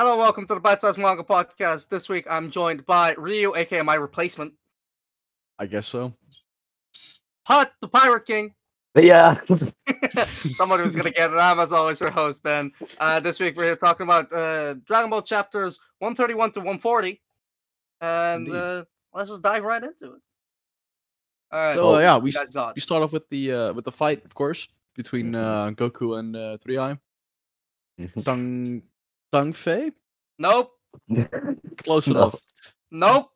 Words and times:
Hello, 0.00 0.16
welcome 0.16 0.46
to 0.46 0.54
the 0.54 0.60
Bite 0.60 0.80
Size 0.80 0.96
Manga 0.96 1.22
Podcast. 1.22 1.90
This 1.90 2.08
week 2.08 2.24
I'm 2.30 2.50
joined 2.50 2.86
by 2.86 3.12
Ryu, 3.18 3.54
aka 3.54 3.82
my 3.82 3.96
replacement, 3.96 4.54
I 5.58 5.66
guess 5.66 5.86
so. 5.86 6.14
Hut, 7.46 7.70
the 7.82 7.88
Pirate 7.88 8.24
King. 8.24 8.54
Yeah. 8.96 9.34
Someone 10.14 10.80
who's 10.80 10.96
gonna 10.96 11.10
get 11.10 11.30
it. 11.30 11.36
I'm 11.36 11.60
as 11.60 11.70
always 11.70 12.00
your 12.00 12.10
host, 12.10 12.42
Ben. 12.42 12.72
Uh, 12.98 13.20
this 13.20 13.38
week 13.38 13.56
we're 13.58 13.64
here 13.64 13.76
talking 13.76 14.04
about 14.04 14.32
uh, 14.32 14.72
Dragon 14.86 15.10
Ball 15.10 15.20
chapters 15.20 15.78
131 15.98 16.52
to 16.52 16.60
140. 16.60 17.20
And 18.00 18.48
uh, 18.48 18.84
let's 19.12 19.28
just 19.28 19.42
dive 19.42 19.64
right 19.64 19.82
into 19.84 20.06
it. 20.14 20.20
All 21.52 21.60
right. 21.60 21.74
So 21.74 21.96
uh, 21.96 21.98
yeah, 22.00 22.16
we 22.16 22.30
you 22.30 22.36
guys 22.38 22.46
s- 22.48 22.54
got? 22.54 22.74
we 22.74 22.80
start 22.80 23.02
off 23.02 23.12
with 23.12 23.28
the 23.28 23.52
uh, 23.52 23.72
with 23.74 23.84
the 23.84 23.92
fight, 23.92 24.24
of 24.24 24.34
course, 24.34 24.66
between 24.96 25.32
Mm-hmm. 25.32 25.36
uh, 25.36 25.70
Goku 25.72 26.18
and 26.18 26.34
uh, 26.34 26.56
Three 26.56 26.78
Eye. 26.78 26.98
Mhm. 28.00 28.82
Deng 29.32 29.52
Deng 29.52 29.54
Fei, 29.54 29.92
Nope. 30.38 30.72
close 31.84 32.08
No. 32.08 32.14
enough. 32.16 32.34
Nope. 32.90 33.30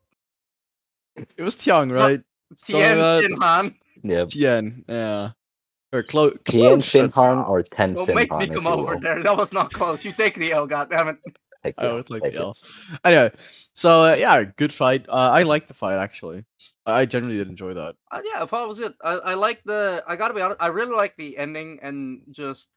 It 1.36 1.42
was 1.42 1.56
Tiang, 1.56 1.92
right? 1.92 2.20
Tien 2.64 2.98
uh, 2.98 3.20
Shinhan. 3.20 3.74
yeah. 4.02 4.24
Tien, 4.26 4.84
yeah. 4.88 5.30
Or 5.92 6.02
clo- 6.02 6.30
Tien 6.44 6.80
close. 6.80 6.94
enough. 6.94 7.12
Shinhan 7.14 7.48
or 7.48 7.62
Ten 7.62 7.94
Don't 7.94 8.08
Shinhan. 8.08 8.14
make 8.14 8.32
me 8.32 8.48
come 8.48 8.66
over 8.66 8.96
there. 9.00 9.22
That 9.22 9.36
was 9.36 9.52
not 9.52 9.72
close. 9.72 10.04
You 10.04 10.12
take 10.12 10.34
the 10.34 10.52
L, 10.52 10.66
goddammit. 10.66 11.18
Take 11.62 11.74
I 11.78 11.86
it, 11.86 11.92
would 11.94 12.10
like 12.10 12.22
take 12.22 12.32
the 12.34 12.38
it. 12.40 12.42
L. 12.42 12.56
Anyway, 13.04 13.32
so 13.74 14.02
uh, 14.02 14.14
yeah, 14.16 14.42
good 14.56 14.72
fight. 14.72 15.06
Uh, 15.08 15.30
I 15.32 15.44
liked 15.44 15.68
the 15.68 15.74
fight 15.74 15.96
actually. 15.98 16.44
I 16.84 17.06
generally 17.06 17.38
did 17.38 17.48
enjoy 17.48 17.74
that. 17.74 17.94
Uh, 18.10 18.20
yeah, 18.24 18.42
I 18.42 18.46
thought 18.46 18.64
it 18.64 18.68
was 18.68 18.78
good. 18.78 18.94
I, 19.02 19.12
I 19.12 19.34
like 19.34 19.62
the. 19.64 20.02
I 20.06 20.16
gotta 20.16 20.34
be 20.34 20.42
honest. 20.42 20.60
I 20.60 20.66
really 20.66 20.94
like 20.94 21.16
the 21.16 21.38
ending 21.38 21.78
and 21.80 22.20
just. 22.32 22.68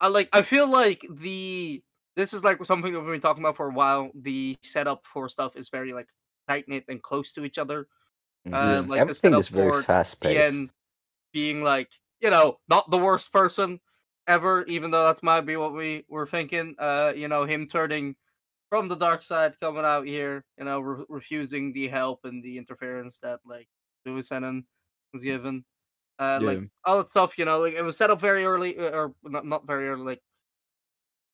I 0.00 0.08
like. 0.08 0.28
I 0.32 0.42
feel 0.42 0.68
like 0.68 1.06
the. 1.10 1.82
This 2.16 2.34
is 2.34 2.44
like 2.44 2.64
something 2.64 2.92
that 2.92 3.00
we've 3.00 3.12
been 3.12 3.20
talking 3.20 3.42
about 3.42 3.56
for 3.56 3.68
a 3.68 3.72
while. 3.72 4.10
The 4.14 4.56
setup 4.62 5.06
for 5.06 5.28
stuff 5.28 5.56
is 5.56 5.68
very 5.68 5.92
like 5.92 6.08
tight 6.48 6.68
knit 6.68 6.84
and 6.88 7.02
close 7.02 7.32
to 7.34 7.44
each 7.44 7.58
other. 7.58 7.88
Mhm. 8.46 8.54
Uh, 8.54 8.82
like 8.82 8.88
the 8.88 9.00
Everything 9.00 9.14
setup 9.32 9.40
is 9.40 9.48
very 9.48 9.70
for 9.70 9.82
fast 9.82 10.20
paced. 10.20 10.70
Being 11.32 11.62
like, 11.62 11.90
you 12.20 12.30
know, 12.30 12.58
not 12.68 12.90
the 12.90 12.98
worst 12.98 13.32
person 13.32 13.80
ever, 14.26 14.64
even 14.64 14.90
though 14.90 15.04
that's 15.04 15.22
might 15.22 15.42
be 15.42 15.56
what 15.56 15.72
we 15.74 16.04
were 16.08 16.26
thinking. 16.26 16.74
Uh, 16.78 17.12
you 17.14 17.28
know, 17.28 17.44
him 17.44 17.68
turning 17.68 18.16
from 18.68 18.88
the 18.88 18.96
dark 18.96 19.22
side, 19.22 19.58
coming 19.60 19.84
out 19.84 20.06
here, 20.06 20.44
you 20.58 20.64
know, 20.64 20.80
re- 20.80 21.04
refusing 21.08 21.72
the 21.72 21.88
help 21.88 22.24
and 22.24 22.42
the 22.42 22.58
interference 22.58 23.18
that 23.20 23.40
like 23.44 23.68
Suisenin 24.06 24.64
was 25.12 25.22
given. 25.22 25.64
Uh, 26.18 26.38
like 26.42 26.58
all 26.84 26.98
that 26.98 27.10
stuff, 27.10 27.38
you 27.38 27.44
know, 27.44 27.58
like 27.60 27.74
it 27.74 27.82
was 27.82 27.96
set 27.96 28.10
up 28.10 28.20
very 28.20 28.44
early, 28.44 28.76
uh, 28.78 28.90
or 28.90 29.14
not 29.24 29.46
not 29.46 29.66
very 29.66 29.88
early, 29.88 30.02
like 30.02 30.22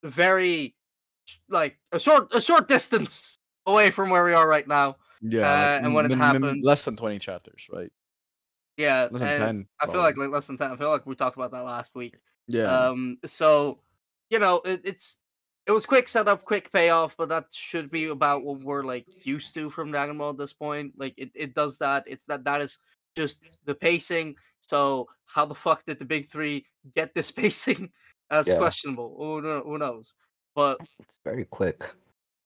very 0.07 0.75
like 1.49 1.79
a 1.93 1.99
short 1.99 2.29
a 2.35 2.41
short 2.41 2.69
distance 2.69 3.39
away 3.67 3.91
from 3.91 4.11
where 4.11 4.25
we 4.25 4.33
are 4.35 4.49
right 4.49 4.67
now. 4.67 4.97
Yeah, 5.23 5.47
Uh, 5.51 5.81
and 5.85 5.95
when 5.95 6.05
it 6.05 6.09
min- 6.11 6.19
min- 6.19 6.27
happened- 6.43 6.65
less 6.65 6.85
than 6.85 6.97
twenty 6.97 7.19
chapters, 7.19 7.67
right? 7.73 7.91
Yeah, 8.77 9.09
Less 9.11 9.21
than 9.21 9.39
ten. 9.41 9.69
I 9.81 9.87
feel 9.87 10.01
like, 10.01 10.17
like 10.19 10.31
less 10.31 10.47
than 10.47 10.59
ten. 10.59 10.71
I 10.71 10.77
feel 10.77 10.91
like 10.91 11.07
we 11.07 11.15
talked 11.15 11.37
about 11.37 11.51
that 11.53 11.65
last 11.65 11.95
week. 11.95 12.15
yeah, 12.47 12.89
Um, 12.89 13.19
so 13.27 13.81
you 14.31 14.39
know, 14.39 14.61
it, 14.65 14.83
it's 14.85 15.19
it 15.67 15.73
was 15.73 15.87
quick 15.87 16.07
setup, 16.09 16.43
quick 16.45 16.71
payoff, 16.73 17.17
but 17.17 17.29
that 17.31 17.47
should 17.53 17.91
be 17.91 18.05
about 18.07 18.45
what 18.45 18.61
we're 18.63 18.85
like 18.85 19.07
used 19.27 19.55
to 19.55 19.71
from 19.71 19.91
Dragon 19.91 20.17
Ball 20.19 20.31
at 20.31 20.37
this 20.39 20.53
point. 20.53 20.93
Like 20.97 21.15
it, 21.17 21.31
it 21.35 21.55
does 21.55 21.79
that. 21.79 22.05
It's 22.07 22.27
that 22.27 22.45
that 22.45 22.61
is 22.61 22.79
just 23.17 23.43
the 23.65 23.75
pacing. 23.75 24.37
So 24.61 25.09
how 25.25 25.47
the 25.47 25.55
fuck 25.55 25.85
did 25.87 25.99
the 25.99 26.05
big 26.05 26.29
three 26.31 26.67
get 26.95 27.15
this 27.15 27.31
pacing? 27.41 27.91
That's 28.31 28.49
Yeah. 28.49 28.59
questionable. 28.59 29.15
Who, 29.17 29.61
who 29.63 29.79
knows? 29.79 30.15
But 30.55 30.79
It's 31.01 31.19
very 31.25 31.45
quick. 31.45 31.93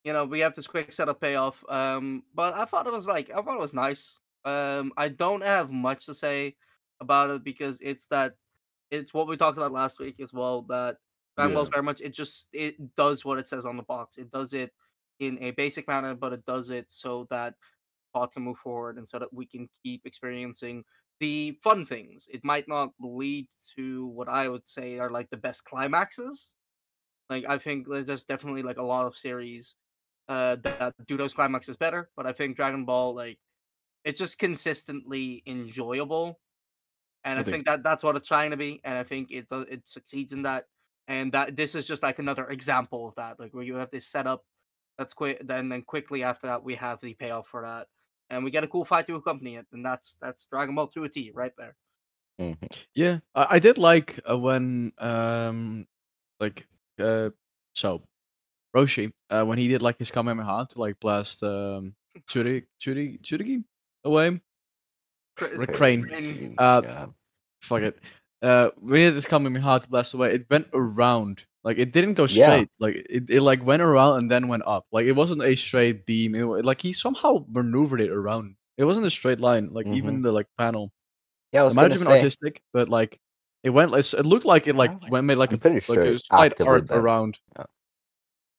you 0.04 0.12
know, 0.12 0.24
we 0.24 0.40
have 0.40 0.54
this 0.54 0.66
quick 0.66 0.92
setup 0.92 1.20
payoff. 1.20 1.62
Um, 1.68 2.24
but 2.34 2.54
I 2.54 2.64
thought 2.64 2.86
it 2.86 2.92
was 2.92 3.06
like 3.06 3.30
I 3.30 3.42
thought 3.42 3.56
it 3.56 3.60
was 3.60 3.74
nice. 3.74 4.18
Um, 4.44 4.92
I 4.96 5.08
don't 5.08 5.42
have 5.42 5.70
much 5.70 6.06
to 6.06 6.14
say 6.14 6.56
about 7.00 7.30
it 7.30 7.44
because 7.44 7.78
it's 7.82 8.06
that 8.08 8.34
it's 8.90 9.14
what 9.14 9.28
we 9.28 9.36
talked 9.36 9.58
about 9.58 9.72
last 9.72 9.98
week 9.98 10.20
as 10.20 10.32
well. 10.32 10.62
That 10.62 10.96
Ball's 11.36 11.68
Yeah. 11.68 11.70
very 11.72 11.82
much 11.82 12.00
it 12.00 12.10
just 12.12 12.48
it 12.52 12.96
does 12.96 13.24
what 13.24 13.38
it 13.38 13.48
says 13.48 13.64
on 13.66 13.76
the 13.76 13.82
box. 13.82 14.18
It 14.18 14.30
does 14.30 14.52
it 14.54 14.72
in 15.20 15.38
a 15.42 15.50
basic 15.52 15.86
manner, 15.88 16.14
but 16.14 16.32
it 16.32 16.44
does 16.46 16.70
it 16.70 16.90
so 16.90 17.26
that 17.30 17.54
plot 18.12 18.32
can 18.32 18.42
move 18.42 18.58
forward 18.58 18.98
and 18.98 19.08
so 19.08 19.18
that 19.18 19.32
we 19.32 19.46
can 19.46 19.68
keep 19.82 20.04
experiencing 20.06 20.84
the 21.20 21.58
fun 21.62 21.84
things. 21.86 22.28
It 22.32 22.44
might 22.44 22.66
not 22.68 22.90
lead 23.00 23.48
to 23.76 24.06
what 24.06 24.28
I 24.28 24.48
would 24.48 24.66
say 24.66 24.98
are 24.98 25.10
like 25.10 25.30
the 25.30 25.36
best 25.36 25.64
climaxes. 25.64 26.52
Like 27.28 27.44
I 27.48 27.58
think 27.58 27.86
there's 27.88 28.24
definitely 28.24 28.62
like 28.62 28.78
a 28.78 28.82
lot 28.82 29.06
of 29.06 29.16
series 29.16 29.74
uh 30.28 30.56
that 30.62 30.94
do 31.06 31.16
those 31.16 31.34
climaxes 31.34 31.76
better, 31.76 32.10
but 32.16 32.26
I 32.26 32.32
think 32.32 32.56
Dragon 32.56 32.84
Ball 32.84 33.14
like 33.14 33.38
it's 34.04 34.18
just 34.18 34.38
consistently 34.38 35.42
enjoyable. 35.46 36.40
And 37.24 37.38
I 37.38 37.42
I 37.42 37.44
think- 37.44 37.54
think 37.54 37.66
that 37.66 37.82
that's 37.82 38.02
what 38.02 38.16
it's 38.16 38.28
trying 38.28 38.50
to 38.52 38.56
be, 38.56 38.80
and 38.84 38.96
I 38.96 39.02
think 39.04 39.30
it 39.30 39.48
does 39.48 39.66
it 39.70 39.86
succeeds 39.88 40.32
in 40.32 40.42
that. 40.42 40.66
And 41.08 41.32
that 41.32 41.56
this 41.56 41.74
is 41.74 41.86
just 41.86 42.02
like 42.02 42.18
another 42.20 42.46
example 42.48 43.08
of 43.08 43.14
that, 43.16 43.38
like 43.40 43.52
where 43.52 43.64
you 43.64 43.74
have 43.76 43.90
this 43.90 44.06
setup 44.06 44.44
that's 44.96 45.12
quick, 45.14 45.40
then 45.46 45.68
then 45.68 45.82
quickly 45.82 46.22
after 46.22 46.46
that 46.46 46.62
we 46.62 46.76
have 46.76 47.00
the 47.00 47.14
payoff 47.14 47.48
for 47.48 47.62
that, 47.62 47.88
and 48.30 48.44
we 48.44 48.50
get 48.50 48.64
a 48.64 48.68
cool 48.68 48.84
fight 48.84 49.06
to 49.08 49.16
accompany 49.16 49.56
it, 49.56 49.66
and 49.72 49.84
that's 49.84 50.16
that's 50.22 50.46
Dragon 50.46 50.74
Ball 50.74 50.86
to 50.88 51.04
a 51.04 51.08
T 51.08 51.30
right 51.34 51.52
there. 51.58 51.76
Mhm. 52.40 52.86
Yeah, 52.94 53.18
I, 53.34 53.46
I 53.56 53.58
did 53.58 53.76
like 53.76 54.18
uh, 54.28 54.38
when 54.38 54.92
um 54.98 55.86
like 56.38 56.66
uh 56.98 57.30
so 57.74 58.02
Roshi 58.74 59.12
uh 59.30 59.44
when 59.44 59.58
he 59.58 59.68
did 59.68 59.82
like 59.82 59.98
his 59.98 60.10
Kamehameha 60.10 60.68
to 60.70 60.78
like 60.80 60.98
blast 61.00 61.42
um 61.42 61.94
Churi 62.28 62.64
Churi 62.80 63.20
Churigi 63.20 63.64
away. 64.04 64.40
Cra- 65.36 65.56
Rick 65.58 65.72
Crane. 65.74 66.02
Crane- 66.02 66.54
Uh, 66.58 66.80
yeah. 66.84 67.06
Fuck 67.62 67.82
it. 67.82 67.98
Uh, 68.42 68.70
when 68.78 68.96
he 69.00 69.04
did 69.06 69.14
this 69.16 69.26
Kamehameha 69.26 69.80
to 69.80 69.88
blast 69.88 70.14
away, 70.14 70.32
it 70.34 70.46
went 70.48 70.68
around. 70.72 71.44
Like 71.62 71.78
it 71.78 71.92
didn't 71.92 72.14
go 72.14 72.22
Yeah. 72.24 72.46
straight. 72.46 72.68
Like 72.78 72.96
it, 73.10 73.24
it 73.28 73.42
like 73.42 73.64
went 73.64 73.82
around 73.82 74.18
and 74.18 74.30
then 74.30 74.48
went 74.48 74.62
up. 74.66 74.86
Like 74.92 75.06
it 75.06 75.12
wasn't 75.12 75.42
a 75.42 75.54
straight 75.54 76.06
beam. 76.06 76.34
It, 76.34 76.44
like 76.64 76.80
he 76.80 76.92
somehow 76.92 77.44
maneuvered 77.48 78.00
it 78.00 78.10
around. 78.10 78.56
It 78.78 78.84
wasn't 78.84 79.06
a 79.06 79.10
straight 79.10 79.40
line. 79.40 79.68
Like 79.72 79.86
even 79.86 80.22
the 80.22 80.32
like 80.32 80.46
panel. 80.56 80.90
Yeah, 81.52 81.62
It 81.62 81.64
was 81.64 81.74
might 81.74 81.90
have 81.90 82.00
been 82.00 82.08
artistic, 82.08 82.62
but 82.72 82.88
like 82.88 83.18
it 83.62 83.70
went. 83.70 83.92
It 83.94 84.24
looked 84.24 84.46
like 84.46 84.68
it 84.68 84.74
like 84.76 85.10
went 85.10 85.26
made 85.26 85.36
like 85.36 85.52
I'm 85.52 85.60
a 85.62 85.74
like 85.74 85.82
sure 85.84 86.02
a 86.02 86.18
slight 86.18 86.52
actively 86.52 86.72
arc 86.72 86.90
around 86.90 87.38
Yeah. 87.58 87.64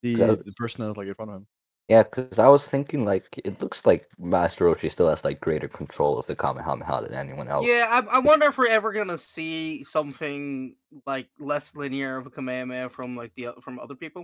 the 0.03 0.35
the 0.45 0.53
person 0.57 0.83
that 0.83 0.89
was 0.89 0.97
like 0.97 1.07
in 1.07 1.15
front 1.15 1.31
of 1.31 1.37
him. 1.37 1.47
Yeah, 1.91 2.03
because 2.03 2.39
I 2.39 2.47
was 2.47 2.63
thinking 2.63 3.03
like 3.03 3.25
it 3.43 3.61
looks 3.61 3.85
like 3.85 4.07
Master 4.17 4.63
Roshi 4.63 4.89
still 4.89 5.09
has 5.09 5.25
like 5.25 5.41
greater 5.41 5.67
control 5.67 6.17
of 6.17 6.25
the 6.25 6.37
Kamehameha 6.37 7.01
than 7.01 7.13
anyone 7.13 7.49
else. 7.49 7.65
Yeah, 7.67 7.85
I, 7.89 8.15
I 8.15 8.19
wonder 8.19 8.45
if 8.45 8.57
we're 8.57 8.67
ever 8.69 8.93
gonna 8.93 9.17
see 9.17 9.83
something 9.83 10.77
like 11.05 11.27
less 11.37 11.75
linear 11.75 12.15
of 12.15 12.27
a 12.27 12.29
Kamehameha 12.29 12.91
from 12.91 13.17
like 13.17 13.33
the 13.35 13.47
o- 13.47 13.59
from 13.61 13.77
other 13.77 13.95
people. 13.95 14.23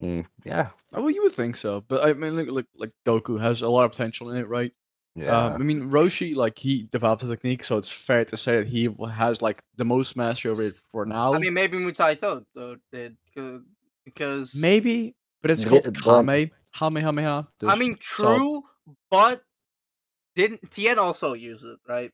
Mm, 0.00 0.24
yeah. 0.44 0.68
Oh, 0.92 1.02
well, 1.02 1.10
you 1.10 1.22
would 1.24 1.32
think 1.32 1.56
so, 1.56 1.80
but 1.88 2.04
I 2.04 2.12
mean, 2.12 2.36
look, 2.36 2.48
like 2.48 2.66
like 2.76 2.92
Goku 3.04 3.40
has 3.40 3.60
a 3.62 3.68
lot 3.68 3.86
of 3.86 3.90
potential 3.90 4.30
in 4.30 4.36
it, 4.36 4.46
right? 4.48 4.70
Yeah. 5.16 5.36
Um, 5.36 5.54
I 5.54 5.58
mean, 5.58 5.90
Roshi, 5.90 6.36
like 6.36 6.56
he 6.58 6.84
developed 6.92 7.22
the 7.22 7.28
technique, 7.34 7.64
so 7.64 7.76
it's 7.76 7.88
fair 7.90 8.24
to 8.26 8.36
say 8.36 8.58
that 8.58 8.68
he 8.68 8.88
has 9.12 9.42
like 9.42 9.60
the 9.76 9.84
most 9.84 10.16
mastery 10.16 10.52
over 10.52 10.62
it 10.62 10.76
for 10.92 11.04
now. 11.06 11.34
I 11.34 11.38
mean, 11.38 11.54
maybe 11.54 11.76
Mutaito 11.76 12.44
though 12.54 12.76
did 12.92 13.16
'cause- 13.34 13.62
because 14.04 14.54
maybe, 14.54 15.16
but 15.42 15.50
it's 15.50 15.64
Yeah, 15.64 15.70
called 15.70 15.84
but- 16.04 16.26
Kame 16.26 16.50
Kamehameha. 16.76 17.46
I 17.46 17.52
There's- 17.58 17.78
mean, 17.78 17.98
so- 18.00 18.36
true, 18.36 18.62
but 19.10 19.42
didn't 20.36 20.70
Tien 20.70 20.98
also 20.98 21.34
use 21.34 21.62
it, 21.62 21.78
right? 21.88 22.12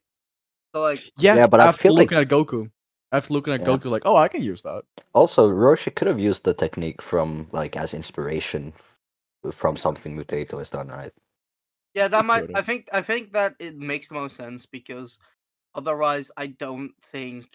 So 0.75 0.81
like, 0.83 1.01
yeah, 1.19 1.37
Yeah, 1.37 1.47
but 1.47 1.61
I 1.61 1.67
after 1.67 1.83
feel 1.83 1.95
like- 1.95 2.11
looking 2.11 2.19
at 2.19 2.29
Goku, 2.29 2.71
after 3.13 3.33
looking 3.33 3.55
at 3.55 3.61
Yeah. 3.61 3.67
Goku, 3.67 3.87
like, 3.91 4.03
oh, 4.05 4.17
I 4.17 4.29
can 4.29 4.43
use 4.43 4.63
that. 4.63 4.85
Also, 5.15 5.49
Roshi 5.49 5.95
could 5.95 6.09
have 6.09 6.19
used 6.19 6.45
the 6.45 6.55
technique 6.55 7.01
from 7.03 7.49
like 7.53 7.77
as 7.77 7.95
inspiration 7.95 8.73
from 9.53 9.77
something 9.77 10.17
Mutaito 10.17 10.59
has 10.59 10.71
done, 10.71 10.89
right? 10.89 11.13
yeah, 11.95 12.09
that 12.09 12.25
might. 12.27 12.51
I 12.55 12.61
think 12.63 12.89
I 12.93 13.01
think 13.01 13.33
that 13.33 13.55
it 13.59 13.77
makes 13.77 14.09
the 14.09 14.15
most 14.15 14.37
sense 14.37 14.67
because 14.67 15.19
otherwise, 15.75 16.31
I 16.37 16.49
don't 16.49 16.93
think 17.13 17.47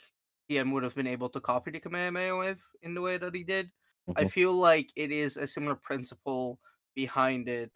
Tien 0.49 0.71
would 0.71 0.81
have 0.83 0.95
been 0.95 1.05
able 1.07 1.29
to 1.29 1.39
copy 1.39 1.69
the 1.71 1.79
Kamehameha 1.79 2.35
wave 2.37 2.61
in 2.81 2.93
the 2.95 3.01
way 3.01 3.17
that 3.17 3.35
he 3.35 3.43
did. 3.43 3.69
I 4.15 4.23
Mhm. 4.25 4.31
feel 4.31 4.53
like 4.53 4.89
it 4.95 5.11
is 5.11 5.37
a 5.37 5.45
similar 5.45 5.75
principle 5.75 6.59
behind 6.95 7.47
it 7.47 7.71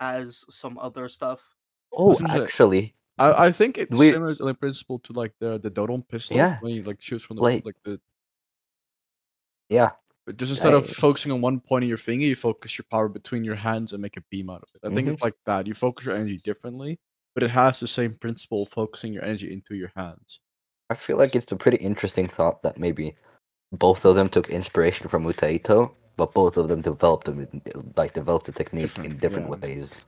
as 0.00 0.44
some 0.50 0.78
other 0.78 1.08
stuff. 1.08 1.40
Oh, 1.92 2.14
actually, 2.26 2.94
I, 3.18 3.46
I 3.46 3.52
think 3.52 3.78
it's 3.78 3.96
We- 3.98 4.10
similar 4.10 4.34
to 4.34 4.44
the 4.44 4.54
principle 4.54 4.98
to 5.00 5.12
like 5.12 5.32
the 5.38 5.58
the 5.58 5.70
Dodon 5.70 6.06
pistol 6.08 6.36
Yeah. 6.36 6.58
when 6.60 6.72
you 6.74 6.82
like 6.82 7.00
shoots 7.00 7.24
from 7.24 7.36
the 7.36 7.42
Like- 7.42 7.64
like 7.64 7.76
the 7.84 8.00
yeah. 9.68 9.90
But 10.26 10.38
just 10.38 10.50
instead 10.52 10.72
of 10.72 10.88
focusing 10.88 11.32
on 11.32 11.42
one 11.42 11.60
point 11.60 11.84
of 11.84 11.88
your 11.88 11.98
finger, 11.98 12.24
you 12.24 12.34
focus 12.34 12.78
your 12.78 12.86
power 12.90 13.08
between 13.10 13.44
your 13.44 13.56
hands 13.56 13.92
and 13.92 14.00
make 14.00 14.16
a 14.16 14.22
beam 14.30 14.48
out 14.48 14.62
of 14.62 14.68
it. 14.74 14.80
I 14.86 14.88
think 14.94 15.06
Mm-hmm. 15.06 15.14
it's 15.14 15.22
like 15.22 15.34
that. 15.44 15.66
You 15.66 15.74
focus 15.74 16.06
your 16.06 16.16
energy 16.16 16.38
differently, 16.38 16.98
but 17.34 17.42
it 17.42 17.50
has 17.50 17.78
the 17.78 17.86
same 17.86 18.14
principle 18.14 18.62
of 18.62 18.70
focusing 18.70 19.12
your 19.12 19.22
energy 19.22 19.52
into 19.52 19.74
your 19.74 19.92
hands. 19.94 20.40
I 20.88 20.94
feel 20.94 21.18
like 21.18 21.34
it's 21.34 21.52
a 21.52 21.56
pretty 21.56 21.76
interesting 21.78 22.26
thought 22.26 22.62
that 22.62 22.78
maybe 22.78 23.16
both 23.72 24.04
of 24.06 24.14
them 24.16 24.28
took 24.30 24.48
inspiration 24.48 25.08
from 25.08 25.24
Mutaito, 25.24 25.94
but 26.16 26.32
both 26.34 26.56
of 26.56 26.68
them 26.68 26.80
developed 26.80 27.26
them 27.26 27.46
like 27.96 28.12
developed 28.14 28.46
the 28.46 28.52
technique 28.52 28.82
Different, 28.84 29.12
in 29.12 29.18
different 29.18 29.48
yeah. 29.48 29.56
ways. 29.56 30.04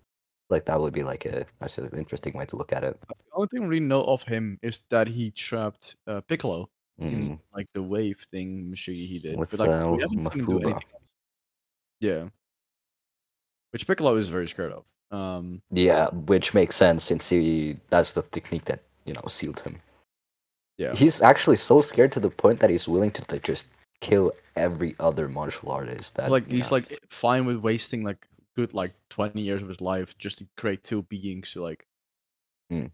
Like 0.48 0.64
that 0.66 0.80
would 0.80 0.92
be 0.92 1.02
like 1.02 1.24
a 1.26 1.44
that's 1.60 1.78
an 1.78 1.90
interesting 1.96 2.34
way 2.34 2.46
to 2.46 2.56
look 2.56 2.72
at 2.72 2.84
it. 2.84 2.98
The 3.08 3.14
only 3.34 3.48
thing 3.48 3.66
we 3.66 3.80
know 3.80 4.04
of 4.04 4.22
him 4.22 4.58
is 4.62 4.80
that 4.90 5.08
he 5.08 5.30
trapped 5.32 5.96
uh, 6.06 6.20
Piccolo 6.22 6.68
Mhm. 7.00 7.12
in 7.12 7.40
like 7.52 7.68
the 7.74 7.82
wave 7.82 8.24
thing 8.30 8.70
machine 8.70 8.94
he 8.94 9.18
did. 9.18 9.36
With, 9.38 9.50
but 9.50 9.60
like 9.60 9.68
uh, 9.68 9.90
we 9.90 10.00
haven't 10.00 10.32
seen 10.32 10.40
him 10.40 10.46
do 10.46 10.52
anything 10.60 10.72
else. 10.72 10.82
Yeah. 12.00 12.28
Which 13.72 13.86
Piccolo 13.86 14.16
is 14.16 14.28
very 14.28 14.48
scared 14.48 14.72
of. 14.72 14.84
Um 15.10 15.62
Yeah, 15.70 16.08
which 16.10 16.54
makes 16.54 16.74
sense 16.76 17.04
since 17.04 17.28
he 17.28 17.76
that's 17.90 18.12
the 18.12 18.22
technique 18.22 18.64
that 18.66 18.80
you 19.04 19.12
know 19.14 19.22
sealed 19.28 19.60
him. 19.60 19.80
yeah. 20.78 20.94
He's 20.94 21.20
actually 21.22 21.56
so 21.56 21.80
scared 21.82 22.12
to 22.12 22.20
the 22.20 22.30
point 22.30 22.60
that 22.60 22.70
he's 22.70 22.88
willing 22.88 23.10
to 23.12 23.22
like, 23.30 23.42
just 23.42 23.66
kill 24.00 24.32
every 24.56 24.94
other 25.00 25.28
martial 25.28 25.70
artist. 25.70 26.14
That 26.16 26.30
like 26.30 26.50
he's 26.50 26.70
know, 26.70 26.76
like 26.76 27.00
fine 27.08 27.46
with 27.46 27.58
wasting 27.58 28.04
like 28.04 28.26
good 28.54 28.72
like 28.74 28.94
20 29.10 29.40
years 29.40 29.62
of 29.62 29.68
his 29.68 29.80
life 29.80 30.16
just 30.18 30.38
to 30.38 30.46
create 30.56 30.82
two 30.82 31.02
beings 31.02 31.52
to 31.52 31.62
like 31.62 31.86
Hmm. 32.70 32.86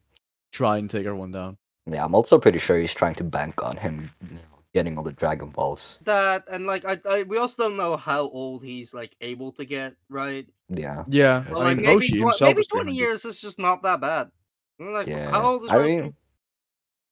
try 0.52 0.76
and 0.78 0.90
take 0.90 1.06
everyone 1.06 1.30
down. 1.32 1.56
yeah. 1.86 2.04
I'm 2.04 2.14
also 2.14 2.38
pretty 2.38 2.58
sure 2.58 2.78
he's 2.78 2.92
trying 2.94 3.14
to 3.16 3.24
bank 3.24 3.62
on 3.62 3.76
him 3.76 4.10
you 4.22 4.34
know, 4.34 4.40
getting 4.74 4.98
all 4.98 5.04
the 5.04 5.12
Dragon 5.12 5.50
Balls. 5.50 5.98
That 6.04 6.44
and 6.50 6.66
like 6.66 6.84
I, 6.84 6.98
I 7.08 7.22
we 7.24 7.38
also 7.38 7.62
don't 7.64 7.76
know 7.76 7.96
how 7.96 8.28
old 8.28 8.62
he's 8.64 8.92
like 8.92 9.16
able 9.20 9.52
to 9.52 9.64
get, 9.64 9.94
right? 10.08 10.46
Yeah, 10.68 11.04
Yeah, 11.08 11.44
Well, 11.50 11.62
I 11.62 11.64
like 11.66 11.76
mean 11.78 11.86
maybe, 11.86 12.00
Roshi 12.00 12.08
tw- 12.18 12.24
himself 12.24 12.48
maybe 12.56 12.62
twenty 12.64 12.94
years 12.94 13.24
is 13.24 13.40
just 13.40 13.58
not 13.58 13.82
that 13.84 14.00
bad. 14.00 14.30
Like 14.78 15.06
yeah. 15.06 15.30
how 15.30 15.42
old 15.42 15.64
is 15.64 15.70
I 15.70 15.76
Roshi? 15.76 16.02
mean, 16.02 16.14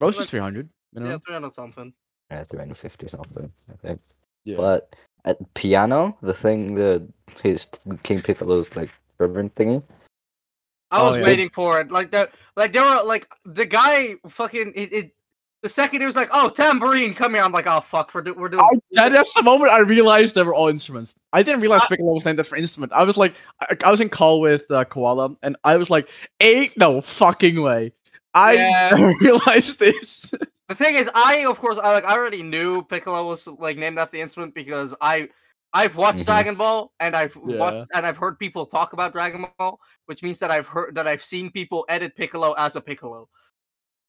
Roshi's 0.02 0.18
like- 0.18 0.28
300. 0.28 0.68
You 0.92 1.00
know? 1.00 1.10
Yeah, 1.10 1.18
three 1.24 1.34
hundred 1.34 1.54
something. 1.54 1.92
Yeah, 2.30 2.44
350 2.44 3.08
something. 3.08 3.52
I 3.70 3.86
think. 3.86 4.00
Yeah. 4.44 4.56
But 4.56 4.94
at 5.24 5.36
piano, 5.54 6.16
the 6.22 6.34
thing 6.34 6.74
that 6.76 7.06
his 7.42 7.68
King 8.02 8.22
Piccolo's 8.22 8.74
like 8.76 8.90
reverend 9.18 9.54
thingy. 9.54 9.82
I 10.90 11.00
Oh, 11.00 11.08
was 11.10 11.18
yeah. 11.18 11.24
waiting 11.24 11.50
for 11.50 11.80
it. 11.80 11.90
Like 11.90 12.10
that, 12.12 12.32
like 12.56 12.72
there 12.72 12.82
were 12.82 13.02
like 13.04 13.28
the 13.44 13.66
guy 13.66 14.14
fucking 14.28 14.72
it. 14.74 14.92
it 14.92 15.14
the 15.62 15.68
second 15.68 16.00
he 16.00 16.06
was 16.06 16.16
like, 16.16 16.30
"Oh, 16.32 16.48
tambourine, 16.48 17.12
come 17.12 17.34
here," 17.34 17.42
I'm 17.42 17.52
like, 17.52 17.66
"Oh 17.66 17.82
fuck, 17.82 18.14
we're, 18.14 18.22
do- 18.22 18.32
we're 18.32 18.48
doing." 18.48 18.62
I, 18.64 18.78
that, 18.92 19.12
that's 19.12 19.34
the 19.34 19.42
moment 19.42 19.70
I 19.70 19.80
realized 19.80 20.34
they 20.34 20.42
were 20.42 20.54
all 20.54 20.68
instruments. 20.68 21.14
I 21.34 21.42
didn't 21.42 21.60
realize 21.60 21.82
I- 21.82 21.88
Piccolo 21.88 22.14
was 22.14 22.24
named 22.24 22.40
after 22.40 22.56
instrument. 22.56 22.94
I 22.94 23.04
was 23.04 23.18
like, 23.18 23.34
I, 23.60 23.76
I 23.84 23.90
was 23.90 24.00
in 24.00 24.08
call 24.08 24.40
with 24.40 24.70
uh, 24.70 24.84
Koala, 24.86 25.36
and 25.42 25.58
I 25.62 25.76
was 25.76 25.90
like, 25.90 26.08
ain't 26.40 26.74
no 26.78 27.02
fucking 27.02 27.60
way. 27.60 27.92
I 28.34 28.52
Yeah. 28.54 29.12
realized 29.20 29.78
this. 29.78 30.32
The 30.68 30.74
thing 30.74 30.94
is, 30.94 31.10
I 31.14 31.44
of 31.46 31.58
course, 31.58 31.78
I 31.78 31.92
like, 31.92 32.04
I 32.04 32.14
already 32.16 32.42
knew 32.42 32.82
Piccolo 32.84 33.26
was 33.26 33.46
like 33.46 33.76
named 33.76 33.98
after 33.98 34.12
the 34.12 34.20
instrument 34.20 34.54
because 34.54 34.94
I, 35.00 35.28
I've 35.72 35.96
watched 35.96 36.20
Mhm. 36.20 36.26
Dragon 36.26 36.54
Ball 36.54 36.92
and 37.00 37.16
I've 37.16 37.36
Yeah. 37.46 37.58
watched 37.58 37.90
and 37.94 38.06
I've 38.06 38.16
heard 38.16 38.38
people 38.38 38.66
talk 38.66 38.92
about 38.92 39.12
Dragon 39.12 39.46
Ball, 39.58 39.80
which 40.06 40.22
means 40.22 40.38
that 40.38 40.50
I've 40.50 40.66
heard 40.68 40.94
that 40.94 41.06
I've 41.08 41.24
seen 41.24 41.50
people 41.50 41.84
edit 41.88 42.14
Piccolo 42.16 42.52
as 42.52 42.76
a 42.76 42.80
Piccolo. 42.80 43.28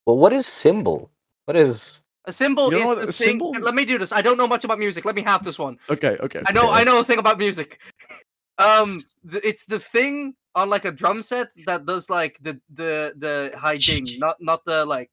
Well, 0.05 0.17
what 0.17 0.33
is 0.33 0.45
cymbal? 0.47 1.11
What 1.45 1.55
is? 1.57 1.97
A 2.25 2.31
cymbal 2.33 2.65
You 2.71 2.77
know 2.77 2.77
is 2.83 2.85
what 2.85 2.95
the 2.97 3.01
a 3.03 3.11
thing. 3.11 3.27
cymbal- 3.39 3.51
Let 3.59 3.73
me 3.73 3.83
do 3.85 3.97
this. 3.97 4.11
I 4.11 4.21
don't 4.21 4.37
know 4.37 4.47
much 4.47 4.63
about 4.63 4.77
music. 4.77 5.05
Let 5.05 5.15
me 5.15 5.23
have 5.23 5.43
this 5.43 5.57
one. 5.57 5.79
okay, 5.89 6.17
okay. 6.19 6.41
I 6.45 6.51
know, 6.51 6.69
Okay. 6.69 6.81
I 6.81 6.83
know 6.83 6.99
a 6.99 7.03
thing 7.03 7.17
about 7.17 7.39
music. 7.39 7.79
Um, 8.61 9.03
th- 9.29 9.43
it's 9.43 9.65
the 9.65 9.79
thing 9.79 10.35
on 10.55 10.69
like 10.69 10.85
a 10.85 10.91
drum 10.91 11.23
set 11.23 11.49
that 11.65 11.85
does 11.85 12.09
like 12.09 12.37
the 12.41 12.59
the 12.73 13.13
the 13.17 13.53
high 13.57 13.77
ding, 13.77 14.07
not 14.19 14.37
not 14.39 14.65
the 14.65 14.85
like, 14.85 15.11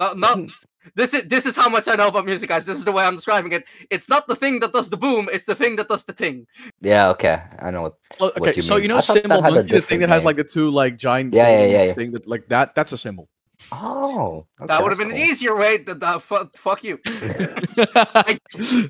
not 0.00 0.18
not. 0.18 0.38
This 0.94 1.14
is 1.14 1.24
this 1.24 1.46
is 1.46 1.56
how 1.56 1.68
much 1.68 1.88
I 1.88 1.96
know 1.96 2.06
about 2.08 2.26
music, 2.26 2.48
guys. 2.48 2.64
This 2.64 2.78
is 2.78 2.84
the 2.84 2.92
way 2.92 3.04
I'm 3.04 3.16
describing 3.16 3.50
it. 3.50 3.64
It's 3.90 4.08
not 4.08 4.28
the 4.28 4.36
thing 4.36 4.60
that 4.60 4.72
does 4.72 4.88
the 4.88 4.96
boom; 4.96 5.28
it's 5.32 5.44
the 5.44 5.56
thing 5.56 5.74
that 5.76 5.88
does 5.88 6.04
the 6.04 6.12
ting. 6.12 6.46
Yeah, 6.80 7.08
okay, 7.10 7.42
I 7.58 7.72
know 7.72 7.82
what. 7.82 7.94
Oh, 8.20 8.32
what 8.36 8.50
okay, 8.50 8.54
you 8.54 8.62
so 8.62 8.74
mean. 8.76 8.84
you 8.84 8.88
know 8.88 8.98
I 8.98 9.00
thought 9.00 9.24
that 9.28 9.40
cymbal 9.40 9.42
monkey, 9.42 9.62
the 9.72 9.82
thing 9.82 9.98
different 9.98 10.00
that 10.02 10.08
has 10.10 10.24
like 10.24 10.36
the 10.36 10.44
two 10.44 10.70
like 10.70 10.96
giant 10.96 11.34
Yeah, 11.34 11.48
yeah, 11.48 11.56
golden 11.58 11.70
yeah, 11.72 11.82
yeah. 11.86 11.92
thing 11.94 12.12
that 12.12 12.28
like 12.28 12.48
that. 12.50 12.76
That's 12.76 12.92
a 12.92 12.98
cymbal. 12.98 13.28
Oh, 13.72 14.46
that 14.66 14.82
would 14.82 14.92
have 14.92 14.98
been 14.98 15.10
an 15.10 15.16
easier 15.16 15.56
way. 15.56 15.78
To, 15.78 15.98
uh, 16.00 16.18
fu- 16.18 16.50
fuck 16.54 16.84
you. 16.84 16.98
I, 17.06 18.38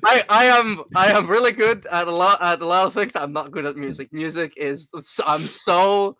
I 0.03 0.23
I 0.29 0.45
am 0.45 0.83
I 0.95 1.11
am 1.11 1.27
really 1.27 1.51
good 1.51 1.85
at 1.87 2.07
a 2.07 2.11
lot 2.11 2.41
at 2.41 2.61
a 2.61 2.65
lot 2.65 2.85
of 2.87 2.93
things. 2.93 3.15
I'm 3.15 3.33
not 3.33 3.51
good 3.51 3.65
at 3.65 3.75
music. 3.75 4.11
Music 4.11 4.53
is 4.57 4.91
I'm 5.25 5.39
so 5.41 6.17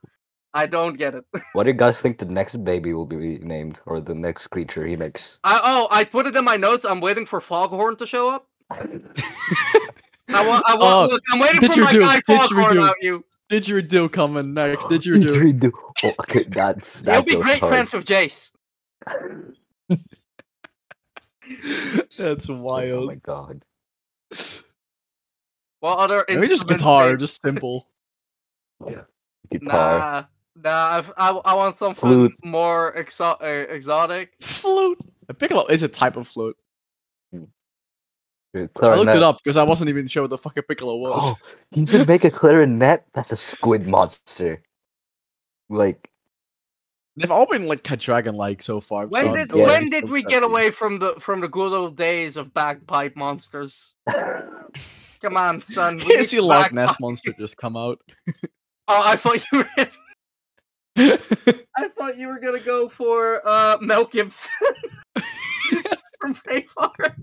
I 0.53 0.65
don't 0.65 0.97
get 0.97 1.13
it. 1.13 1.25
What 1.53 1.63
do 1.63 1.69
you 1.71 1.77
guys 1.77 1.99
think 1.99 2.17
the 2.19 2.25
next 2.25 2.63
baby 2.63 2.93
will 2.93 3.05
be 3.05 3.37
named, 3.39 3.79
or 3.85 3.99
the 4.01 4.15
next 4.15 4.47
creature 4.47 4.85
he 4.87 4.95
makes? 4.95 5.39
I 5.43 5.59
oh 5.63 5.87
I 5.91 6.03
put 6.03 6.25
it 6.25 6.35
in 6.35 6.45
my 6.45 6.57
notes. 6.57 6.85
I'm 6.85 7.01
waiting 7.01 7.25
for 7.25 7.41
Foghorn 7.41 7.97
to 7.97 8.07
show 8.07 8.29
up. 8.29 8.47
I 8.71 10.47
want 10.47 10.63
I 10.67 10.75
want 10.75 10.81
Oh, 10.81 11.07
look, 11.11 11.21
I'm 11.31 11.39
waiting 11.39 11.61
for 11.61 11.79
my 11.81 11.93
guy 11.93 12.19
Foghorn 12.27 12.77
didgeridoo. 12.77 12.89
out 12.89 12.95
you. 13.01 13.23
Didgeridoo 13.49 14.11
coming 14.11 14.53
next. 14.53 14.85
Didgeridoo. 14.85 15.59
Didgeridoo. 15.59 15.71
Oh, 16.03 16.13
okay, 16.21 16.43
that's 16.43 17.01
that 17.03 17.13
He'll 17.25 17.37
be 17.37 17.41
great 17.41 17.59
hard. 17.59 17.71
friends 17.73 17.93
with 17.93 18.05
Jace. 18.05 18.51
That's 22.17 22.49
wild. 22.49 23.03
Oh 23.03 23.07
my 23.07 23.15
god. 23.15 23.63
What 25.79 25.97
other 25.99 26.25
Maybe 26.27 26.47
just 26.47 26.67
guitar, 26.67 27.09
they- 27.11 27.15
just 27.15 27.41
simple. 27.41 27.87
Guitar. 29.49 29.61
Nah, 29.61 30.23
nah. 30.61 30.87
I've, 30.97 31.11
I 31.17 31.29
I 31.29 31.53
want 31.53 31.75
something 31.77 31.95
Flute. 32.01 32.33
more 32.43 32.93
exo- 32.97 33.41
uh, 33.41 33.67
exotic. 33.73 34.33
Flute. 34.41 34.99
A 35.29 35.33
piccolo 35.33 35.65
is 35.67 35.83
a 35.83 35.87
type 35.87 36.17
of 36.17 36.27
flute. 36.27 36.57
I 38.55 38.95
looked 38.95 39.15
it 39.15 39.23
up 39.23 39.37
because 39.43 39.57
I 39.57 39.63
wasn't 39.63 39.89
even 39.89 40.07
sure 40.07 40.23
what 40.23 40.29
the 40.29 40.37
fucking 40.37 40.63
piccolo 40.63 40.95
was. 40.95 41.21
Oh, 41.23 41.35
you 41.71 41.85
can 41.85 42.07
make 42.07 42.23
a 42.23 42.31
clarinet? 42.31 43.03
That's 43.13 43.31
a 43.31 43.37
squid 43.37 43.87
monster. 43.87 44.61
Like, 45.69 46.09
They've 47.17 47.31
all 47.31 47.47
been 47.47 47.67
like 47.67 47.81
dragon 47.97 48.35
like 48.35 48.61
so 48.61 48.79
far. 48.79 49.07
When 49.07 49.25
so 49.25 49.35
did 49.35 49.51
yeah, 49.51 49.65
when 49.65 49.89
did 49.89 50.07
we 50.07 50.21
get 50.21 50.43
away 50.43 50.69
from 50.69 50.99
the 50.99 51.15
from 51.19 51.41
the 51.41 51.47
good 51.47 51.73
old 51.73 51.97
days 51.97 52.37
of 52.37 52.53
bagpipe 52.53 53.15
monsters? 53.15 53.95
Come 55.21 55.35
on, 55.35 55.59
son. 55.61 55.97
we 56.07 56.17
You 56.17 56.23
see 56.23 56.39
Loch 56.39 56.65
bagpipe- 56.69 56.73
Ness 56.73 56.99
monster 56.99 57.33
just 57.39 57.57
come 57.57 57.75
out. 57.75 57.99
Oh, 58.89 59.03
I 59.03 59.17
thought 59.17 59.43
you 59.51 59.57
were. 59.59 59.87
I 61.75 61.89
thought 61.97 62.17
you 62.17 62.29
were 62.29 62.39
gonna 62.39 62.57
go 62.59 62.87
for 62.87 63.41
uh 63.45 63.77
Mel 63.81 64.05
Gibson 64.05 64.49
from 66.21 66.35
Braveheart. 66.35 67.15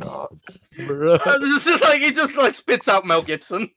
God. 0.00 0.38
This 0.76 1.66
is 1.66 1.80
like 1.80 2.00
he 2.00 2.10
just 2.12 2.36
like 2.36 2.54
spits 2.54 2.88
out 2.88 3.06
Mel 3.06 3.22
Gibson. 3.22 3.70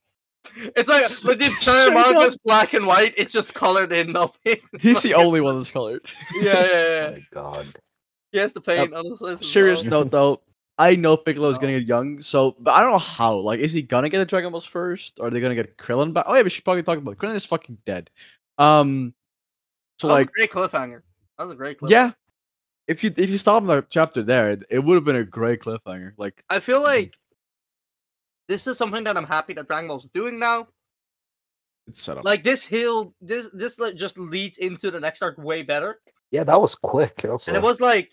It's 0.76 0.88
like 0.88 1.10
when 1.24 1.38
the 1.40 1.46
entire 1.46 1.82
Straight 1.82 1.94
manga 1.94 2.20
is 2.22 2.38
black 2.38 2.74
and 2.74 2.86
white. 2.88 3.14
It's 3.18 3.34
just 3.34 3.54
colored 3.54 3.92
in 3.92 4.12
Mel. 4.12 4.36
Gibson. 4.46 4.80
He's 4.80 5.02
the 5.02 5.14
only 5.16 5.42
one 5.42 5.58
that's 5.58 5.70
colored. 5.72 6.06
Yeah, 6.42 6.54
yeah, 6.54 6.62
Oh 6.62 6.70
yeah. 6.72 7.10
my 7.16 7.26
god. 7.34 7.66
He 8.32 8.38
has 8.40 8.54
to 8.54 8.62
paint 8.62 8.92
list. 8.94 9.44
as 9.44 9.50
Serious 9.52 9.84
well. 9.84 10.02
note 10.04 10.12
though, 10.12 10.42
I 10.78 10.96
know 10.96 11.18
Piccolo's 11.18 11.58
gonna 11.58 11.74
get 11.74 11.88
young, 11.88 12.22
so 12.22 12.56
but 12.60 12.72
I 12.74 12.82
don't 12.82 12.92
know 12.92 12.98
how. 12.98 13.36
Like, 13.36 13.60
is 13.60 13.72
he 13.74 13.82
gonna 13.82 14.10
get 14.10 14.20
the 14.20 14.26
Dragon 14.26 14.52
Balls 14.52 14.66
first, 14.66 15.20
or 15.20 15.28
are 15.28 15.30
they 15.30 15.40
gonna 15.40 15.56
get 15.56 15.78
Krillin 15.78 16.14
back? 16.14 16.26
Oh 16.28 16.36
yeah, 16.36 16.44
we 16.44 16.50
should 16.50 16.64
probably 16.64 16.84
talk 16.84 16.98
about 16.98 17.12
it. 17.12 17.18
Krillin 17.18 17.36
is 17.36 17.46
fucking 17.46 17.78
dead. 17.86 18.10
Um, 18.58 19.14
so 20.00 20.08
That 20.08 20.14
was 20.14 20.20
like, 20.22 20.30
a 20.30 20.32
great 20.32 20.52
cliffhanger. 20.52 21.02
That 21.38 21.44
was 21.46 21.52
a 21.54 21.56
great 21.56 21.80
cliffhanger. 21.80 21.90
yeah, 21.90 22.12
if 22.88 23.04
you 23.04 23.14
if 23.18 23.30
you 23.30 23.38
stop 23.38 23.62
in 23.62 23.68
the 23.68 23.86
chapter 23.90 24.24
there, 24.24 24.52
it- 24.52 24.64
it 24.70 24.80
would 24.80 24.96
have 24.96 25.04
been 25.06 25.16
a 25.16 25.24
great 25.24 25.60
cliffhanger. 25.62 26.14
Like, 26.18 26.44
I 26.50 26.60
feel 26.60 26.82
mm. 26.82 26.86
like 26.86 27.14
this 28.48 28.66
is 28.68 28.78
something 28.78 29.04
that 29.04 29.18
I'm 29.18 29.26
happy 29.26 29.54
that 29.54 29.68
Dragon 29.68 29.88
Ball's 29.90 30.08
doing 30.14 30.40
now. 30.40 30.68
it's 31.88 32.02
set 32.02 32.18
up. 32.18 32.24
Like 32.26 32.44
this 32.44 32.66
hill, 32.66 33.14
this 33.22 33.50
this 33.54 33.80
like 33.80 33.96
just 33.96 34.18
leads 34.18 34.58
into 34.58 34.92
the 34.92 35.00
next 35.00 35.22
arc 35.22 35.38
way 35.38 35.64
better. 35.64 36.00
Yeah, 36.32 36.44
that 36.44 36.60
was 36.60 36.76
quick. 36.76 37.26
Also. 37.30 37.52
And 37.52 37.58
it 37.58 37.64
was 37.64 37.80
like, 37.82 38.12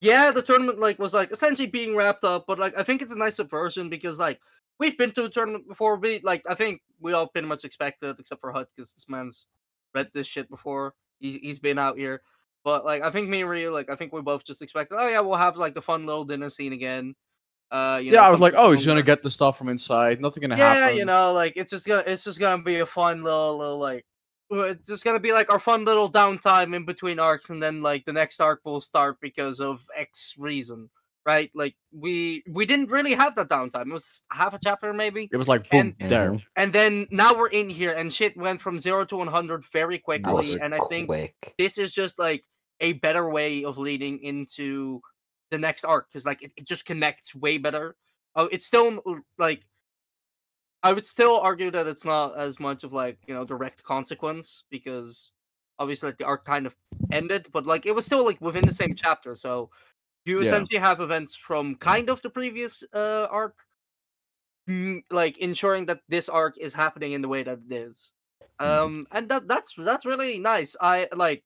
yeah, 0.00 0.30
the 0.30 0.42
tournament 0.42 0.78
like 0.78 0.98
was 0.98 1.14
like 1.14 1.30
essentially 1.32 1.68
being 1.68 1.94
wrapped 1.96 2.24
up, 2.24 2.44
but 2.46 2.58
like 2.58 2.76
I 2.76 2.82
think 2.82 3.02
it's 3.02 3.12
a 3.12 3.18
nice 3.18 3.36
subversion 3.36 3.88
because 3.88 4.18
like 4.18 4.40
we've 4.78 4.98
been 4.98 5.12
to 5.12 5.24
a 5.24 5.30
tournament 5.30 5.68
before. 5.68 5.96
We 5.96 6.20
like 6.22 6.42
I 6.48 6.54
think 6.54 6.82
we 7.00 7.12
all 7.12 7.26
pretty 7.28 7.48
much 7.48 7.64
expected, 7.64 8.16
except 8.18 8.40
for 8.40 8.52
Hut, 8.52 8.68
because 8.74 8.92
this 8.92 9.08
man's 9.08 9.46
read 9.94 10.10
this 10.12 10.26
shit 10.26 10.48
before. 10.50 10.94
He 11.20 11.38
he's 11.38 11.58
been 11.58 11.78
out 11.78 11.98
here, 11.98 12.22
but 12.64 12.84
like 12.84 13.02
I 13.02 13.10
think 13.10 13.28
me 13.28 13.42
and 13.42 13.50
Ryu, 13.50 13.70
like 13.70 13.90
I 13.90 13.96
think 13.96 14.12
we 14.12 14.20
both 14.20 14.44
just 14.44 14.62
expected. 14.62 14.96
Oh 14.98 15.08
yeah, 15.08 15.20
we'll 15.20 15.38
have 15.38 15.56
like 15.56 15.74
the 15.74 15.82
fun 15.82 16.06
little 16.06 16.24
dinner 16.24 16.50
scene 16.50 16.72
again. 16.72 17.14
Uh, 17.70 18.00
you 18.02 18.12
yeah, 18.12 18.20
know, 18.20 18.26
I 18.26 18.30
was 18.30 18.40
like, 18.40 18.54
oh, 18.56 18.72
he's 18.72 18.86
gonna 18.86 19.02
get 19.02 19.22
the 19.22 19.30
stuff 19.30 19.58
from 19.58 19.68
inside. 19.68 20.20
Nothing 20.20 20.42
gonna 20.42 20.56
yeah, 20.56 20.74
happen. 20.74 20.94
Yeah, 20.94 21.00
you 21.00 21.04
know, 21.04 21.32
like 21.32 21.52
it's 21.56 21.70
just 21.70 21.86
gonna 21.86 22.02
it's 22.06 22.24
just 22.24 22.40
gonna 22.40 22.62
be 22.62 22.80
a 22.80 22.86
fun 22.86 23.22
little 23.22 23.58
little 23.58 23.78
like 23.78 24.04
it's 24.50 24.88
just 24.88 25.04
gonna 25.04 25.20
be 25.20 25.32
like 25.32 25.50
our 25.50 25.58
fun 25.58 25.84
little 25.84 26.10
downtime 26.10 26.74
in 26.74 26.84
between 26.84 27.18
arcs, 27.18 27.50
and 27.50 27.62
then 27.62 27.82
like 27.82 28.04
the 28.06 28.12
next 28.12 28.40
arc 28.40 28.60
will 28.64 28.80
start 28.80 29.18
because 29.20 29.60
of 29.60 29.82
X 29.94 30.34
reason, 30.38 30.88
right? 31.28 31.50
Like 31.54 31.74
we 31.92 32.42
we 32.48 32.64
didn't 32.64 32.90
really 32.90 33.12
have 33.12 33.34
that 33.36 33.50
downtime. 33.50 33.88
It 33.90 33.92
was 33.92 34.22
half 34.32 34.54
a 34.54 34.58
chapter 34.66 34.92
maybe, 34.94 35.28
It 35.30 35.36
was 35.36 35.46
like 35.54 35.68
boom 35.68 35.94
And- 36.00 36.10
there. 36.10 36.30
Mhm. 36.32 36.42
and 36.56 36.72
then 36.72 37.06
now 37.10 37.30
we're 37.38 37.54
in 37.60 37.68
here, 37.68 37.92
and 37.92 38.10
shit 38.10 38.34
went 38.36 38.62
from 38.62 38.80
zero 38.80 39.04
to 39.04 39.16
one 39.16 39.28
hundred 39.38 39.60
very 39.78 39.98
That 39.98 40.06
was 40.32 40.46
quickly, 40.46 40.60
and 40.62 40.74
I 40.74 40.80
think 40.88 41.08
quick. 41.08 41.54
this 41.58 41.76
is 41.76 41.92
just 41.92 42.18
like 42.18 42.44
a 42.80 42.94
better 43.04 43.28
way 43.28 43.64
of 43.64 43.76
leading 43.76 44.22
into 44.22 45.02
the 45.50 45.58
next 45.58 45.84
arc 45.84 46.08
because 46.08 46.24
like 46.24 46.42
it, 46.42 46.52
it 46.56 46.64
just 46.66 46.84
connects 46.86 47.34
way 47.34 47.58
better 47.58 47.96
oh, 48.36 48.46
it's 48.52 48.66
still 48.66 49.02
like 49.38 49.60
I 50.82 50.92
would 50.92 51.06
still 51.06 51.40
argue 51.40 51.70
that 51.72 51.86
it's 51.88 52.04
not 52.04 52.38
as 52.38 52.60
much 52.60 52.84
of 52.84 52.92
like 52.92 53.18
you 53.26 53.34
know 53.34 53.44
direct 53.44 53.82
consequence 53.82 54.64
because 54.70 55.32
obviously 55.78 56.08
like, 56.08 56.18
the 56.18 56.24
arc 56.24 56.44
kind 56.44 56.66
of 56.66 56.74
ended, 57.12 57.48
but 57.52 57.66
like 57.66 57.84
it 57.86 57.94
was 57.94 58.06
still 58.06 58.24
like 58.24 58.40
within 58.40 58.64
the 58.66 58.74
same 58.74 58.94
chapter. 58.94 59.34
So 59.34 59.70
you 60.28 60.40
Yeah. 60.40 60.42
essentially 60.42 60.78
have 60.80 61.00
events 61.00 61.36
from 61.36 61.76
kind 61.76 62.10
of 62.10 62.22
the 62.22 62.30
previous 62.30 62.84
uh 62.94 63.28
arc, 63.30 63.56
mm, 64.68 65.02
like 65.10 65.38
ensuring 65.38 65.86
that 65.86 66.00
this 66.08 66.28
arc 66.28 66.56
is 66.58 66.74
happening 66.74 67.12
in 67.12 67.22
the 67.22 67.28
way 67.28 67.42
that 67.42 67.58
it 67.68 67.72
is. 67.74 68.12
Mhm. 68.64 68.88
Um, 68.88 69.06
and 69.12 69.28
that 69.28 69.48
that's 69.48 69.74
that's 69.78 70.04
really 70.04 70.38
nice. 70.38 70.76
I 70.80 71.08
like. 71.14 71.44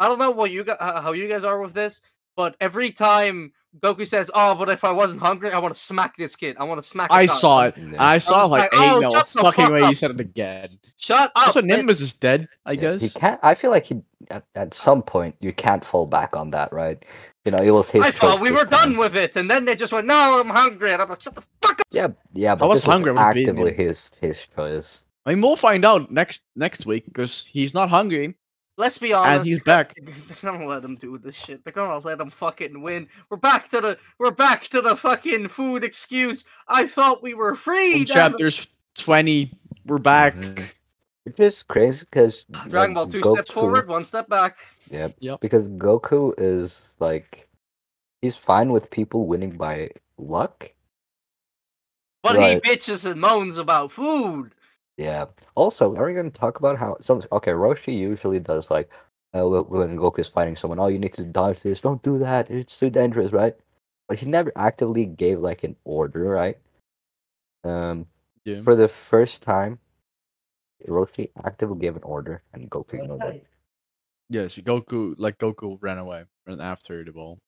I 0.00 0.08
don't 0.08 0.18
know 0.20 0.30
what 0.32 0.50
you 0.50 0.64
guys 0.64 0.78
how 0.80 1.12
you 1.12 1.28
guys 1.28 1.44
are 1.44 1.60
with 1.60 1.74
this, 1.74 2.02
but 2.36 2.56
every 2.60 2.92
time 2.92 3.52
Goku 3.80 4.06
says, 4.06 4.30
"Oh, 4.34 4.54
but 4.54 4.68
if 4.68 4.84
I 4.84 4.90
wasn't 4.90 5.20
hungry, 5.20 5.50
I 5.52 5.58
want 5.58 5.74
to 5.74 5.80
smack 5.80 6.16
this 6.16 6.36
kid. 6.36 6.56
I 6.58 6.64
want 6.64 6.82
to 6.82 6.88
smack." 6.88 7.10
I 7.10 7.22
his 7.22 7.38
saw 7.38 7.64
it. 7.64 7.74
Yeah. 7.76 8.02
I 8.02 8.18
saw 8.18 8.42
was 8.42 8.46
it 8.46 8.50
like 8.50 8.72
like, 8.72 8.82
eight 8.82 8.92
"Oh, 8.92 9.00
no 9.00 9.10
fucking 9.20 9.64
fuck 9.64 9.72
way 9.72 9.88
you 9.88 9.94
said 9.94 10.10
it 10.10 10.20
again. 10.20 10.78
Shut 10.96 11.20
up. 11.20 11.32
Also, 11.36 11.62
man. 11.62 11.78
Nimbus 11.78 12.00
is 12.00 12.14
dead, 12.14 12.48
I 12.64 12.72
Yeah, 12.72 12.80
guess. 12.80 13.02
He 13.02 13.10
can't. 13.10 13.40
I 13.42 13.54
feel 13.54 13.70
like 13.70 13.84
he 13.84 14.02
at, 14.30 14.44
at 14.54 14.74
some 14.74 15.02
point 15.02 15.36
you 15.40 15.52
can't 15.52 15.84
fall 15.84 16.06
back 16.06 16.34
on 16.34 16.50
that, 16.50 16.72
right? 16.72 17.04
You 17.44 17.52
know, 17.52 17.62
it 17.62 17.70
was 17.70 17.90
his. 17.90 18.02
I 18.02 18.10
thought 18.10 18.40
we 18.40 18.50
this 18.50 18.58
were 18.58 18.64
done 18.64 18.96
with 18.96 19.14
it, 19.14 19.36
and 19.36 19.50
then 19.50 19.64
they 19.64 19.76
just 19.76 19.92
went, 19.92 20.06
"No, 20.06 20.40
I'm 20.40 20.48
hungry," 20.48 20.92
and 20.92 21.02
I'm 21.02 21.08
like, 21.08 21.20
"Shut 21.20 21.34
the 21.34 21.42
fuck 21.62 21.80
up." 21.80 21.86
Yeah, 21.90 22.08
yeah, 22.32 22.54
but 22.54 22.68
was 22.68 22.82
this 22.82 22.90
hungry, 22.90 23.10
I 23.10 23.14
was 23.14 23.36
actively 23.36 23.72
his 23.72 24.10
his 24.20 24.46
choice. 24.56 25.02
I 25.24 25.30
mean, 25.30 25.42
we'll 25.42 25.56
find 25.56 25.84
out 25.84 26.10
next 26.10 26.42
next 26.54 26.86
week 26.86 27.04
because 27.06 27.46
he's 27.46 27.74
not 27.74 27.90
hungry 27.90 28.36
Let's 28.78 28.98
be 28.98 29.12
honest. 29.12 29.38
and 29.38 29.46
he's 29.46 29.60
back. 29.60 29.94
They're 30.02 30.36
gonna 30.52 30.66
let 30.66 30.84
him 30.84 30.96
do 30.96 31.16
this 31.18 31.34
shit. 31.34 31.64
They're 31.64 31.72
gonna 31.72 31.98
let 32.04 32.20
him 32.20 32.30
fucking 32.30 32.82
win. 32.82 33.08
We're 33.30 33.38
back 33.38 33.70
to 33.70 33.80
the 33.80 33.98
we're 34.18 34.30
back 34.30 34.64
to 34.68 34.82
the 34.82 34.94
fucking 34.96 35.48
food 35.48 35.82
excuse. 35.82 36.44
I 36.68 36.86
thought 36.86 37.22
we 37.22 37.32
were 37.34 37.54
free. 37.54 37.92
From 37.92 38.04
chapters 38.04 38.66
twenty, 38.94 39.52
we're 39.86 39.98
back. 39.98 40.34
Mhm. 40.36 40.74
Which 41.24 41.40
is 41.40 41.62
crazy 41.62 42.04
because 42.10 42.44
Dragon 42.68 42.94
Ball 42.94 43.08
two 43.08 43.22
steps 43.22 43.50
forward, 43.50 43.88
one 43.88 44.04
step 44.04 44.28
back. 44.28 44.58
Yep. 44.90 45.12
Yep. 45.20 45.40
Because 45.40 45.66
Goku 45.66 46.32
is 46.38 46.88
like, 47.00 47.48
he's 48.22 48.36
fine 48.36 48.70
with 48.70 48.90
people 48.90 49.26
winning 49.26 49.56
by 49.56 49.90
luck. 50.18 50.70
But 52.22 52.36
Right. 52.36 52.64
he 52.64 52.70
bitches 52.70 53.10
and 53.10 53.20
moans 53.20 53.56
about 53.56 53.90
food. 53.90 54.54
Yeah. 54.96 55.26
Also, 55.54 55.94
are 55.96 56.06
we 56.06 56.14
going 56.14 56.30
to 56.30 56.38
talk 56.38 56.58
about 56.58 56.78
how 56.78 56.96
some? 57.00 57.22
Okay, 57.32 57.50
Roshi 57.50 57.96
usually 57.96 58.40
does 58.40 58.70
like, 58.70 58.90
uh, 59.34 59.42
when 59.46 59.96
Goku 59.96 60.20
is 60.20 60.28
fighting 60.28 60.56
someone, 60.56 60.78
oh, 60.78 60.86
you 60.86 60.98
need 60.98 61.14
to 61.14 61.24
dodge 61.24 61.60
this. 61.60 61.80
Don't 61.80 62.02
do 62.02 62.18
that. 62.18 62.50
It's 62.50 62.78
too 62.78 62.90
dangerous, 62.90 63.32
right? 63.32 63.54
But 64.08 64.18
he 64.18 64.26
never 64.26 64.52
actively 64.56 65.04
gave 65.04 65.40
like 65.40 65.64
an 65.64 65.76
order, 65.84 66.24
right? 66.24 66.58
Um, 67.64 68.06
Yeah. 68.44 68.62
for 68.62 68.74
the 68.76 68.88
first 68.88 69.42
time, 69.42 69.78
Roshi 70.86 71.30
actively 71.44 71.78
gave 71.78 71.96
an 71.96 72.02
order, 72.02 72.42
and 72.52 72.70
Goku 72.70 72.94
ignored 72.94 73.22
it. 73.24 73.46
Yes, 74.28 74.56
Goku 74.56 75.14
like 75.18 75.38
Goku 75.38 75.78
ran 75.80 75.98
away 75.98 76.24
ran 76.46 76.60
after 76.60 77.04
the 77.04 77.12
ball. 77.12 77.38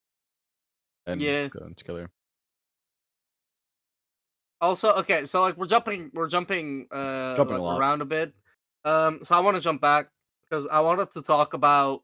And 1.06 1.20
Yeah. 1.20 1.48
go 1.48 1.60
and 1.64 1.76
kill 1.76 1.96
her. 1.96 2.10
Also, 4.60 4.92
okay, 4.94 5.24
so 5.24 5.40
like 5.40 5.56
we're 5.56 5.66
jumping, 5.66 6.10
we're 6.14 6.28
jumping, 6.28 6.86
uh, 6.90 7.36
Jumping 7.36 7.58
like, 7.58 7.62
lot. 7.62 7.80
around 7.80 8.02
a 8.02 8.04
bit. 8.04 8.32
Um, 8.84 9.20
so 9.22 9.34
I 9.36 9.40
want 9.40 9.56
to 9.56 9.62
jump 9.62 9.80
back 9.80 10.08
because 10.48 10.66
I 10.70 10.80
wanted 10.80 11.12
to 11.12 11.22
talk 11.22 11.54
about 11.54 12.02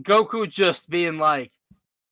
Goku 0.00 0.48
just 0.48 0.90
being 0.90 1.18
like, 1.18 1.52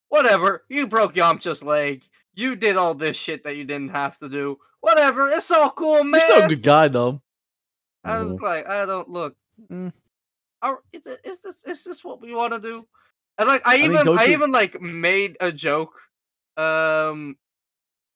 whatever, 0.08 0.64
you 0.68 0.86
broke 0.86 1.14
Yamcha's 1.14 1.62
leg, 1.62 2.02
you 2.34 2.56
did 2.56 2.76
all 2.76 2.94
this 2.94 3.16
shit 3.16 3.44
that 3.44 3.56
you 3.56 3.64
didn't 3.64 3.90
have 3.90 4.18
to 4.20 4.28
do. 4.28 4.58
Whatever, 4.80 5.28
it's 5.28 5.50
all 5.50 5.70
cool, 5.70 6.04
man. 6.04 6.20
He's 6.20 6.22
still 6.24 6.44
a 6.44 6.48
good 6.48 6.62
guy 6.62 6.88
though. 6.88 7.20
I 8.04 8.18
was 8.18 8.40
like, 8.40 8.68
I 8.68 8.84
don't 8.84 9.08
look. 9.08 9.36
Mm. 9.70 9.92
Are, 10.60 10.80
is, 10.92 11.06
is 11.06 11.42
this 11.42 11.64
is 11.64 11.84
this 11.84 12.04
what 12.04 12.20
we 12.20 12.34
want 12.34 12.52
to 12.52 12.60
do? 12.60 12.86
And 13.38 13.48
like 13.48 13.62
I 13.64 13.76
mean, 13.76 13.92
even 13.92 14.08
I 14.08 14.26
Goku- 14.26 14.28
even 14.28 14.50
like 14.50 14.80
made 14.80 15.36
a 15.40 15.52
joke, 15.52 15.94
um, 16.56 17.36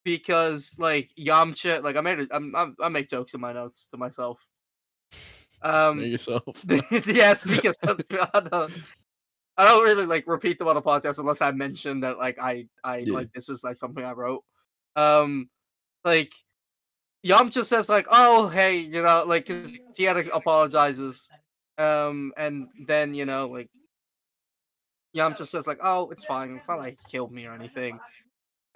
because 0.07 0.71
like 0.79 1.11
Yamcha, 1.19 1.83
like 1.83 1.97
I 1.97 2.01
made 2.01 2.19
it. 2.19 2.29
I'm, 2.31 2.55
I'm 2.55 2.75
I 2.81 2.87
make 2.87 3.09
jokes 3.09 3.33
in 3.33 3.41
my 3.41 3.51
notes 3.51 3.87
to 3.91 3.97
myself. 3.97 4.39
Um, 5.61 5.99
yourself. 6.01 6.63
yes, 7.05 7.45
because 7.49 7.77
I 7.83 8.39
don't, 8.39 8.73
I 9.57 9.65
don't 9.65 9.83
really 9.83 10.05
like 10.05 10.25
repeat 10.27 10.59
them 10.59 10.69
on 10.69 10.77
a 10.77 10.81
podcast 10.81 11.19
unless 11.19 11.41
I 11.41 11.51
mention 11.51 11.99
that 12.01 12.17
like 12.17 12.39
I 12.39 12.67
I 12.85 12.99
Yeah. 12.99 13.13
like 13.15 13.33
this 13.33 13.49
is 13.49 13.65
like 13.65 13.75
something 13.77 14.03
I 14.03 14.13
wrote. 14.13 14.43
Um, 14.95 15.49
like 16.05 16.31
Yamcha 17.25 17.65
says 17.65 17.89
like, 17.89 18.07
oh 18.09 18.47
hey, 18.47 18.77
you 18.77 19.01
know, 19.03 19.25
like 19.27 19.47
'cause 19.47 19.69
Tierra 19.93 20.23
apologizes, 20.33 21.29
um, 21.77 22.31
and 22.37 22.67
then 22.87 23.13
you 23.13 23.25
know 23.25 23.47
like 23.49 23.69
Yamcha 25.15 25.45
says 25.45 25.67
like, 25.67 25.79
oh 25.83 26.09
it's 26.11 26.23
fine, 26.23 26.55
it's 26.55 26.69
not 26.69 26.79
like 26.79 26.97
he 27.03 27.11
killed 27.11 27.33
me 27.33 27.45
or 27.45 27.53
anything, 27.53 27.99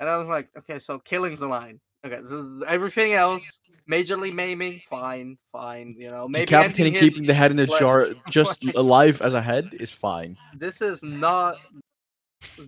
and 0.01 0.09
I 0.09 0.17
was 0.17 0.27
like, 0.27 0.49
okay, 0.57 0.79
so 0.79 0.99
killing's 0.99 1.39
the 1.39 1.47
line. 1.47 1.79
Okay, 2.03 2.19
so 2.27 2.63
everything 2.67 3.13
else, 3.13 3.59
majorly 3.89 4.33
maiming, 4.33 4.81
fine, 4.89 5.37
fine, 5.51 5.95
you 5.97 6.09
know, 6.09 6.27
maybe 6.27 6.47
Decapitating, 6.47 6.95
keeping 6.95 7.25
the 7.27 7.33
head 7.35 7.51
in 7.51 7.57
the 7.57 7.67
jar 7.67 8.07
just 8.29 8.65
alive 8.75 9.21
as 9.21 9.35
a 9.35 9.41
head 9.41 9.69
is 9.79 9.91
fine. 9.93 10.35
this 10.57 10.81
is 10.81 11.03
not 11.03 11.57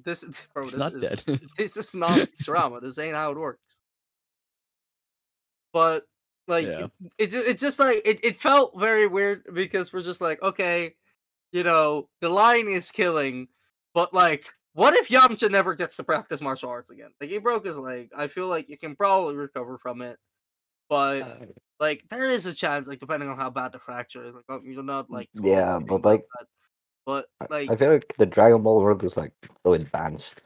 this 0.06 0.22
is 0.24 0.36
bro, 0.54 0.64
It's 0.64 0.74
this 0.74 0.80
not 0.80 0.94
is, 0.94 1.02
dead. 1.02 1.40
this 1.58 1.76
is 1.76 1.94
not 1.96 2.30
drama. 2.44 2.80
This 2.80 3.00
ain't 3.00 3.16
how 3.16 3.32
it 3.32 3.38
works. 3.38 3.80
But 5.74 6.06
like 6.48 6.68
Yeah. 6.68 6.88
it, 7.18 7.34
it, 7.34 7.48
it's 7.48 7.62
just 7.62 7.80
like 7.80 8.02
it, 8.06 8.20
it 8.24 8.40
felt 8.40 8.80
very 8.80 9.08
weird 9.08 9.44
because 9.54 9.92
we're 9.92 10.04
just 10.04 10.22
like, 10.22 10.42
okay, 10.44 10.94
you 11.52 11.64
know, 11.64 12.10
the 12.22 12.30
line 12.30 12.68
is 12.68 12.92
killing, 12.92 13.48
but 13.96 14.14
like 14.14 14.46
what 14.74 14.94
if 14.96 15.08
Yamcha 15.10 15.50
never 15.52 15.76
gets 15.76 15.96
to 15.98 16.04
practice 16.04 16.42
martial 16.42 16.70
arts 16.70 16.90
again? 16.90 17.10
Like 17.22 17.30
he 17.30 17.38
broke 17.38 17.66
his 17.66 17.78
leg. 17.78 18.10
I 18.18 18.28
feel 18.28 18.48
like 18.48 18.70
you 18.70 18.78
can 18.78 18.96
probably 18.96 19.36
recover 19.36 19.78
from 19.78 20.02
it. 20.02 20.18
But 20.90 21.40
like 21.80 22.04
there 22.10 22.24
is 22.24 22.46
a 22.46 22.54
chance, 22.54 22.88
like 22.88 23.00
depending 23.00 23.30
on 23.30 23.38
how 23.38 23.50
bad 23.50 23.72
the 23.72 23.80
fracture 23.80 24.26
is, 24.28 24.36
like 24.36 24.44
oh, 24.50 24.62
you're 24.64 24.84
not 24.84 25.10
like 25.10 25.30
Yeah, 25.34 25.80
but, 25.80 26.04
like, 26.06 26.24
that. 26.40 26.48
but 27.06 27.26
like 27.50 27.72
I 27.72 27.76
feel 27.76 27.92
like 27.92 28.14
the 28.18 28.26
Dragon 28.26 28.62
Ball 28.64 28.82
world 28.82 29.04
is 29.04 29.18
like 29.18 29.32
so 29.66 29.74
advanced. 29.74 30.42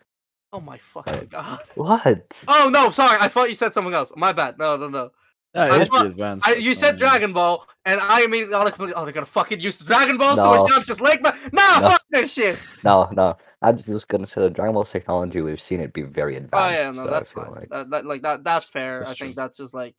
oh 0.54 0.62
my 0.62 0.78
fucking 0.78 1.14
Right. 1.14 1.30
god. 1.30 1.60
What? 1.76 2.44
Oh 2.48 2.70
no, 2.72 2.92
sorry. 2.92 3.18
I 3.20 3.28
thought 3.28 3.50
you 3.50 3.56
said 3.56 3.74
something 3.74 3.94
else. 3.94 4.12
My 4.16 4.32
bad. 4.32 4.58
No, 4.58 4.78
no, 4.78 4.88
no. 4.90 5.12
Yeah, 5.56 5.76
it 5.76 5.82
is 5.84 5.88
thought- 5.90 6.06
advanced. 6.06 6.48
I, 6.48 6.54
you 6.56 6.76
said 6.76 6.94
um, 6.94 7.00
Dragon 7.00 7.34
Ball, 7.34 7.66
and 7.86 8.00
I 8.00 8.22
immediately 8.22 8.54
automatically, 8.54 8.94
oh, 8.94 9.04
they're 9.04 9.14
gonna 9.14 9.26
fucking 9.26 9.60
use 9.60 9.80
Dragon 9.80 10.18
Balls 10.18 10.38
No. 10.38 10.54
to 10.56 10.62
which 10.64 10.72
Yamcha's 10.72 11.02
leg. 11.02 11.20
But 11.24 11.36
no, 11.52 11.80
No. 11.82 11.90
fuck 11.90 12.04
this 12.12 12.32
shit. 12.34 12.60
No, 12.84 13.10
no. 13.12 13.36
I 13.62 13.72
was 13.72 13.84
just 13.84 14.08
gonna 14.08 14.28
say 14.28 14.42
the 14.42 14.50
Dragon 14.50 14.74
Ball's 14.74 14.92
technology. 14.92 15.42
We've 15.42 15.62
seen 15.62 15.80
it 15.80 15.94
be 15.94 16.04
very 16.04 16.38
advanced. 16.38 16.56
Oh 16.56 16.70
yeah, 16.70 16.92
no, 16.92 17.06
so 17.06 17.10
that's 17.10 17.32
fine. 17.32 17.52
like 17.52 17.70
That, 17.70 17.90
that, 17.90 18.06
like 18.06 18.22
that, 18.22 18.44
that's 18.44 18.68
fair. 18.68 19.00
That's 19.00 19.12
I 19.12 19.14
think 19.16 19.34
true. 19.36 19.44
that's 19.44 19.58
just 19.58 19.74
like 19.74 19.96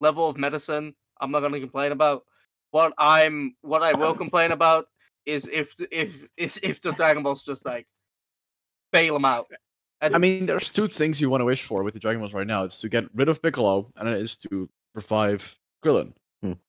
level 0.00 0.28
of 0.28 0.36
medicine. 0.36 0.94
I'm 1.20 1.30
not 1.30 1.40
gonna 1.40 1.60
complain 1.60 1.92
about. 1.92 2.22
What 2.72 2.92
I'm, 2.98 3.54
what 3.62 3.82
I 3.82 3.94
will 3.94 4.14
complain 4.22 4.52
about 4.52 4.86
is 5.24 5.48
if 5.48 5.74
if 5.90 6.26
is 6.36 6.60
if 6.62 6.80
the 6.80 6.92
Dragon 6.92 7.22
Balls 7.22 7.42
just 7.42 7.64
like 7.64 7.86
bail 8.92 9.14
them 9.14 9.24
out. 9.24 9.46
And 10.00 10.14
I 10.14 10.18
mean, 10.18 10.46
there's 10.46 10.68
two 10.68 10.88
things 10.88 11.20
you 11.20 11.30
want 11.30 11.40
to 11.40 11.46
wish 11.46 11.62
for 11.62 11.82
with 11.82 11.94
the 11.94 12.00
Dragon 12.00 12.20
Balls 12.20 12.34
right 12.34 12.46
now. 12.46 12.64
It's 12.64 12.80
to 12.80 12.88
get 12.88 13.04
rid 13.14 13.28
of 13.28 13.42
Piccolo, 13.42 13.90
and 13.96 14.08
it 14.08 14.20
is 14.20 14.36
to 14.38 14.68
revive 14.94 15.58
Krillin. 15.84 16.12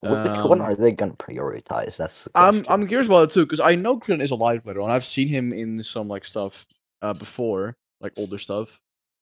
Wh- 0.01 0.05
which 0.05 0.49
one 0.49 0.61
Um, 0.61 0.67
are 0.67 0.75
they 0.75 0.91
gonna 0.91 1.13
prioritize? 1.13 1.97
That's 1.97 2.27
I'm. 2.35 2.65
I'm 2.69 2.87
curious 2.87 3.07
about 3.07 3.25
it 3.29 3.31
too 3.33 3.45
because 3.45 3.59
I 3.59 3.75
know 3.75 3.99
Krillin 3.99 4.21
is 4.21 4.31
alive 4.31 4.65
later 4.65 4.81
on. 4.81 4.91
I've 4.91 5.05
seen 5.05 5.27
him 5.27 5.53
in 5.53 5.83
some 5.83 6.07
like 6.07 6.25
stuff 6.25 6.65
uh, 7.01 7.13
before, 7.13 7.75
like 8.01 8.13
older 8.17 8.37
stuff, 8.37 8.79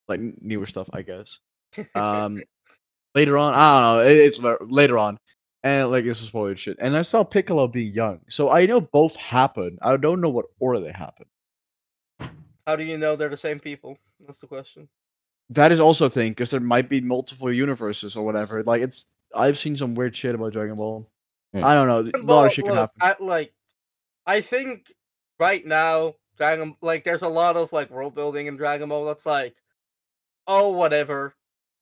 like 0.08 0.20
newer 0.42 0.66
stuff, 0.66 0.90
I 0.94 1.02
guess. 1.02 1.40
Um, 1.96 2.42
later 3.16 3.38
on, 3.38 3.54
I 3.54 3.82
don't 3.82 3.84
know. 4.06 4.10
it- 4.12 4.18
It's 4.28 4.40
later 4.72 4.98
on, 4.98 5.18
and 5.64 5.90
like 5.92 6.06
this 6.06 6.22
is 6.22 6.28
spoiled 6.28 6.58
shit. 6.60 6.78
And 6.80 6.96
I 6.96 7.02
saw 7.02 7.24
Piccolo 7.24 7.68
being 7.68 7.94
young, 7.94 8.22
so 8.30 8.50
I 8.50 8.66
know 8.66 8.80
both 8.82 9.16
happen. 9.16 9.78
I 9.82 9.98
don't 9.98 10.22
know 10.22 10.30
what 10.30 10.46
order 10.60 10.80
they 10.80 10.92
happen. 10.92 11.26
how 12.68 12.76
do 12.76 12.84
you 12.84 12.98
know 12.98 13.16
they're 13.16 13.30
the 13.30 13.38
same 13.38 13.60
people? 13.60 13.98
That's 14.26 14.40
the 14.40 14.48
question. 14.48 14.88
That 15.52 15.72
is 15.72 15.80
also 15.80 16.06
a 16.06 16.10
thing 16.10 16.32
because 16.32 16.50
there 16.50 16.60
might 16.60 16.90
be 16.90 17.02
multiple 17.02 17.52
universes 17.54 18.16
or 18.16 18.26
whatever. 18.26 18.64
Like 18.64 18.82
it's 18.82 19.06
I've 19.36 19.58
seen 19.58 19.76
some 19.76 19.96
weird 19.96 20.16
shit 20.16 20.36
about 20.36 20.54
Dragon 20.54 20.76
Ball. 20.76 21.08
Hmm. 21.54 21.64
I 21.64 21.76
don't 21.76 21.88
know. 21.88 22.00
A 22.00 22.18
lot 22.18 22.26
Ball, 22.26 22.46
of 22.46 22.54
shit 22.54 22.66
can 22.66 22.76
look, 22.76 22.92
happen. 23.00 23.16
I, 23.22 23.24
like, 23.24 23.54
I 24.26 24.42
think 24.42 24.92
right 25.40 25.66
now, 25.66 26.16
Dragon 26.38 26.76
like 26.82 27.04
there's 27.04 27.22
a 27.22 27.28
lot 27.28 27.56
of 27.56 27.72
like 27.72 27.90
world 27.90 28.14
building 28.14 28.48
in 28.48 28.58
Dragon 28.58 28.90
Ball 28.90 29.06
that's 29.06 29.26
like, 29.26 29.56
oh 30.48 30.70
whatever, 30.70 31.34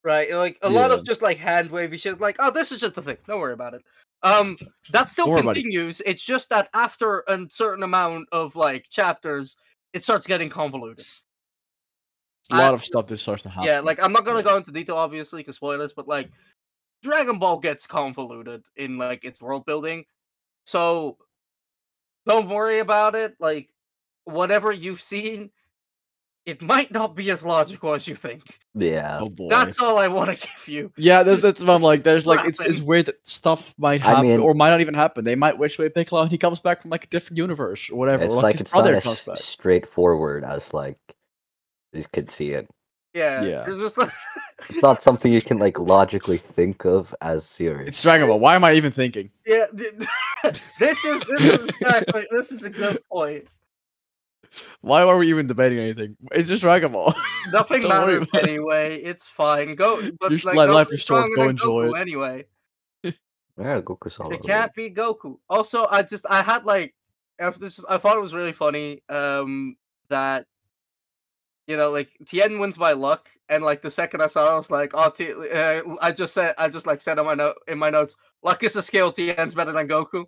right? 0.03 0.31
Like 0.31 0.59
a 0.61 0.69
lot 0.69 0.91
of 0.91 1.05
just 1.05 1.21
like 1.21 1.37
hand 1.37 1.71
wavy 1.71 1.97
shit. 1.97 2.21
Like, 2.21 2.35
oh, 2.39 2.51
this 2.51 2.71
is 2.71 2.79
just 2.79 2.97
a 2.97 3.01
thing. 3.01 3.17
Don't 3.27 3.39
worry 3.39 3.53
about 3.53 3.73
it. 3.73 3.81
Um, 4.21 4.57
that 4.91 5.09
still 5.09 5.25
Don't 5.25 5.33
worry 5.33 5.41
about 5.41 5.57
it. 5.57 5.61
continues. 5.61 6.01
It's 6.05 6.23
just 6.23 6.49
that 6.49 6.69
after 6.73 7.23
a 7.27 7.39
certain 7.49 7.83
amount 7.83 8.27
of 8.31 8.55
like 8.55 8.87
chapters, 8.89 9.57
it 9.91 10.03
starts 10.03 10.27
getting 10.27 10.49
convoluted. 10.49 11.05
a 12.51 12.57
lot 12.57 12.71
I- 12.71 12.73
of 12.75 12.85
stuff 12.85 13.07
that 13.07 13.17
starts 13.17 13.43
to 13.43 13.49
happen. 13.49 13.67
Yeah, 13.67 13.79
like 13.79 14.01
I'm 14.01 14.13
not 14.13 14.23
gonna 14.23 14.43
go 14.43 14.55
into 14.55 14.71
detail, 14.71 14.97
obviously, 14.97 15.41
because 15.41 15.55
spoilers, 15.55 15.93
but 15.93 16.07
like 16.07 16.29
Dragon 17.03 17.37
Ball 17.37 17.59
gets 17.59 17.85
convoluted 17.85 18.63
in 18.75 18.97
like 18.97 19.23
its 19.25 19.41
world 19.41 19.65
building, 19.65 20.05
so 20.65 21.17
don't 22.25 22.49
worry 22.49 22.79
about 22.79 23.15
it. 23.15 23.35
Like 23.39 23.69
whatever 24.25 24.71
you've 24.71 25.01
seen, 25.01 25.51
it 26.45 26.61
might 26.61 26.91
not 26.91 27.15
be 27.15 27.29
as 27.31 27.43
logical 27.43 27.93
as 27.93 28.07
you 28.07 28.15
think. 28.15 28.43
Yeah. 28.75 29.19
oh 29.21 29.29
boy. 29.29 29.49
That's 29.49 29.79
all 29.81 29.97
I 29.97 30.07
want 30.07 30.31
to 30.37 30.47
give 30.57 30.67
you. 30.67 30.91
Yeah, 30.97 31.23
that's, 31.23 31.41
that's 31.41 31.61
what 31.61 31.73
I'm 31.75 31.81
like. 31.81 32.03
There's 32.03 32.25
like 32.25 32.47
it's 32.47 32.61
it's 32.61 32.81
weird 32.81 33.05
that 33.07 33.25
stuff 33.27 33.73
might 33.77 34.01
I 34.03 34.09
happen 34.09 34.27
mean- 34.29 34.39
or 34.39 34.53
might 34.53 34.69
not 34.71 34.81
even 34.81 34.93
happen. 34.93 35.23
They 35.25 35.35
might 35.35 35.57
wish 35.57 35.77
away 35.77 35.89
Piccolo 35.89 36.21
and 36.21 36.31
he 36.31 36.37
comes 36.37 36.59
back 36.61 36.81
from 36.81 36.91
like 36.91 37.03
a 37.03 37.07
different 37.07 37.37
universe 37.37 37.89
or 37.89 37.97
whatever. 37.97 38.23
It's 38.23 38.31
or, 38.33 38.37
like, 38.37 38.43
like 38.43 38.53
his 38.53 38.61
it's 38.61 38.73
not 38.73 38.81
brother 38.81 38.95
as 38.95 39.03
comes 39.03 39.25
back. 39.25 39.37
straightforward 39.37 40.43
as 40.43 40.73
like 40.73 40.97
you 41.91 42.03
could 42.13 42.31
see 42.31 42.51
it. 42.51 42.69
Yeah, 43.13 43.43
Yeah. 43.43 43.65
It's 43.67 43.79
just 43.79 43.97
like 43.97 44.11
It's 44.69 44.81
not 44.81 45.03
something 45.03 45.31
you 45.31 45.41
can 45.41 45.59
like 45.59 45.79
logically 45.79 46.37
think 46.37 46.85
of 46.85 47.13
as 47.21 47.45
serious. 47.45 47.89
It's 47.89 48.01
Dragon 48.01 48.27
Ball. 48.27 48.39
Why 48.39 48.55
am 48.55 48.63
I 48.63 48.73
even 48.73 48.91
thinking? 48.91 49.29
yeah. 49.45 49.65
th- 49.75 49.93
this 50.79 51.03
is 51.03 51.21
this 51.21 51.41
is 51.41 51.69
exactly 51.69 52.27
this 52.31 52.51
is 52.51 52.63
a 52.63 52.69
good 52.69 52.99
point. 53.11 53.45
Why 54.81 55.01
are 55.01 55.17
we 55.17 55.29
even 55.29 55.47
debating 55.47 55.79
anything? 55.79 56.15
It's 56.31 56.47
just 56.47 56.61
Dragon 56.61 56.91
Ball. 56.91 57.13
Nothing 57.51 57.81
Don't 57.81 57.89
matters 57.89 58.21
about 58.23 58.43
it. 58.43 58.49
anyway. 58.49 58.97
It's 58.97 59.25
fine. 59.25 59.75
Go, 59.75 59.99
but 60.19 60.29
Just 60.31 60.45
like 60.45 60.55
let 60.55 60.69
life 60.69 60.87
Goku's 60.87 60.93
is 60.93 61.01
short, 61.01 61.31
go 61.35 61.49
enjoy 61.49 61.87
Goku 61.87 61.97
it. 61.97 62.01
Anyway, 62.01 62.45
Yeah, 63.03 63.81
Goku's 63.81 64.17
all 64.19 64.31
it 64.31 64.35
over 64.39 64.43
can't 64.47 64.73
be 64.75 64.89
Goku. 64.91 65.37
Also, 65.49 65.87
I 65.87 66.03
just 66.03 66.25
I 66.29 66.41
had 66.41 66.65
like 66.65 66.93
after 67.39 67.59
this, 67.59 67.79
I 67.89 67.97
thought 67.97 68.17
it 68.17 68.21
was 68.21 68.33
really 68.33 68.53
funny. 68.53 69.01
Um, 69.09 69.75
that 70.09 70.45
you 71.67 71.77
know, 71.77 71.89
like 71.91 72.09
Tien 72.25 72.59
wins 72.59 72.77
by 72.77 72.93
luck, 72.93 73.29
and 73.49 73.63
like 73.63 73.81
the 73.81 73.91
second 73.91 74.21
I 74.21 74.27
saw, 74.27 74.47
it, 74.47 74.53
I 74.53 74.57
was 74.57 74.71
like, 74.71 74.91
oh, 74.93 75.09
T- 75.09 75.33
uh, 75.33 75.81
I 76.01 76.11
just 76.11 76.33
said, 76.33 76.55
I 76.57 76.69
just 76.69 76.87
like 76.87 77.01
said 77.01 77.19
in 77.19 77.25
my 77.25 77.35
note 77.35 77.55
in 77.67 77.77
my 77.77 77.89
notes, 77.89 78.15
luck 78.41 78.63
is 78.63 78.75
a 78.75 78.83
skill. 78.83 79.11
Tien's 79.11 79.55
better 79.55 79.71
than 79.71 79.87
Goku. 79.87 80.25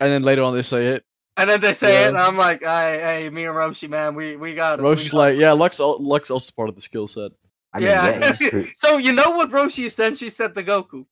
and 0.00 0.10
then 0.12 0.22
later 0.22 0.42
on 0.42 0.54
they 0.54 0.62
say 0.62 0.88
it. 0.88 1.04
And 1.36 1.48
then 1.48 1.60
they 1.60 1.72
say 1.72 2.04
it, 2.04 2.08
and 2.08 2.18
I'm 2.18 2.36
like, 2.36 2.62
hey, 2.62 3.00
hey, 3.00 3.30
me 3.30 3.44
and 3.44 3.54
Roshi, 3.54 3.88
man, 3.88 4.14
we 4.14 4.36
we 4.36 4.54
got 4.54 4.78
it. 4.78 4.82
we 4.82 4.88
Roshi's 4.90 5.12
got 5.12 5.18
like, 5.18 5.36
yeah, 5.38 5.52
Lux 5.52 5.80
al- 5.80 6.02
Lux 6.02 6.30
also 6.30 6.52
part 6.54 6.68
of 6.68 6.74
the 6.74 6.82
skill 6.82 7.06
set. 7.06 7.30
I 7.72 7.78
mean, 7.78 7.88
yeah. 7.88 8.34
yeah, 8.40 8.64
so 8.76 8.98
you 8.98 9.12
know 9.12 9.30
what 9.30 9.50
Roshi 9.50 9.86
essentially 9.86 10.28
said 10.28 10.54
to 10.54 10.62
Goku. 10.62 11.06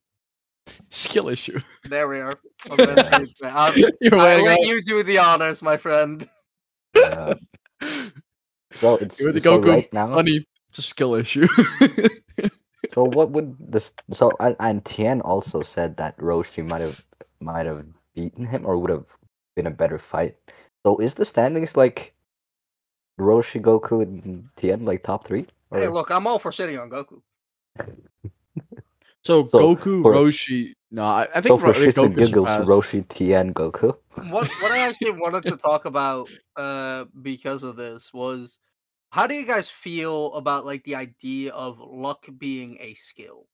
Skill 0.90 1.28
issue. 1.28 1.60
There 1.84 2.08
we 2.08 2.20
are. 2.20 2.38
Okay, 2.70 3.22
I'll, 3.44 3.72
You're 4.00 4.18
I'll 4.18 4.24
waiting 4.24 4.44
let 4.46 4.58
on 4.58 4.66
you 4.66 4.82
do 4.82 5.02
the 5.04 5.18
honors, 5.18 5.62
my 5.62 5.76
friend. 5.76 6.28
Uh, 7.00 7.36
so 8.72 8.94
it's 9.00 9.20
You're 9.20 9.32
the 9.32 9.40
so 9.40 9.60
right 9.60 9.92
now. 9.92 10.08
Honey, 10.08 10.44
it's 10.68 10.78
a 10.78 10.82
skill 10.82 11.14
issue. 11.14 11.46
So 12.94 13.04
what 13.04 13.30
would 13.30 13.54
this? 13.60 13.92
So 14.12 14.32
and, 14.40 14.56
and 14.60 14.84
Tien 14.84 15.20
also 15.20 15.62
said 15.62 15.96
that 15.98 16.16
Roshi 16.18 16.66
might 16.66 16.80
have 16.80 17.04
might 17.40 17.66
have 17.66 17.84
beaten 18.14 18.44
him 18.46 18.64
or 18.66 18.78
would 18.78 18.90
have 18.90 19.06
been 19.54 19.66
a 19.66 19.70
better 19.70 19.98
fight. 19.98 20.36
So 20.84 20.96
is 20.98 21.14
the 21.14 21.24
standings 21.24 21.76
like 21.76 22.14
Roshi, 23.20 23.60
Goku, 23.60 24.02
and 24.02 24.48
Tien 24.56 24.84
like 24.84 25.02
top 25.02 25.26
three? 25.26 25.46
Or, 25.70 25.80
Hey, 25.80 25.88
look, 25.88 26.10
I'm 26.10 26.26
all 26.26 26.38
for 26.38 26.50
shitting 26.50 26.80
on 26.80 26.88
Goku. 26.90 27.20
so, 29.24 29.46
So, 29.48 29.58
Goku, 29.76 30.02
for- 30.02 30.14
Roshi. 30.14 30.72
No, 30.90 31.02
I, 31.02 31.28
I 31.34 31.40
so 31.42 31.58
think 31.58 31.60
for 31.60 31.66
Ro- 31.66 31.72
shits 31.74 32.02
and 32.02 32.14
Goku 32.14 32.18
giggles, 32.18 32.48
surpassed- 32.48 32.68
Roshi, 32.68 33.08
Tien, 33.08 33.52
Goku. 33.54 33.96
What 34.20 34.48
what 34.60 34.72
I 34.72 34.78
actually 34.78 35.12
wanted 35.12 35.44
to 35.46 35.56
talk 35.56 35.84
about 35.84 36.28
uh 36.56 37.04
because 37.22 37.62
of 37.62 37.76
this 37.76 38.12
was 38.12 38.58
how 39.10 39.26
do 39.26 39.34
you 39.34 39.46
guys 39.46 39.70
feel 39.70 40.34
about 40.34 40.66
like 40.66 40.84
the 40.84 40.94
idea 40.96 41.52
of 41.52 41.78
luck 41.78 42.26
being 42.38 42.76
a 42.80 42.94
skill? 42.94 43.46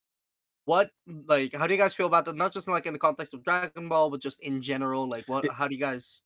What 0.65 0.91
like 1.27 1.55
how 1.55 1.67
do 1.67 1.75
you 1.75 1.79
guys 1.79 1.95
feel 1.95 2.07
about 2.07 2.25
that? 2.27 2.37
Not 2.37 2.53
just 2.53 2.69
like 2.69 2.87
in 2.87 2.93
the 2.93 2.99
context 2.99 3.35
of 3.35 3.45
Dragon 3.45 3.89
Ball, 3.89 4.11
but 4.11 4.21
just 4.21 4.41
in 4.41 4.63
general. 4.63 5.09
Like 5.09 5.25
what 5.29 5.45
It- 5.45 5.53
how 5.53 5.69
do 5.69 5.75
you 5.75 5.81
guys 5.81 6.23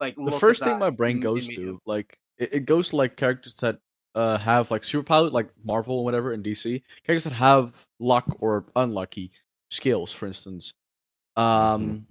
like 0.00 0.16
the 0.16 0.32
first 0.32 0.62
thing 0.62 0.78
my 0.78 0.90
brain 0.90 1.12
in- 1.12 1.16
in 1.18 1.22
goes 1.22 1.48
to 1.48 1.80
like 1.86 2.18
it, 2.38 2.54
it 2.54 2.60
goes 2.66 2.90
to 2.90 2.96
like 2.96 3.16
characters 3.16 3.54
that 3.54 3.78
uh 4.14 4.36
have 4.38 4.70
like 4.70 4.82
superpower 4.82 5.30
like 5.30 5.48
marvel 5.64 5.98
or 6.00 6.04
whatever 6.04 6.34
in 6.34 6.42
dc 6.42 6.82
characters 7.04 7.24
that 7.24 7.32
have 7.32 7.86
luck 7.98 8.36
or 8.40 8.66
unlucky 8.76 9.30
skills 9.70 10.12
for 10.12 10.26
instance 10.26 10.74
um 11.36 12.06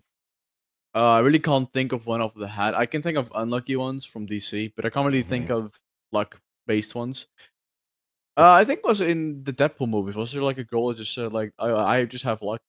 uh, 0.96 1.12
i 1.12 1.20
really 1.20 1.40
can't 1.40 1.72
think 1.74 1.92
of 1.92 2.06
one 2.06 2.22
off 2.22 2.34
the 2.34 2.48
hat 2.48 2.76
i 2.76 2.86
can 2.86 3.02
think 3.02 3.18
of 3.18 3.32
unlucky 3.36 3.76
ones 3.76 4.06
from 4.06 4.28
dc 4.28 4.72
but 4.76 4.86
i 4.86 4.90
can't 4.90 5.06
really 5.06 5.24
think 5.24 5.50
of 5.50 5.80
luck 6.12 6.40
based 6.68 6.96
ones 6.96 7.28
uh, 8.38 8.54
I 8.54 8.64
think 8.64 8.80
it 8.80 8.86
was 8.86 9.02
in 9.02 9.44
the 9.44 9.52
Deadpool 9.52 9.90
movies. 9.90 10.16
Was 10.16 10.32
there 10.32 10.42
like 10.42 10.58
a 10.58 10.64
girl 10.64 10.88
that 10.88 10.98
just 10.98 11.14
said 11.14 11.34
like 11.34 11.52
I 11.60 11.72
I 11.72 12.06
just 12.06 12.24
have 12.24 12.42
luck? 12.42 12.62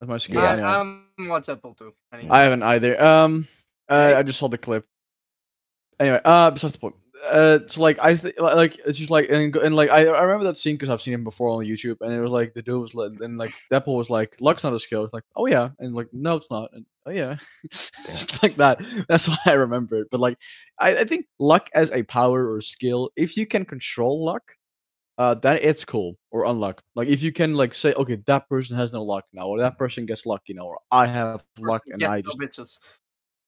That's 0.00 0.08
my 0.08 0.18
skill. 0.18 0.40
Yeah. 0.40 0.48
I, 0.48 0.52
anyway. 0.52 0.68
I'm 0.68 1.28
watch 1.28 1.46
Deadpool 1.46 1.76
too. 1.76 1.92
Anyway. 2.12 2.30
I 2.30 2.42
haven't 2.42 2.62
either. 2.62 3.02
Um, 3.02 3.46
uh. 3.88 4.14
I 4.16 4.22
just 4.22 4.38
saw 4.38 4.48
the 4.48 4.58
clip. 4.58 4.86
Anyway, 5.98 6.20
uh, 6.24 6.50
besides 6.50 6.74
the 6.74 6.78
point. 6.78 6.94
Uh, 7.28 7.60
so 7.66 7.82
like 7.82 7.98
I 7.98 8.16
think 8.16 8.40
like 8.40 8.78
it's 8.86 8.98
just 8.98 9.10
like 9.10 9.28
and, 9.30 9.54
and 9.56 9.76
like 9.76 9.90
I, 9.90 10.06
I 10.06 10.22
remember 10.22 10.44
that 10.44 10.56
scene 10.56 10.74
because 10.74 10.88
I've 10.88 11.02
seen 11.02 11.14
him 11.14 11.24
before 11.24 11.50
on 11.50 11.64
YouTube 11.64 11.96
and 12.00 12.12
it 12.12 12.20
was 12.20 12.30
like 12.32 12.54
the 12.54 12.62
dude 12.62 12.80
was 12.80 12.94
like 12.94 13.12
and 13.20 13.36
like 13.36 13.52
Deadpool 13.70 13.96
was 13.96 14.10
like 14.10 14.36
luck's 14.40 14.64
not 14.64 14.72
a 14.72 14.78
skill. 14.78 15.04
It's 15.04 15.12
like 15.12 15.24
oh 15.36 15.46
yeah 15.46 15.70
and 15.78 15.94
like 15.94 16.08
no 16.12 16.36
it's 16.36 16.50
not 16.50 16.70
and 16.72 16.86
oh 17.06 17.10
yeah, 17.10 17.36
just 17.70 18.42
like 18.42 18.54
that. 18.54 18.80
That's 19.08 19.28
why 19.28 19.38
I 19.46 19.52
remember 19.52 20.00
it. 20.00 20.08
But 20.10 20.20
like 20.20 20.38
I, 20.78 20.98
I 20.98 21.04
think 21.04 21.26
luck 21.38 21.68
as 21.74 21.90
a 21.90 22.02
power 22.04 22.52
or 22.52 22.60
skill, 22.60 23.10
if 23.16 23.36
you 23.36 23.46
can 23.46 23.64
control 23.64 24.24
luck, 24.24 24.56
uh, 25.18 25.34
that 25.34 25.62
it's 25.62 25.84
cool 25.84 26.16
or 26.30 26.44
unluck. 26.44 26.78
Like 26.94 27.08
if 27.08 27.22
you 27.22 27.32
can 27.32 27.54
like 27.54 27.74
say 27.74 27.92
okay 27.92 28.16
that 28.26 28.48
person 28.48 28.76
has 28.76 28.92
no 28.92 29.02
luck 29.02 29.26
now 29.32 29.48
or 29.48 29.58
that 29.58 29.76
person 29.76 30.06
gets 30.06 30.24
lucky 30.24 30.54
now 30.54 30.62
or 30.62 30.78
I 30.90 31.06
have 31.06 31.44
luck 31.58 31.82
and 31.88 32.02
I 32.02 32.22
just 32.22 32.38
bitches. 32.38 32.78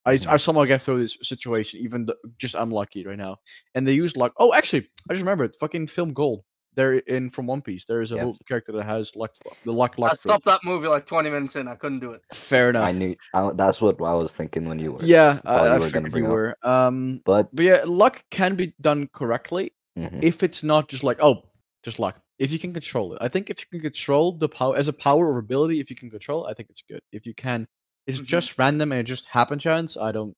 I. 0.05 0.19
I 0.27 0.37
somehow 0.37 0.65
get 0.65 0.81
through 0.81 1.01
this 1.01 1.17
situation, 1.21 1.79
even 1.81 2.05
th- 2.07 2.17
just 2.37 2.55
unlucky 2.55 3.05
right 3.05 3.17
now. 3.17 3.37
And 3.75 3.85
they 3.87 3.93
use 3.93 4.15
luck. 4.17 4.33
Oh, 4.37 4.53
actually, 4.53 4.87
I 5.09 5.13
just 5.13 5.21
remembered. 5.23 5.55
Fucking 5.59 5.87
film 5.87 6.13
Gold. 6.13 6.43
They're 6.75 6.95
in 6.95 7.29
from 7.29 7.45
One 7.45 7.61
Piece. 7.61 7.85
There 7.85 8.01
is 8.01 8.11
a 8.11 8.15
Yep. 8.15 8.25
little 8.25 8.39
character 8.47 8.71
that 8.71 8.83
has 8.83 9.15
luck. 9.15 9.31
The 9.63 9.71
luck 9.71 9.93
I 9.97 10.01
luck. 10.01 10.11
fruit. 10.13 10.31
stopped 10.31 10.45
that 10.45 10.61
movie 10.63 10.87
like 10.87 11.05
20 11.05 11.29
minutes 11.29 11.55
in. 11.55 11.67
I 11.67 11.75
couldn't 11.75 11.99
do 11.99 12.13
it. 12.13 12.21
Fair 12.33 12.71
enough. 12.71 12.87
I 12.87 12.91
knew 12.91 13.15
I, 13.33 13.51
that's 13.53 13.79
what 13.79 14.01
I 14.01 14.13
was 14.13 14.31
thinking 14.31 14.67
when 14.67 14.79
you 14.79 14.93
were. 14.93 15.03
Yeah, 15.03 15.35
thought 15.35 15.45
I, 15.45 15.65
you 15.67 15.71
I 15.73 15.77
were 15.77 15.85
figured 15.85 16.11
bring 16.11 16.23
you 16.23 16.29
up. 16.29 16.33
were. 16.33 16.57
Um, 16.63 17.21
But 17.25 17.55
but 17.55 17.63
yeah, 17.63 17.81
luck 17.85 18.23
can 18.31 18.55
be 18.55 18.73
done 18.81 19.07
correctly 19.13 19.73
mhm, 19.97 20.23
if 20.23 20.41
it's 20.41 20.63
not 20.63 20.87
just 20.89 21.03
like 21.03 21.19
oh, 21.21 21.43
just 21.83 21.99
luck. 21.99 22.19
If 22.39 22.51
you 22.51 22.57
can 22.57 22.73
control 22.73 23.13
it, 23.13 23.19
I 23.21 23.27
think 23.27 23.51
if 23.51 23.59
you 23.59 23.65
can 23.69 23.81
control 23.81 24.31
the 24.35 24.49
power 24.49 24.75
as 24.75 24.87
a 24.87 24.93
power 24.93 25.31
or 25.31 25.37
ability, 25.37 25.79
if 25.79 25.91
you 25.91 25.95
can 25.95 26.09
control, 26.09 26.47
it, 26.47 26.49
I 26.49 26.53
think 26.55 26.71
it's 26.71 26.81
good. 26.81 27.01
If 27.11 27.27
you 27.27 27.35
can, 27.35 27.67
it's 28.07 28.19
Mhm. 28.19 28.25
just 28.25 28.57
random 28.57 28.91
and 28.91 28.99
it 28.99 29.03
just 29.03 29.25
happen 29.25 29.59
chance. 29.59 29.97
I 29.97 30.11
don't 30.11 30.35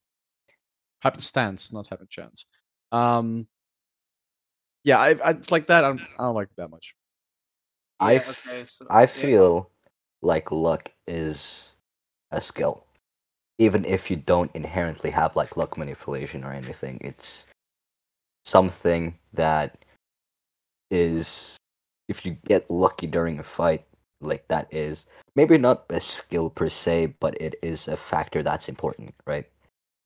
happen 1.01 1.21
stance, 1.21 1.71
not 1.71 1.88
happen 1.88 2.08
chance. 2.10 2.45
Um, 2.91 3.47
yeah, 4.84 4.99
I, 4.99 5.10
I 5.23 5.32
it's 5.32 5.51
like 5.51 5.67
that. 5.67 5.84
I 5.84 5.88
don't, 5.89 6.01
I 6.01 6.23
don't 6.23 6.36
like 6.36 6.49
it 6.49 6.58
that 6.58 6.69
much. 6.69 6.95
I 7.99 8.13
Yeah, 8.13 8.17
f- 8.19 8.45
okay, 8.47 8.65
so- 8.65 8.88
I 8.89 9.01
yeah. 9.01 9.06
feel 9.08 9.71
like 10.21 10.51
luck 10.51 10.91
is 11.08 11.73
a 12.32 12.41
skill, 12.41 12.86
even 13.58 13.86
if 13.86 14.10
you 14.12 14.17
don't 14.17 14.54
inherently 14.56 15.12
have 15.12 15.36
like 15.36 15.58
luck 15.58 15.78
manipulation 15.78 16.43
or 16.43 16.51
anything. 16.51 16.97
It's 17.01 17.45
something 18.43 19.17
that 19.34 19.78
is 20.91 21.58
if 22.08 22.25
you 22.25 22.32
get 22.45 22.69
lucky 22.69 23.08
during 23.08 23.39
a 23.39 23.43
fight, 23.43 23.86
like 24.25 24.47
that 24.49 24.67
is 24.71 25.05
maybe 25.35 25.57
not 25.57 25.85
a 25.89 26.01
skill 26.01 26.49
per 26.49 26.69
se, 26.69 27.15
but 27.19 27.39
it 27.41 27.55
is 27.61 27.88
a 27.88 27.97
factor 27.97 28.43
that's 28.43 28.69
important, 28.69 29.13
right? 29.25 29.45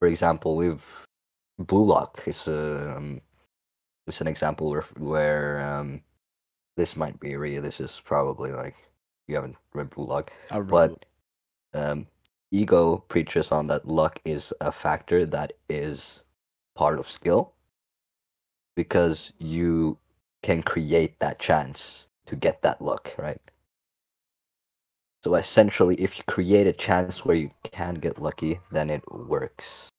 For 0.00 0.08
example, 0.08 0.56
we've 0.56 1.06
blue 1.58 1.84
lock 1.84 2.22
is 2.26 2.48
um, 2.48 3.20
is 4.06 4.20
an 4.20 4.26
example 4.28 4.70
where 4.70 4.84
where 4.98 5.60
um, 5.60 6.02
this 6.76 6.96
might 6.96 7.18
be 7.20 7.36
real. 7.36 7.62
This 7.62 7.80
is 7.80 8.00
probably 8.04 8.52
like 8.52 8.76
you 9.28 9.34
haven't 9.36 9.56
read 9.74 9.90
blue 9.90 10.06
lock, 10.06 10.32
but 10.70 11.04
um, 11.74 12.06
ego 12.50 12.98
preaches 13.08 13.52
on 13.52 13.66
that 13.66 13.86
luck 13.86 14.20
is 14.24 14.52
a 14.60 14.72
factor 14.72 15.26
that 15.26 15.52
is 15.68 16.22
part 16.74 16.98
of 16.98 17.08
skill 17.08 17.52
because 18.76 19.32
you 19.38 19.98
can 20.42 20.62
create 20.62 21.18
that 21.18 21.38
chance 21.38 22.06
to 22.26 22.34
get 22.36 22.62
that 22.62 22.80
luck, 22.80 23.12
right? 23.18 23.40
So 25.22 25.34
essentially, 25.34 25.96
if 26.00 26.16
you 26.18 26.24
create 26.24 26.66
a 26.66 26.72
chance 26.72 27.24
where 27.24 27.36
you 27.36 27.50
can 27.64 27.94
get 27.96 28.20
lucky, 28.20 28.60
then 28.70 28.88
it 28.90 29.02
works. 29.12 29.90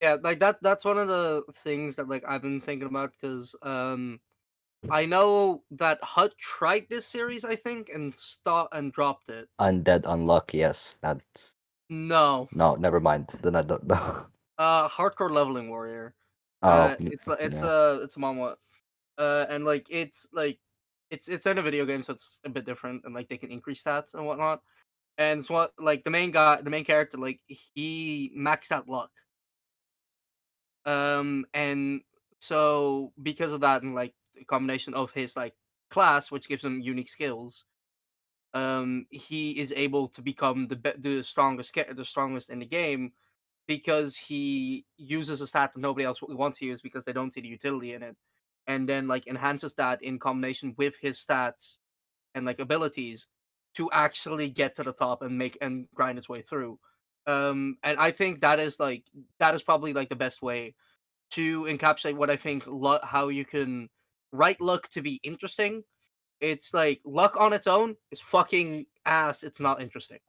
yeah 0.00 0.16
like 0.22 0.38
that 0.40 0.58
that's 0.62 0.84
one 0.84 0.98
of 0.98 1.08
the 1.08 1.42
things 1.64 1.96
that 1.96 2.08
like 2.08 2.24
i've 2.28 2.42
been 2.42 2.60
thinking 2.60 2.88
about 2.88 3.12
because 3.12 3.54
um 3.62 4.20
i 4.90 5.04
know 5.04 5.62
that 5.70 5.98
hut 6.02 6.32
tried 6.38 6.86
this 6.88 7.06
series 7.06 7.44
i 7.44 7.56
think 7.56 7.88
and 7.92 8.14
stopped 8.16 8.74
and 8.74 8.92
dropped 8.92 9.28
it 9.28 9.48
Undead 9.60 10.02
unluck, 10.04 10.54
yes. 10.54 10.94
That 11.02 11.20
no 11.90 12.48
no, 12.52 12.74
never 12.76 13.00
mind. 13.00 13.28
Then 13.42 13.56
I 13.56 13.62
don't 13.62 13.86
know. 13.88 14.26
uh 14.58 14.88
hardcore 14.88 15.30
leveling 15.30 15.68
warrior 15.70 16.14
Oh, 16.62 16.70
uh, 16.70 16.96
it's 17.00 17.28
a 17.28 17.32
it's 17.44 17.62
yeah. 17.62 17.68
a 17.68 18.00
it's 18.02 18.16
a 18.16 18.20
manhwa 18.20 18.56
uh, 19.18 19.46
and 19.48 19.64
like 19.64 19.86
it's 19.90 20.28
like 20.32 20.58
it's 21.10 21.28
it's 21.28 21.46
in 21.46 21.58
a 21.58 21.62
video 21.62 21.84
game, 21.84 22.02
so 22.02 22.12
it's 22.14 22.40
a 22.44 22.48
bit 22.48 22.66
different, 22.66 23.02
and 23.04 23.14
like 23.14 23.28
they 23.28 23.36
can 23.36 23.50
increase 23.50 23.82
stats 23.82 24.14
and 24.14 24.26
whatnot. 24.26 24.62
And 25.16 25.40
it's 25.40 25.50
what 25.50 25.72
like 25.78 26.04
the 26.04 26.10
main 26.10 26.30
guy, 26.30 26.60
the 26.60 26.70
main 26.70 26.84
character, 26.84 27.18
like 27.18 27.40
he 27.46 28.32
maxed 28.36 28.72
out 28.72 28.88
luck. 28.88 29.10
Um, 30.86 31.44
and 31.52 32.02
so 32.38 33.12
because 33.22 33.52
of 33.52 33.60
that, 33.62 33.82
and 33.82 33.94
like 33.94 34.14
the 34.34 34.44
combination 34.44 34.94
of 34.94 35.10
his 35.12 35.36
like 35.36 35.54
class, 35.90 36.30
which 36.30 36.48
gives 36.48 36.64
him 36.64 36.80
unique 36.80 37.08
skills, 37.08 37.64
um, 38.54 39.06
he 39.10 39.58
is 39.58 39.72
able 39.76 40.08
to 40.08 40.22
become 40.22 40.68
the 40.68 40.76
be- 40.76 40.98
the 40.98 41.22
strongest 41.22 41.74
the 41.74 42.04
strongest 42.04 42.50
in 42.50 42.60
the 42.60 42.66
game 42.66 43.12
because 43.66 44.16
he 44.16 44.86
uses 44.96 45.40
a 45.40 45.46
stat 45.46 45.72
that 45.74 45.80
nobody 45.80 46.04
else 46.04 46.20
wants 46.22 46.58
to 46.58 46.64
use 46.64 46.80
because 46.80 47.04
they 47.04 47.12
don't 47.12 47.34
see 47.34 47.42
the 47.42 47.48
utility 47.48 47.92
in 47.92 48.02
it, 48.02 48.16
and 48.68 48.88
then 48.88 49.08
like 49.08 49.26
enhances 49.26 49.74
that 49.74 50.02
in 50.04 50.18
combination 50.18 50.74
with 50.76 50.94
his 51.00 51.18
stats 51.18 51.78
and 52.34 52.46
like 52.46 52.60
abilities 52.60 53.26
to 53.74 53.90
actually 53.92 54.48
get 54.48 54.76
to 54.76 54.84
the 54.84 54.92
top 54.92 55.22
and 55.22 55.36
make 55.36 55.58
and 55.60 55.86
grind 55.94 56.18
his 56.18 56.28
way 56.28 56.42
through. 56.42 56.78
Um, 57.26 57.76
and 57.82 57.98
I 57.98 58.10
think 58.10 58.40
that 58.42 58.60
is 58.60 58.78
like 58.78 59.04
that 59.40 59.54
is 59.54 59.62
probably 59.62 59.92
like 59.92 60.08
the 60.08 60.16
best 60.16 60.42
way 60.42 60.74
to 61.30 61.62
encapsulate 61.64 62.16
what 62.16 62.30
I 62.30 62.36
think 62.36 62.64
luck, 62.66 63.02
how 63.04 63.28
you 63.28 63.44
can 63.44 63.88
write 64.32 64.60
luck 64.60 64.88
to 64.90 65.02
be 65.02 65.20
interesting. 65.22 65.82
It's 66.40 66.72
like 66.72 67.00
luck 67.04 67.36
on 67.38 67.52
its 67.52 67.66
own 67.66 67.96
is 68.10 68.20
fucking 68.20 68.86
ass. 69.04 69.42
It's 69.42 69.60
not 69.60 69.82
interesting. 69.82 70.20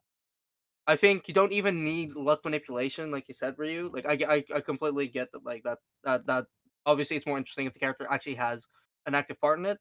I 0.87 0.95
think 0.95 1.27
you 1.27 1.33
don't 1.35 1.53
even 1.53 1.83
need 1.83 2.15
luck 2.15 2.43
manipulation, 2.43 3.11
like 3.11 3.27
you 3.27 3.33
said, 3.35 3.55
Ryu. 3.57 3.91
Like 3.93 4.07
I, 4.07 4.35
I, 4.35 4.43
I 4.55 4.59
completely 4.59 5.07
get 5.07 5.31
that. 5.33 5.45
Like 5.45 5.63
that, 5.63 5.77
that, 6.03 6.25
that. 6.25 6.45
Obviously, 6.89 7.17
it's 7.17 7.27
more 7.27 7.37
interesting 7.37 7.67
if 7.67 7.73
the 7.73 7.79
character 7.79 8.07
actually 8.09 8.35
has 8.35 8.67
an 9.05 9.15
active 9.15 9.39
part 9.39 9.59
in 9.59 9.65
it. 9.65 9.77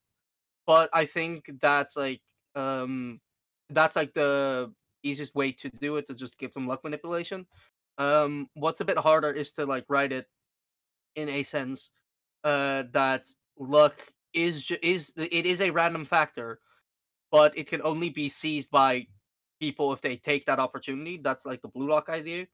But 0.67 0.91
I 0.93 1.07
think 1.07 1.51
that's 1.61 1.97
like, 1.97 2.21
um, 2.55 3.21
that's 3.71 3.97
like 3.97 4.13
the 4.15 4.73
easiest 5.03 5.35
way 5.35 5.53
to 5.53 5.71
do 5.81 5.97
it 5.97 6.07
to 6.09 6.15
just 6.15 6.39
give 6.39 6.53
them 6.53 6.67
luck 6.67 6.85
manipulation. 6.85 7.47
Um, 7.97 8.49
what's 8.55 8.81
a 8.81 8.85
bit 8.85 8.99
harder 8.99 9.31
is 9.31 9.53
to 9.55 9.67
like 9.67 9.85
write 9.89 10.13
it 10.13 10.27
in 11.17 11.29
a 11.29 11.43
sense 11.43 11.91
uh, 12.45 12.85
that 12.93 13.27
luck 13.59 13.97
is 14.33 14.65
ju- 14.65 14.79
is 14.83 15.13
it 15.17 15.47
is 15.47 15.61
a 15.61 15.71
random 15.71 16.05
factor, 16.05 16.61
but 17.31 17.57
it 17.57 17.69
can 17.69 17.83
only 17.83 18.11
be 18.11 18.29
seized 18.29 18.71
by 18.71 19.07
people 19.61 19.93
if 19.93 20.01
they 20.01 20.17
take 20.17 20.47
that 20.47 20.61
opportunity. 20.61 21.19
That's 21.19 21.47
like 21.47 21.63
the 21.63 21.69
blue 21.69 21.91
lock 21.91 22.09
idea. 22.09 22.47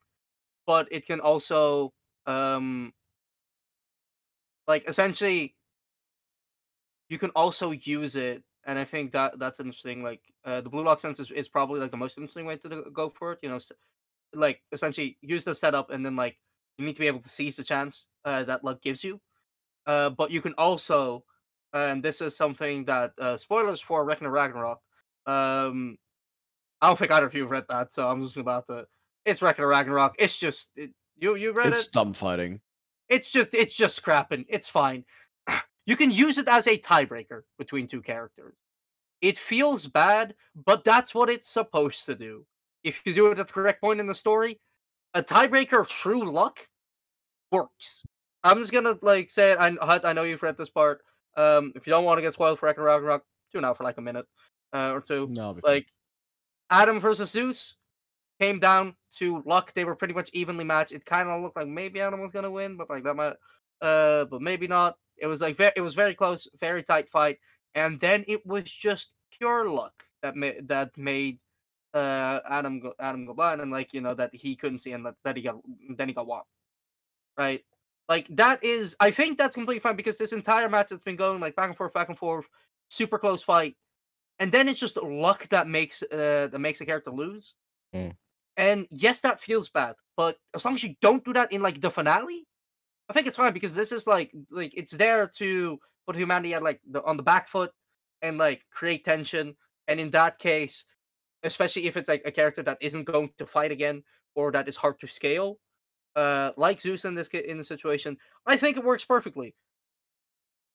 But 0.66 0.88
it 0.90 1.06
can 1.06 1.20
also 1.20 1.92
um 2.26 2.92
like 4.66 4.88
essentially 4.88 5.56
you 7.08 7.18
can 7.18 7.30
also 7.30 7.70
use 7.72 8.16
it 8.16 8.42
and 8.66 8.78
I 8.78 8.84
think 8.84 9.12
that 9.12 9.38
that's 9.38 9.60
interesting. 9.60 10.02
Like 10.02 10.22
uh, 10.44 10.60
the 10.60 10.70
blue 10.70 10.84
lock 10.84 11.00
sense 11.00 11.20
is, 11.20 11.30
is 11.30 11.48
probably 11.48 11.80
like 11.80 11.90
the 11.90 11.96
most 11.96 12.16
interesting 12.16 12.46
way 12.46 12.56
to 12.58 12.84
go 12.92 13.08
for 13.10 13.32
it. 13.32 13.40
You 13.42 13.50
know, 13.50 13.58
like 14.34 14.62
essentially 14.72 15.18
use 15.20 15.44
the 15.44 15.54
setup 15.54 15.90
and 15.90 16.04
then 16.04 16.16
like 16.16 16.38
you 16.78 16.84
need 16.84 16.94
to 16.94 17.00
be 17.00 17.06
able 17.06 17.20
to 17.20 17.28
seize 17.28 17.56
the 17.56 17.64
chance 17.64 18.06
uh, 18.24 18.44
that 18.44 18.64
luck 18.64 18.82
gives 18.82 19.04
you. 19.04 19.20
Uh, 19.86 20.10
but 20.10 20.30
you 20.30 20.40
can 20.40 20.54
also, 20.56 21.24
and 21.72 22.02
this 22.02 22.20
is 22.20 22.36
something 22.36 22.84
that 22.86 23.12
uh, 23.18 23.36
spoilers 23.36 23.80
for 23.80 24.04
Record 24.04 24.26
of 24.26 24.32
Ragnarok. 24.32 24.80
Um, 25.26 25.98
I 26.80 26.88
don't 26.88 26.98
think 26.98 27.10
either 27.10 27.26
of 27.26 27.34
you 27.34 27.42
have 27.42 27.50
read 27.50 27.66
that, 27.68 27.92
so 27.92 28.08
I'm 28.08 28.22
just 28.22 28.36
about 28.36 28.66
to. 28.68 28.86
It's 29.24 29.42
Record 29.42 29.64
of 29.64 29.70
Ragnarok. 29.70 30.16
It's 30.18 30.38
just 30.38 30.70
it, 30.74 30.90
you 31.16 31.36
you 31.36 31.52
read 31.52 31.72
It's 31.72 31.86
it. 31.86 31.92
dumb 31.92 32.12
fighting. 32.14 32.60
It's 33.14 33.30
just 33.30 33.54
it's 33.54 33.74
just 33.74 33.96
scrapping. 33.96 34.44
It's 34.48 34.68
fine. 34.68 35.04
You 35.86 35.96
can 35.96 36.10
use 36.10 36.38
it 36.38 36.48
as 36.48 36.66
a 36.66 36.78
tiebreaker 36.78 37.42
between 37.58 37.86
two 37.86 38.00
characters. 38.00 38.54
It 39.20 39.38
feels 39.38 39.86
bad, 39.86 40.34
but 40.54 40.82
that's 40.82 41.14
what 41.14 41.28
it's 41.28 41.46
supposed 41.46 42.06
to 42.06 42.14
do. 42.14 42.46
If 42.82 43.02
you 43.04 43.14
do 43.14 43.26
it 43.26 43.38
at 43.38 43.48
the 43.48 43.52
correct 43.52 43.82
point 43.82 44.00
in 44.00 44.06
the 44.06 44.14
story, 44.14 44.58
a 45.12 45.22
tiebreaker 45.22 45.86
through 45.86 46.32
luck 46.32 46.66
works. 47.52 48.02
I'm 48.42 48.58
just 48.60 48.72
gonna 48.72 48.96
like 49.02 49.28
say 49.28 49.52
it. 49.52 49.58
I 49.58 49.76
I 50.02 50.14
know 50.14 50.22
you've 50.22 50.42
read 50.42 50.56
this 50.56 50.70
part. 50.70 51.02
Um, 51.36 51.72
if 51.76 51.86
you 51.86 51.90
don't 51.90 52.04
want 52.04 52.16
to 52.16 52.22
get 52.22 52.32
spoiled 52.32 52.58
for 52.58 52.66
Ragnarok, 52.66 53.22
tune 53.52 53.66
out 53.66 53.76
for 53.76 53.84
like 53.84 53.98
a 53.98 54.02
minute 54.02 54.26
uh, 54.72 54.90
or 54.90 55.02
two. 55.02 55.26
No, 55.30 55.42
I'll 55.42 55.54
be 55.54 55.60
fine. 55.60 55.70
Like 55.70 55.86
Adam 56.70 56.98
versus 56.98 57.30
Zeus 57.30 57.74
came 58.40 58.58
down 58.58 58.94
to 59.18 59.42
luck. 59.46 59.72
They 59.74 59.84
were 59.84 59.96
pretty 59.96 60.14
much 60.14 60.30
evenly 60.32 60.64
matched. 60.64 60.92
It 60.92 61.04
kind 61.04 61.28
of 61.28 61.42
looked 61.42 61.56
like 61.56 61.68
maybe 61.68 62.00
Adam 62.00 62.20
was 62.20 62.32
gonna 62.32 62.50
win, 62.50 62.76
but 62.76 62.90
like 62.90 63.04
that 63.04 63.16
might, 63.16 63.34
uh, 63.80 64.24
but 64.26 64.42
maybe 64.42 64.66
not. 64.66 64.96
It 65.16 65.26
was 65.26 65.40
like 65.40 65.56
very, 65.56 65.72
it 65.76 65.80
was 65.80 65.94
very 65.94 66.14
close, 66.14 66.48
very 66.60 66.82
tight 66.82 67.08
fight, 67.08 67.38
and 67.74 68.00
then 68.00 68.24
it 68.26 68.44
was 68.46 68.64
just 68.64 69.12
pure 69.38 69.68
luck 69.68 70.04
that 70.22 70.36
made 70.36 70.68
that 70.68 70.96
made 70.96 71.38
uh 71.94 72.40
Adam 72.48 72.80
go 72.80 72.92
Adam 72.98 73.26
go 73.26 73.34
blind, 73.34 73.60
and 73.60 73.70
like 73.70 73.92
you 73.94 74.00
know 74.00 74.14
that 74.14 74.34
he 74.34 74.56
couldn't 74.56 74.80
see, 74.80 74.92
and 74.92 75.06
that, 75.06 75.14
that 75.24 75.36
he 75.36 75.42
got 75.42 75.56
then 75.96 76.08
he 76.08 76.14
got 76.14 76.26
whopped, 76.26 76.48
right? 77.38 77.64
Like 78.08 78.26
that 78.36 78.62
is, 78.62 78.96
I 79.00 79.10
think 79.10 79.38
that's 79.38 79.54
completely 79.54 79.80
fine 79.80 79.96
because 79.96 80.18
this 80.18 80.32
entire 80.32 80.68
match 80.68 80.90
has 80.90 80.98
been 81.00 81.16
going 81.16 81.40
like 81.40 81.56
back 81.56 81.68
and 81.68 81.76
forth, 81.76 81.94
back 81.94 82.10
and 82.10 82.18
forth, 82.18 82.46
super 82.90 83.18
close 83.18 83.42
fight, 83.42 83.76
and 84.38 84.52
then 84.52 84.68
it's 84.68 84.80
just 84.80 84.96
luck 84.96 85.48
that 85.48 85.68
makes 85.68 86.02
uh 86.02 86.48
that 86.50 86.60
makes 86.60 86.80
a 86.80 86.86
character 86.86 87.10
lose. 87.10 87.54
Mm. 87.94 88.14
And 88.56 88.86
yes, 88.90 89.20
that 89.22 89.40
feels 89.40 89.68
bad, 89.68 89.96
but 90.16 90.36
as 90.54 90.64
long 90.64 90.74
as 90.74 90.84
you 90.84 90.94
don't 91.02 91.24
do 91.24 91.32
that 91.32 91.52
in 91.52 91.62
like 91.62 91.80
the 91.80 91.90
finale, 91.90 92.46
I 93.08 93.12
think 93.12 93.26
it's 93.26 93.36
fine 93.36 93.52
because 93.52 93.74
this 93.74 93.92
is 93.92 94.06
like 94.06 94.32
like 94.50 94.72
it's 94.76 94.92
there 94.92 95.26
to 95.38 95.78
put 96.06 96.16
humanity 96.16 96.54
at 96.54 96.62
like 96.62 96.80
the 96.88 97.02
on 97.04 97.16
the 97.16 97.22
back 97.22 97.48
foot 97.48 97.72
and 98.22 98.38
like 98.38 98.62
create 98.70 99.04
tension. 99.04 99.56
And 99.88 100.00
in 100.00 100.10
that 100.10 100.38
case, 100.38 100.84
especially 101.42 101.86
if 101.86 101.96
it's 101.96 102.08
like 102.08 102.22
a 102.24 102.32
character 102.32 102.62
that 102.62 102.78
isn't 102.80 103.04
going 103.04 103.30
to 103.38 103.46
fight 103.46 103.72
again 103.72 104.02
or 104.34 104.52
that 104.52 104.68
is 104.68 104.76
hard 104.76 104.98
to 105.00 105.06
scale, 105.08 105.58
uh, 106.16 106.52
like 106.56 106.80
Zeus 106.80 107.04
in 107.04 107.14
this 107.14 107.28
in 107.28 107.58
the 107.58 107.64
situation, 107.64 108.16
I 108.46 108.56
think 108.56 108.76
it 108.76 108.84
works 108.84 109.04
perfectly. 109.04 109.54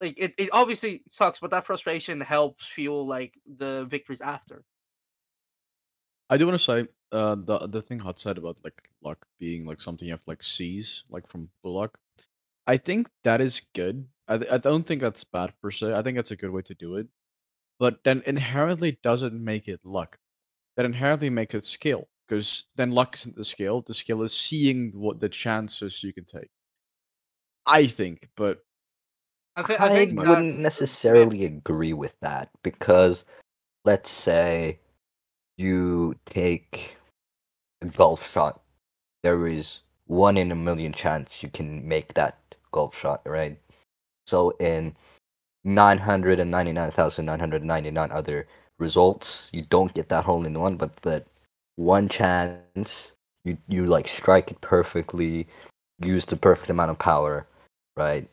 Like 0.00 0.14
it, 0.18 0.34
it 0.38 0.50
obviously 0.52 1.02
sucks, 1.10 1.40
but 1.40 1.50
that 1.50 1.66
frustration 1.66 2.20
helps 2.20 2.66
fuel 2.66 3.06
like 3.06 3.34
the 3.58 3.86
victories 3.86 4.20
after. 4.22 4.64
I 6.30 6.36
do 6.36 6.46
want 6.46 6.58
to 6.58 6.64
say 6.64 6.86
uh, 7.12 7.34
the 7.34 7.66
the 7.66 7.82
thing 7.82 7.98
Hut 7.98 8.18
said 8.18 8.38
about 8.38 8.56
like 8.62 8.88
luck 9.02 9.26
being 9.38 9.66
like 9.66 9.80
something 9.80 10.06
you 10.06 10.14
have 10.14 10.22
to 10.24 10.30
like 10.30 10.42
seize 10.42 11.04
like 11.10 11.26
from 11.26 11.50
blue 11.62 11.72
lock. 11.72 11.98
I 12.66 12.76
think 12.76 13.08
that 13.24 13.40
is 13.40 13.62
good. 13.74 14.06
I 14.28 14.38
th- 14.38 14.50
I 14.50 14.58
don't 14.58 14.86
think 14.86 15.00
that's 15.00 15.24
bad 15.24 15.52
per 15.60 15.72
se. 15.72 15.92
I 15.92 16.02
think 16.02 16.16
that's 16.16 16.30
a 16.30 16.36
good 16.36 16.50
way 16.50 16.62
to 16.62 16.74
do 16.74 16.94
it. 16.94 17.08
But 17.80 18.04
then 18.04 18.22
inherently 18.26 18.98
doesn't 19.02 19.34
make 19.34 19.66
it 19.66 19.80
luck. 19.84 20.18
That 20.76 20.86
inherently 20.86 21.30
makes 21.30 21.54
it 21.54 21.64
skill 21.64 22.08
because 22.28 22.66
then 22.76 22.92
luck 22.92 23.16
isn't 23.16 23.34
the 23.34 23.44
skill. 23.44 23.82
The 23.82 23.94
skill 23.94 24.22
is 24.22 24.32
seeing 24.36 24.92
what 24.94 25.18
the 25.18 25.28
chances 25.28 26.04
you 26.04 26.12
can 26.12 26.24
take. 26.24 26.50
I 27.66 27.86
think, 27.86 28.28
but 28.36 28.60
I, 29.56 29.62
thi- 29.64 29.76
I, 29.76 29.86
I 29.86 29.88
think 29.88 30.18
wouldn't 30.18 30.58
necessarily 30.58 31.44
agree 31.44 31.92
with 31.92 32.14
that 32.20 32.50
because 32.62 33.24
let's 33.84 34.10
say 34.10 34.78
you 35.60 36.16
take 36.24 36.96
a 37.82 37.86
golf 37.86 38.32
shot. 38.32 38.62
There 39.22 39.46
is 39.46 39.80
one 40.06 40.38
in 40.38 40.50
a 40.50 40.56
million 40.56 40.92
chance 40.92 41.42
you 41.42 41.50
can 41.50 41.86
make 41.86 42.14
that 42.14 42.38
golf 42.72 42.98
shot, 42.98 43.20
right? 43.26 43.58
So 44.26 44.50
in 44.58 44.96
999,999 45.64 48.10
other 48.10 48.48
results, 48.78 49.50
you 49.52 49.62
don't 49.68 49.92
get 49.92 50.08
that 50.08 50.24
hole 50.24 50.46
in 50.46 50.58
one, 50.58 50.76
but 50.76 50.96
that 51.02 51.26
one 51.76 52.08
chance 52.08 53.12
you 53.44 53.58
you 53.68 53.84
like 53.86 54.08
strike 54.08 54.50
it 54.50 54.60
perfectly, 54.62 55.46
use 56.00 56.24
the 56.24 56.36
perfect 56.36 56.70
amount 56.70 56.90
of 56.90 56.98
power, 56.98 57.46
right? 57.96 58.26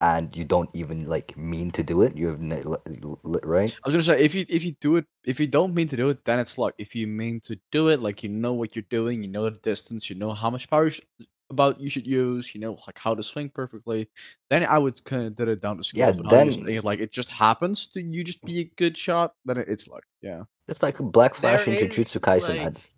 And 0.00 0.34
you 0.36 0.44
don't 0.44 0.70
even 0.74 1.06
like 1.06 1.36
mean 1.36 1.72
to 1.72 1.82
do 1.82 2.02
it. 2.02 2.16
You 2.16 2.28
have 2.28 2.40
ne- 2.40 2.62
l- 2.62 2.82
l- 2.86 3.40
right. 3.42 3.76
I 3.82 3.88
was 3.88 3.94
gonna 3.94 4.02
say 4.04 4.22
if 4.22 4.32
you 4.32 4.46
if 4.48 4.64
you 4.64 4.72
do 4.80 4.96
it 4.96 5.06
if 5.24 5.40
you 5.40 5.48
don't 5.48 5.74
mean 5.74 5.88
to 5.88 5.96
do 5.96 6.08
it, 6.10 6.24
then 6.24 6.38
it's 6.38 6.56
luck. 6.56 6.74
If 6.78 6.94
you 6.94 7.08
mean 7.08 7.40
to 7.40 7.58
do 7.72 7.88
it, 7.88 7.98
like 7.98 8.22
you 8.22 8.28
know 8.28 8.52
what 8.52 8.76
you're 8.76 8.84
doing, 8.90 9.24
you 9.24 9.28
know 9.28 9.44
the 9.50 9.58
distance, 9.58 10.08
you 10.08 10.14
know 10.14 10.32
how 10.32 10.50
much 10.50 10.70
power 10.70 10.84
you 10.84 10.90
sh- 10.90 11.00
about 11.50 11.80
you 11.80 11.90
should 11.90 12.06
use, 12.06 12.54
you 12.54 12.60
know 12.60 12.78
like 12.86 12.96
how 12.96 13.12
to 13.12 13.22
swing 13.24 13.48
perfectly, 13.48 14.08
then 14.50 14.64
I 14.64 14.78
would 14.78 15.02
kind 15.04 15.26
of 15.26 15.34
did 15.34 15.48
it 15.48 15.60
down 15.60 15.78
to 15.78 15.82
skill. 15.82 16.06
Yeah, 16.06 16.12
but 16.12 16.30
then- 16.30 16.52
saying 16.52 16.82
like 16.82 17.00
it 17.00 17.10
just 17.10 17.30
happens 17.30 17.88
to 17.88 18.00
you 18.00 18.22
just 18.22 18.44
be 18.44 18.60
a 18.60 18.64
good 18.76 18.96
shot, 18.96 19.34
then 19.46 19.58
it's 19.58 19.88
luck. 19.88 20.04
Yeah. 20.22 20.44
It's 20.68 20.82
like 20.82 20.98
Black 20.98 21.34
Flash 21.34 21.64
There 21.64 21.74
and 21.80 21.90
is, 21.90 21.96
Jujutsu 21.96 22.20
Kaisen 22.20 22.50
like- 22.50 22.60
ads. 22.60 22.88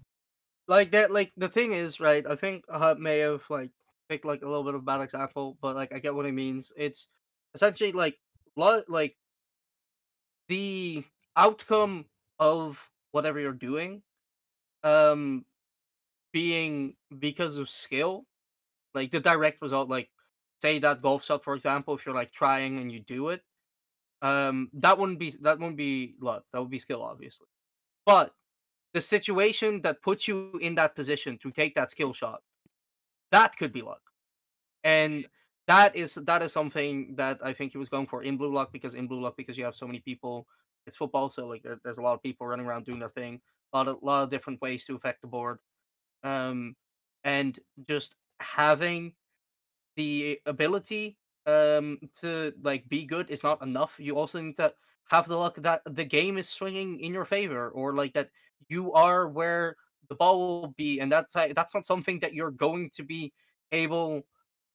like 0.68 0.90
that 0.90 1.10
like 1.10 1.32
the 1.36 1.48
thing 1.48 1.72
is 1.72 1.98
right 1.98 2.24
i 2.28 2.36
think 2.36 2.64
hut 2.70 3.00
may 3.00 3.18
have 3.20 3.42
like 3.50 3.70
picked 4.10 4.26
like 4.26 4.42
a 4.42 4.48
little 4.48 4.64
bit 4.64 4.74
of 4.74 4.82
a 4.82 4.84
bad 4.84 5.02
example 5.02 5.58
but 5.62 5.76
like 5.76 5.94
i 5.94 6.00
get 6.00 6.16
what 6.16 6.26
he 6.26 6.32
means 6.32 6.72
it's 6.76 7.08
essentially 7.54 7.92
like 7.92 8.20
lo- 8.56 8.84
like 8.88 9.16
the 10.48 11.04
outcome 11.36 12.06
of 12.38 12.90
whatever 13.12 13.38
you're 13.40 13.52
doing 13.52 14.02
um 14.84 15.46
being 16.32 16.96
because 17.18 17.58
of 17.58 17.70
skill 17.70 18.26
like 18.94 19.10
the 19.10 19.20
direct 19.20 19.62
result 19.62 19.88
like 19.90 20.10
say 20.60 20.78
that 20.80 21.02
golf 21.02 21.24
shot 21.24 21.44
for 21.44 21.54
example 21.54 21.94
if 21.96 22.06
you're 22.06 22.14
like 22.16 22.32
trying 22.32 22.78
and 22.80 22.92
you 22.92 23.00
do 23.00 23.30
it 23.30 23.44
Um, 24.22 24.70
that 24.74 24.98
wouldn't 24.98 25.18
be 25.20 25.30
that 25.46 25.58
wouldn't 25.60 25.76
be 25.78 26.16
luck. 26.20 26.44
That 26.52 26.60
would 26.62 26.70
be 26.70 26.80
skill, 26.80 27.02
obviously. 27.02 27.48
But 28.06 28.34
the 28.94 29.00
situation 29.00 29.82
that 29.82 30.02
puts 30.02 30.28
you 30.28 30.58
in 30.60 30.76
that 30.76 30.94
position 30.96 31.38
to 31.42 31.50
take 31.52 31.74
that 31.76 31.90
skill 31.90 32.12
shot, 32.14 32.42
that 33.32 33.56
could 33.56 33.72
be 33.72 33.82
luck. 33.82 34.02
And 34.84 35.26
that 35.66 35.94
is 35.94 36.14
that 36.14 36.42
is 36.42 36.52
something 36.52 37.14
that 37.16 37.38
I 37.44 37.52
think 37.52 37.72
he 37.72 37.78
was 37.78 37.88
going 37.88 38.06
for 38.06 38.22
in 38.22 38.36
blue 38.36 38.52
lock 38.52 38.72
because 38.72 38.94
in 38.94 39.06
blue 39.06 39.20
lock 39.20 39.36
because 39.36 39.56
you 39.56 39.64
have 39.64 39.76
so 39.76 39.86
many 39.86 40.00
people. 40.00 40.46
It's 40.86 40.96
football, 40.96 41.28
so 41.28 41.46
like 41.46 41.62
there, 41.62 41.78
there's 41.84 41.98
a 41.98 42.02
lot 42.02 42.14
of 42.14 42.22
people 42.22 42.46
running 42.46 42.66
around 42.66 42.86
doing 42.86 42.98
their 42.98 43.10
thing. 43.10 43.40
A 43.72 43.76
lot 43.76 43.88
of 43.88 43.98
lot 44.02 44.22
of 44.22 44.30
different 44.30 44.60
ways 44.60 44.84
to 44.86 44.96
affect 44.96 45.20
the 45.20 45.28
board. 45.28 45.58
Um, 46.24 46.74
and 47.22 47.58
just 47.88 48.14
having 48.40 49.12
the 49.96 50.40
ability 50.46 51.16
um 51.46 51.98
to 52.20 52.52
like 52.62 52.88
be 52.88 53.04
good 53.04 53.30
is 53.30 53.42
not 53.42 53.62
enough. 53.62 53.94
You 53.98 54.16
also 54.16 54.40
need 54.40 54.56
to 54.56 54.72
have 55.10 55.28
the 55.28 55.36
luck 55.36 55.56
that 55.56 55.82
the 55.84 56.04
game 56.04 56.38
is 56.38 56.48
swinging 56.48 57.00
in 57.00 57.12
your 57.12 57.24
favor, 57.24 57.68
or 57.70 57.94
like 57.94 58.14
that 58.14 58.30
you 58.68 58.92
are 58.92 59.28
where 59.28 59.76
the 60.08 60.14
ball 60.14 60.62
will 60.62 60.74
be, 60.76 61.00
and 61.00 61.10
that's 61.12 61.34
that's 61.34 61.74
not 61.74 61.86
something 61.86 62.20
that 62.20 62.34
you're 62.34 62.50
going 62.50 62.90
to 62.96 63.02
be 63.04 63.32
able 63.72 64.22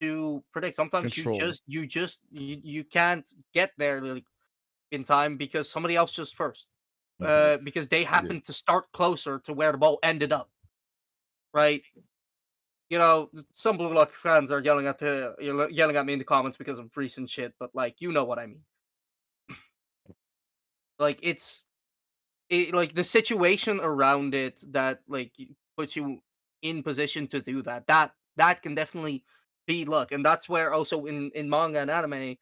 to 0.01 0.43
predict. 0.51 0.75
Sometimes 0.75 1.13
Control. 1.13 1.35
you 1.35 1.47
just 1.47 1.63
you 1.67 1.87
just 1.87 2.21
you, 2.31 2.59
you 2.63 2.83
can't 2.83 3.29
get 3.53 3.71
there 3.77 4.01
like 4.01 4.25
in 4.91 5.03
time 5.03 5.37
because 5.37 5.69
somebody 5.69 5.95
else 5.95 6.11
just 6.13 6.35
1st 6.35 6.69
Mhm. 7.21 7.27
uh, 7.27 7.57
because 7.63 7.89
they 7.89 8.03
happen 8.03 8.41
to 8.41 8.53
start 8.53 8.91
closer 8.93 9.39
to 9.39 9.53
where 9.53 9.71
the 9.71 9.77
ball 9.77 9.99
ended 10.03 10.33
up, 10.33 10.51
right? 11.53 11.83
You 12.89 12.99
know, 12.99 13.31
some 13.51 13.77
Blue 13.77 13.93
Lock 13.93 14.13
fans 14.13 14.51
are 14.51 14.61
yelling 14.61 14.85
at 14.87 14.99
the 14.99 15.35
you're 15.39 15.69
yelling 15.71 15.95
at 15.97 16.05
me 16.05 16.13
in 16.13 16.19
the 16.19 16.25
comments 16.25 16.57
because 16.57 16.77
of 16.79 16.95
recent 16.95 17.29
shit, 17.29 17.55
but 17.59 17.73
like 17.73 17.99
you 17.99 18.11
know 18.11 18.25
what 18.25 18.39
I 18.39 18.45
mean. 18.47 18.63
Like 20.99 21.19
it's 21.21 21.65
it, 22.49 22.73
like 22.73 22.95
the 22.95 23.03
situation 23.03 23.79
around 23.81 24.35
it 24.35 24.61
that 24.71 25.01
like 25.07 25.31
puts 25.77 25.95
you 25.95 26.19
in 26.61 26.83
position 26.83 27.27
to 27.27 27.41
do 27.41 27.61
that. 27.63 27.87
That 27.87 28.11
that 28.37 28.61
can 28.61 28.75
definitely 28.75 29.23
be 29.67 29.85
luck, 29.85 30.11
and 30.11 30.25
that's 30.25 30.47
where 30.49 30.73
also 30.73 31.05
in 31.05 31.31
in 31.35 31.49
manga 31.49 31.79
and 31.79 31.91
anime 31.91 32.37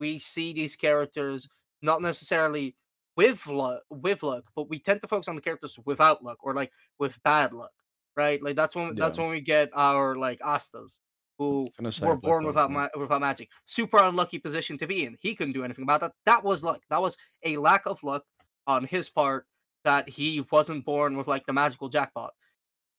we 0.00 0.18
see 0.18 0.52
these 0.52 0.76
characters 0.76 1.48
not 1.82 2.02
necessarily 2.02 2.76
with 3.16 3.46
luck, 3.46 3.82
with 3.90 4.22
luck, 4.22 4.44
but 4.54 4.68
we 4.68 4.78
tend 4.78 5.00
to 5.00 5.08
focus 5.08 5.28
on 5.28 5.34
the 5.34 5.42
characters 5.42 5.78
without 5.84 6.22
luck 6.22 6.38
or 6.40 6.54
like 6.54 6.70
with 6.98 7.20
bad 7.24 7.52
luck, 7.52 7.72
right? 8.16 8.42
Like 8.42 8.56
that's 8.56 8.74
when 8.76 8.94
that's 8.94 9.18
when 9.18 9.28
we 9.28 9.40
get 9.40 9.70
our 9.74 10.16
like 10.16 10.40
Astas 10.44 11.00
who 11.38 11.68
were 12.00 12.16
born 12.16 12.42
Hole, 12.42 12.50
without 12.50 12.70
yeah. 12.70 12.88
ma- 12.94 13.00
without 13.00 13.20
magic. 13.20 13.48
Super 13.66 13.98
unlucky 13.98 14.38
position 14.38 14.78
to 14.78 14.86
be 14.86 15.04
in. 15.04 15.16
He 15.20 15.34
couldn't 15.34 15.52
do 15.52 15.64
anything 15.64 15.84
about 15.84 16.00
that. 16.00 16.12
That 16.26 16.44
was 16.44 16.64
luck. 16.64 16.82
That 16.90 17.02
was 17.02 17.16
a 17.44 17.56
lack 17.56 17.86
of 17.86 18.02
luck 18.02 18.24
on 18.68 18.84
his 18.84 19.08
part 19.08 19.46
that 19.84 20.08
he 20.08 20.44
wasn't 20.52 20.84
born 20.84 21.16
with 21.16 21.26
like 21.26 21.46
the 21.46 21.52
magical 21.52 21.88
jackpot. 21.88 22.34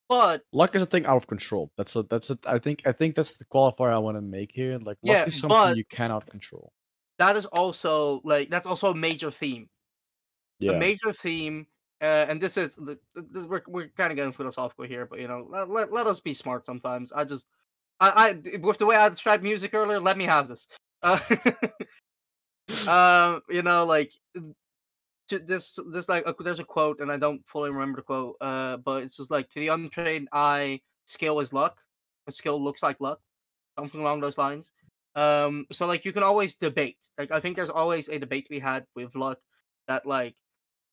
But 0.10 0.42
Luck 0.52 0.74
is 0.76 0.82
a 0.82 0.88
thing 0.88 1.06
out 1.06 1.18
of 1.18 1.28
control. 1.28 1.72
That's 1.78 1.96
a 1.96 2.02
that's 2.04 2.32
a 2.32 2.40
I 2.46 2.58
think 2.58 2.82
I 2.86 2.92
think 2.92 3.16
that's 3.16 3.38
the 3.38 3.46
qualifier 3.46 3.94
I 3.94 4.00
want 4.00 4.18
to 4.18 4.22
make 4.22 4.52
here. 4.52 4.80
Like 4.80 4.98
luck 5.04 5.28
is 5.28 5.40
something 5.40 5.78
you 5.78 5.86
cannot 5.86 6.26
control. 6.28 6.74
that 7.20 7.38
is 7.38 7.46
also 7.46 8.20
like 8.24 8.50
that's 8.50 8.66
also 8.66 8.90
a 8.90 8.96
major 8.96 9.30
theme. 9.30 9.70
Yeah. 10.60 10.72
A 10.72 10.78
major 10.80 11.14
theme, 11.14 11.68
uh, 12.02 12.26
and 12.28 12.42
this 12.42 12.58
is 12.58 12.76
the- 12.76 13.00
we're 13.48 13.62
we're 13.68 13.88
kind 13.90 14.12
of 14.12 14.18
getting 14.18 14.34
philosophical 14.34 14.84
here, 14.86 15.06
but 15.06 15.20
you 15.20 15.28
know, 15.28 15.48
let, 15.50 15.70
let, 15.70 15.94
let 15.94 16.08
us 16.08 16.20
be 16.20 16.34
smart 16.34 16.66
sometimes. 16.66 17.14
I 17.14 17.24
just, 17.24 17.48
I, 18.02 18.34
I 18.44 18.58
with 18.58 18.78
the 18.80 18.86
way 18.86 18.98
I 18.98 19.08
described 19.10 19.44
music 19.44 19.74
earlier, 19.74 20.00
let 20.02 20.18
me 20.18 20.26
have 20.26 20.48
this. 20.48 20.68
Uh, 21.02 21.18
um, 22.88 23.42
you 23.50 23.62
know, 23.62 23.86
like 23.86 24.12
this 25.30 25.80
this 25.92 26.10
like 26.10 26.26
there's 26.40 26.60
a 26.60 26.64
quote, 26.64 27.00
and 27.00 27.12
I 27.12 27.18
don't 27.18 27.46
fully 27.48 27.70
remember 27.70 27.98
the 27.98 28.04
quote, 28.04 28.36
uh, 28.42 28.78
but 28.78 29.04
it's 29.04 29.18
just 29.18 29.32
like 29.32 29.50
to 29.50 29.60
the 29.60 29.70
untrained 29.70 30.30
eye, 30.32 30.82
skill 31.06 31.40
is 31.40 31.54
luck. 31.54 31.78
A 32.28 32.32
skill 32.32 32.62
looks 32.62 32.84
like 32.84 33.00
luck, 33.00 33.20
something 33.78 34.02
along 34.02 34.22
those 34.22 34.38
lines. 34.38 34.72
Um, 35.16 35.66
so 35.72 35.86
like 35.86 36.06
you 36.06 36.14
can 36.14 36.24
always 36.24 36.56
debate. 36.56 36.98
Like 37.18 37.32
I 37.32 37.40
think 37.40 37.56
there's 37.56 37.70
always 37.70 38.10
a 38.10 38.20
debate 38.20 38.46
to 38.46 38.50
be 38.50 38.60
had 38.60 38.86
with 38.96 39.16
luck 39.16 39.40
that 39.88 40.06
like 40.06 40.36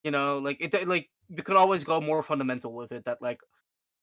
you 0.02 0.10
know 0.10 0.38
like 0.38 0.58
it 0.60 0.88
like 0.88 1.10
you 1.28 1.42
can 1.42 1.56
always 1.56 1.84
go 1.84 2.00
more 2.00 2.22
fundamental 2.22 2.72
with 2.72 2.92
it 2.92 3.04
that 3.04 3.20
like 3.20 3.40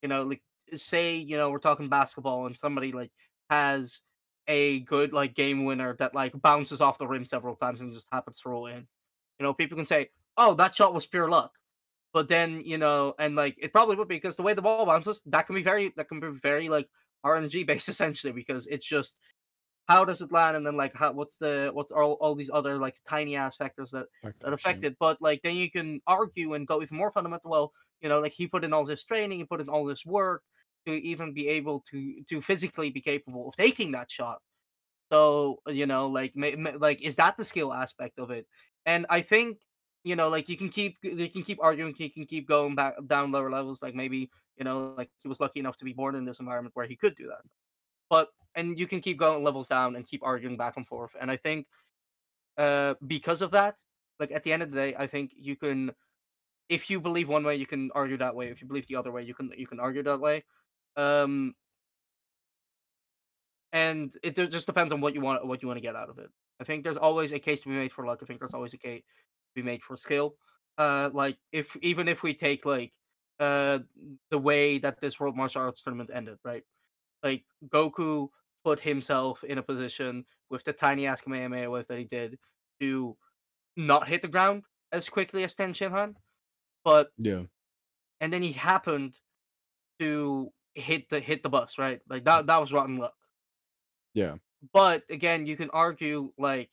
you 0.02 0.10
know 0.10 0.24
like 0.24 0.42
say 0.76 1.16
you 1.16 1.38
know 1.38 1.50
we're 1.50 1.60
talking 1.60 1.90
basketball 1.90 2.46
and 2.46 2.58
somebody 2.58 2.92
like 2.92 3.12
has 3.50 4.02
a 4.48 4.82
good 4.82 5.14
like 5.14 5.34
game 5.34 5.66
winner 5.66 5.96
that 6.00 6.14
like 6.14 6.34
bounces 6.42 6.82
off 6.82 6.98
the 6.98 7.08
rim 7.08 7.26
several 7.26 7.56
times 7.56 7.82
and 7.82 7.94
just 7.94 8.08
happens 8.12 8.40
to 8.40 8.50
roll 8.50 8.68
in 8.68 8.88
you 9.40 9.44
know 9.44 9.54
people 9.54 9.78
can 9.78 9.86
say 9.86 10.10
oh 10.38 10.54
that 10.54 10.76
shot 10.76 10.94
was 10.94 11.06
pure 11.06 11.30
luck 11.30 11.52
but 12.14 12.28
then 12.28 12.62
you 12.66 12.78
know 12.78 13.14
and 13.20 13.36
like 13.36 13.56
it 13.60 13.72
probably 13.72 13.96
would 13.96 14.08
be 14.08 14.16
because 14.16 14.36
the 14.36 14.44
way 14.44 14.54
the 14.54 14.62
ball 14.62 14.86
bounces 14.86 15.22
that 15.26 15.46
can 15.46 15.56
be 15.56 15.64
very 15.64 15.94
that 15.98 16.08
can 16.08 16.20
be 16.20 16.30
very 16.30 16.70
like 16.70 16.88
rng 17.26 17.66
based 17.66 17.90
essentially 17.94 18.34
because 18.34 18.68
it's 18.68 18.86
just 18.86 19.18
how 19.88 20.06
does 20.06 20.22
it 20.22 20.32
land 20.32 20.56
and 20.56 20.66
then 20.66 20.78
like 20.78 20.96
how 20.96 21.12
what's 21.12 21.38
the 21.38 21.70
what's 21.74 21.92
all, 21.92 22.14
all 22.14 22.36
these 22.36 22.50
other 22.54 22.78
like 22.78 22.96
tiny 23.08 23.36
ass 23.36 23.56
factors 23.56 23.92
that 23.92 24.08
that 24.42 24.54
affect 24.54 24.84
it. 24.84 24.96
But 25.00 25.22
like 25.22 25.42
then 25.44 25.56
you 25.56 25.70
can 25.70 26.02
argue 26.08 26.54
and 26.54 26.68
go 26.68 26.82
even 26.82 26.98
more 26.98 27.12
fundamental. 27.12 27.52
Well, 27.52 27.74
you 28.02 28.10
know, 28.10 28.22
like 28.22 28.34
he 28.34 28.48
put 28.48 28.64
in 28.64 28.74
all 28.74 28.86
this 28.86 29.06
training, 29.06 29.40
he 29.40 29.46
put 29.46 29.62
in 29.62 29.70
all 29.70 29.86
this 29.86 30.06
work 30.06 30.44
to 30.88 30.94
even 30.94 31.34
be 31.34 31.50
able 31.50 31.84
to 31.92 32.24
to 32.30 32.42
physically 32.42 32.90
be 32.92 33.02
capable 33.02 33.50
of 33.50 33.56
taking 33.56 33.92
that 33.92 34.10
shot. 34.10 34.40
So 35.12 35.60
you 35.68 35.86
know, 35.86 36.08
like 36.08 36.34
ma- 36.36 36.56
ma- 36.58 36.78
like 36.78 37.02
is 37.02 37.18
that 37.18 37.36
the 37.36 37.46
skill 37.46 37.74
aspect 37.74 38.20
of 38.20 38.32
it? 38.32 38.48
And 38.86 39.06
I 39.10 39.22
think 39.22 39.58
you 40.04 40.16
know, 40.16 40.30
like 40.30 40.50
you 40.50 40.58
can 40.58 40.70
keep 40.70 40.98
you 41.02 41.30
can 41.30 41.44
keep 41.44 41.60
arguing, 41.62 41.96
you 41.98 42.10
can 42.10 42.26
keep 42.26 42.48
going 42.48 42.76
back 42.76 42.96
down 43.08 43.32
lower 43.32 43.50
levels. 43.50 43.82
Like 43.82 43.96
maybe 43.96 44.30
you 44.58 44.66
know, 44.66 44.94
like 44.98 45.10
he 45.22 45.28
was 45.28 45.40
lucky 45.40 45.60
enough 45.60 45.78
to 45.78 45.86
be 45.86 45.94
born 45.94 46.16
in 46.16 46.26
this 46.26 46.40
environment 46.40 46.76
where 46.76 46.86
he 46.86 46.96
could 46.96 47.16
do 47.16 47.28
that. 47.28 47.50
But 48.10 48.30
and 48.56 48.78
you 48.78 48.86
can 48.88 49.02
keep 49.02 49.18
going 49.18 49.44
levels 49.44 49.70
down 49.70 49.96
and 49.96 50.06
keep 50.06 50.22
arguing 50.24 50.58
back 50.58 50.78
and 50.78 50.88
forth. 50.88 51.12
And 51.20 51.32
I 51.32 51.38
think 51.38 51.68
uh 52.58 52.96
because 53.08 53.42
of 53.42 53.52
that, 53.52 53.76
like 54.20 54.32
at 54.32 54.44
the 54.44 54.54
end 54.54 54.64
of 54.64 54.72
the 54.72 54.76
day, 54.76 54.96
I 54.98 55.08
think 55.08 55.32
you 55.36 55.56
can 55.56 55.92
if 56.70 56.90
you 56.90 57.00
believe 57.00 57.30
one 57.30 57.44
way, 57.44 57.56
you 57.56 57.66
can 57.66 57.90
argue 57.96 58.18
that 58.18 58.36
way. 58.36 58.48
If 58.50 58.62
you 58.62 58.68
believe 58.68 58.88
the 58.88 58.96
other 58.98 59.12
way, 59.12 59.24
you 59.24 59.34
can 59.34 59.52
you 59.58 59.68
can 59.68 59.80
argue 59.80 60.04
that 60.04 60.20
way. 60.20 60.44
Um 60.98 61.56
and 63.72 64.14
it 64.22 64.36
just 64.36 64.68
depends 64.68 64.94
on 64.94 65.02
what 65.02 65.16
you 65.16 65.22
want 65.22 65.46
what 65.48 65.62
you 65.62 65.68
want 65.68 65.78
to 65.78 65.82
get 65.82 65.96
out 65.96 66.10
of 66.10 66.20
it. 66.20 66.30
I 66.60 66.64
think 66.66 66.84
there's 66.84 66.98
always 66.98 67.32
a 67.32 67.40
case 67.40 67.62
to 67.62 67.70
be 67.70 67.76
made 67.76 67.92
for 67.92 68.06
luck. 68.06 68.20
I 68.22 68.26
think 68.26 68.40
there's 68.40 68.54
always 68.54 68.74
a 68.74 68.78
case 68.78 69.04
be 69.54 69.62
made 69.64 69.84
for 69.84 69.98
skill. 69.98 70.38
Uh 70.78 71.10
like 71.14 71.38
if 71.52 71.76
even 71.82 72.08
if 72.08 72.24
we 72.24 72.34
take 72.34 72.66
like 72.66 72.94
uh 73.40 73.80
the 74.32 74.40
way 74.40 74.78
that 74.80 75.00
this 75.02 75.20
world 75.20 75.36
martial 75.36 75.62
arts 75.62 75.82
tournament 75.84 76.10
ended, 76.14 76.38
right? 76.44 76.64
Like 77.24 77.46
Goku 77.70 78.30
put 78.64 78.80
himself 78.80 79.44
in 79.44 79.58
a 79.58 79.64
position 79.64 80.26
with 80.50 80.64
the 80.64 80.74
tiny 80.74 81.08
ass 81.08 81.22
Kamehameha 81.22 81.70
wave 81.70 81.88
that 81.90 81.98
he 82.00 82.06
did 82.06 82.40
to 82.82 83.18
not 83.78 84.08
hit 84.08 84.22
the 84.24 84.28
ground 84.30 84.64
as 84.92 85.10
quickly 85.10 85.44
as 85.44 85.56
Ten 85.56 85.74
Shinhan, 85.74 86.16
but 86.86 87.12
Yeah. 87.18 87.44
and 88.22 88.32
then 88.32 88.42
he 88.42 88.52
happened 88.52 89.20
to 90.00 90.54
hit 90.76 91.10
the 91.10 91.20
hit 91.22 91.44
the 91.44 91.50
bus, 91.50 91.78
right? 91.78 92.02
Like 92.10 92.26
that 92.26 92.48
that 92.48 92.60
was 92.62 92.74
rotten 92.74 92.98
luck. 92.98 93.16
Yeah. 94.14 94.38
But 94.74 95.04
again, 95.10 95.46
you 95.46 95.58
can 95.58 95.70
argue 95.72 96.34
like, 96.38 96.72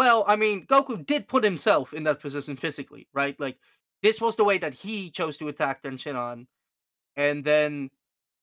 well, 0.00 0.24
I 0.26 0.36
mean, 0.36 0.64
Goku 0.64 1.04
did 1.04 1.28
put 1.28 1.44
himself 1.44 1.92
in 1.92 2.04
that 2.04 2.20
position 2.20 2.56
physically, 2.56 3.06
right? 3.12 3.38
Like 3.38 3.58
this 4.02 4.18
was 4.18 4.34
the 4.34 4.44
way 4.44 4.56
that 4.56 4.72
he 4.72 5.10
chose 5.10 5.36
to 5.36 5.48
attack 5.48 5.82
Tenshinhan, 5.82 6.46
and 7.16 7.44
then 7.44 7.90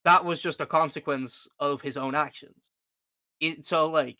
that 0.05 0.23
was 0.23 0.39
just 0.39 0.61
a 0.61 0.67
consequence 0.67 1.47
of 1.59 1.81
his 1.81 1.97
own 1.97 2.13
actions. 2.13 2.69
It, 3.39 3.65
so 3.65 3.89
like, 3.89 4.19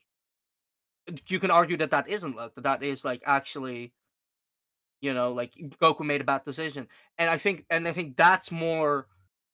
you 1.27 1.39
can 1.39 1.51
argue 1.51 1.77
that 1.77 1.91
that 1.91 2.07
isn't 2.09 2.35
luck, 2.35 2.55
that 2.55 2.63
that 2.63 2.81
is 2.81 3.05
like 3.05 3.21
actually, 3.23 3.93
you 4.99 5.13
know, 5.13 5.31
like 5.31 5.53
Goku 5.79 6.03
made 6.03 6.21
a 6.21 6.23
bad 6.23 6.43
decision, 6.43 6.87
and 7.19 7.29
I 7.29 7.37
think, 7.37 7.65
and 7.69 7.87
I 7.87 7.93
think 7.93 8.17
that's 8.17 8.49
more 8.49 9.05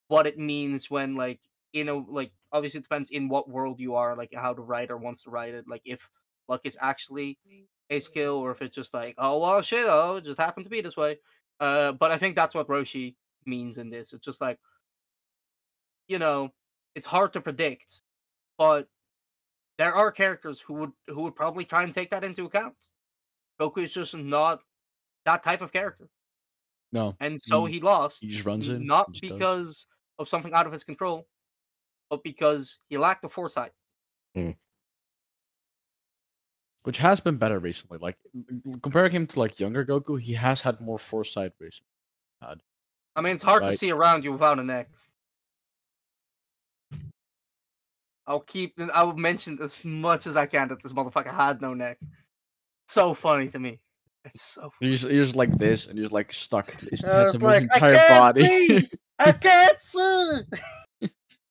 what 0.07 0.25
it 0.25 0.39
means 0.39 0.89
when 0.89 1.17
like 1.17 1.41
you 1.73 1.83
know 1.83 2.05
like 2.09 2.31
obviously 2.53 2.79
it 2.79 2.83
depends 2.83 3.09
in 3.09 3.27
what 3.27 3.49
world 3.49 3.81
you 3.81 3.95
are 3.95 4.15
like 4.15 4.31
how 4.33 4.53
the 4.53 4.61
writer 4.61 4.95
wants 4.95 5.23
to 5.23 5.29
write 5.31 5.53
it 5.53 5.65
like 5.67 5.81
if 5.85 6.07
luck 6.47 6.61
is 6.65 6.77
actually 6.79 7.39
mm. 7.49 7.63
A 7.89 7.99
skill 7.99 8.35
or 8.37 8.51
if 8.51 8.61
it's 8.61 8.75
just 8.75 8.93
like 8.93 9.15
oh 9.17 9.39
well 9.39 9.61
shit 9.61 9.85
oh 9.87 10.17
it 10.17 10.23
just 10.25 10.39
happened 10.39 10.65
to 10.65 10.69
be 10.69 10.81
this 10.81 10.97
way. 10.97 11.19
Uh 11.59 11.91
but 11.93 12.11
i 12.11 12.17
think 12.17 12.35
that's 12.35 12.55
what 12.55 12.67
roshi 12.67 13.15
means 13.45 13.77
in 13.77 13.89
this. 13.89 14.13
It's 14.13 14.25
just 14.25 14.41
like 14.41 14.59
you 16.07 16.19
know 16.19 16.49
it's 16.95 17.07
hard 17.07 17.33
to 17.33 17.41
predict 17.41 18.01
but 18.57 18.87
there 19.77 19.93
are 19.93 20.11
characters 20.11 20.59
who 20.61 20.73
would 20.75 20.91
who 21.07 21.21
would 21.23 21.35
probably 21.35 21.65
try 21.65 21.83
and 21.83 21.93
take 21.93 22.11
that 22.11 22.23
into 22.23 22.45
account. 22.45 22.75
Goku 23.59 23.83
is 23.83 23.93
just 23.93 24.15
not 24.15 24.59
that 25.25 25.43
type 25.43 25.61
of 25.61 25.71
character. 25.73 26.09
No. 26.91 27.15
and 27.19 27.39
so 27.41 27.63
Mm, 27.63 27.69
he 27.71 27.79
lost 27.81 28.21
he 28.21 28.27
just 28.27 28.45
runs 28.45 28.69
in, 28.69 28.85
not 28.85 29.07
he 29.07 29.13
just 29.13 29.21
does. 29.23 29.37
because 29.39 29.87
of 30.19 30.29
something 30.29 30.53
out 30.53 30.67
of 30.67 30.73
his 30.73 30.83
control 30.83 31.27
but 32.09 32.23
because 32.23 32.77
he 32.87 32.97
lacked 32.99 33.23
the 33.23 33.29
foresight 33.29 33.71
which 36.83 36.97
has 36.97 37.19
been 37.19 37.37
better 37.37 37.59
recently. 37.59 37.97
Like 37.99 38.17
comparing 38.81 39.11
him 39.11 39.27
to 39.27 39.39
like 39.39 39.59
younger 39.59 39.85
Goku, 39.85 40.19
he 40.19 40.33
has 40.33 40.61
had 40.61 40.79
more 40.81 40.97
foresight 40.99 41.53
recently. 41.59 41.89
Had. 42.41 42.61
I 43.15 43.21
mean, 43.21 43.35
it's 43.35 43.43
hard 43.43 43.63
to 43.63 43.73
see 43.73 43.91
around 43.91 44.23
you 44.23 44.31
without 44.31 44.59
a 44.59 44.63
neck. 44.63 44.89
I'll 48.25 48.39
keep. 48.39 48.79
I 48.93 49.03
will 49.03 49.15
mention 49.17 49.59
as 49.61 49.83
much 49.83 50.27
as 50.27 50.37
I 50.37 50.45
can 50.45 50.69
that 50.69 50.81
this 50.81 50.93
motherfucker 50.93 51.33
had 51.33 51.61
no 51.61 51.73
neck. 51.73 51.99
So 52.87 53.13
funny 53.13 53.49
to 53.49 53.59
me. 53.59 53.79
It's 54.25 54.41
so. 54.41 54.61
Funny. 54.61 54.71
You're 54.81 54.91
just, 54.91 55.03
you're 55.09 55.23
just 55.23 55.35
like 55.35 55.51
this, 55.57 55.87
and 55.87 55.97
you're 55.97 56.05
just 56.05 56.13
like 56.13 56.31
stuck. 56.31 56.73
Uh, 56.73 56.87
his 56.89 57.03
I 57.03 57.13
head 57.13 57.25
was 57.25 57.33
to 57.33 57.39
move 57.39 57.47
like, 57.49 57.61
his 57.63 57.71
"I 57.73 57.79
can't 57.79 58.09
body. 58.35 58.43
see!" 58.45 58.89
I 59.19 59.31
can't 59.33 59.81
see. 59.81 60.39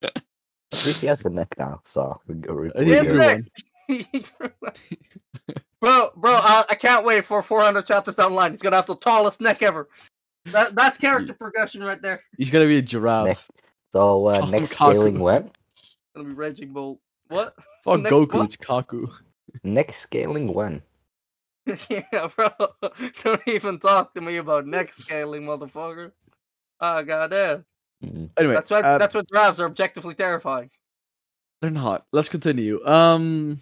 At 0.02 0.86
least 0.86 1.00
he 1.02 1.06
has 1.08 1.22
a 1.26 1.28
neck 1.28 1.48
now, 1.58 1.80
so 1.84 2.18
we 2.26 2.36
go. 2.36 2.54
we- 2.54 2.70
I 2.74 2.78
we 2.78 2.84
think 2.86 2.96
His 3.04 3.08
good. 3.08 3.18
neck. 3.18 3.42
bro, 5.80 6.10
bro, 6.16 6.32
I, 6.32 6.64
I 6.70 6.74
can't 6.74 7.04
wait 7.04 7.24
for 7.24 7.42
400 7.42 7.86
chapters 7.86 8.16
down 8.16 8.30
the 8.32 8.36
line. 8.36 8.52
He's 8.52 8.62
gonna 8.62 8.76
have 8.76 8.86
the 8.86 8.96
tallest 8.96 9.40
neck 9.40 9.62
ever. 9.62 9.88
That, 10.46 10.74
that's 10.74 10.98
character 10.98 11.34
progression 11.34 11.82
right 11.82 12.00
there. 12.02 12.20
He's 12.36 12.50
gonna 12.50 12.66
be 12.66 12.78
a 12.78 12.82
giraffe. 12.82 13.26
Neck. 13.26 13.38
So 13.92 14.26
uh, 14.26 14.40
Oh, 14.42 14.46
next 14.46 14.72
Kaku. 14.72 14.90
scaling 14.90 15.18
when? 15.20 15.50
Gonna 16.16 16.28
be 16.28 16.34
Raging 16.34 16.72
Bull. 16.72 17.00
What? 17.28 17.54
Fuck 17.84 18.00
next 18.00 18.12
Goku, 18.12 18.34
what? 18.34 18.44
it's 18.44 18.56
Kaku. 18.56 19.12
Next 19.64 19.98
scaling 19.98 20.52
when? 20.52 20.82
yeah, 21.88 22.28
bro. 22.34 22.48
Don't 23.22 23.42
even 23.46 23.78
talk 23.78 24.14
to 24.14 24.20
me 24.20 24.36
about 24.38 24.66
neck 24.66 24.92
scaling, 24.92 25.42
motherfucker. 25.42 26.12
Ah, 26.80 27.02
goddamn. 27.02 27.64
Mm. 28.04 28.30
Anyway, 28.36 28.54
That's 28.54 28.68
why. 28.70 28.80
uh, 28.80 28.98
that's 28.98 29.14
why 29.14 29.22
drafts 29.30 29.60
are 29.60 29.66
objectively 29.66 30.14
terrifying. 30.14 30.70
they're 31.60 31.70
not. 31.70 32.04
Let's 32.12 32.28
continue. 32.28 32.84
Um. 32.84 33.58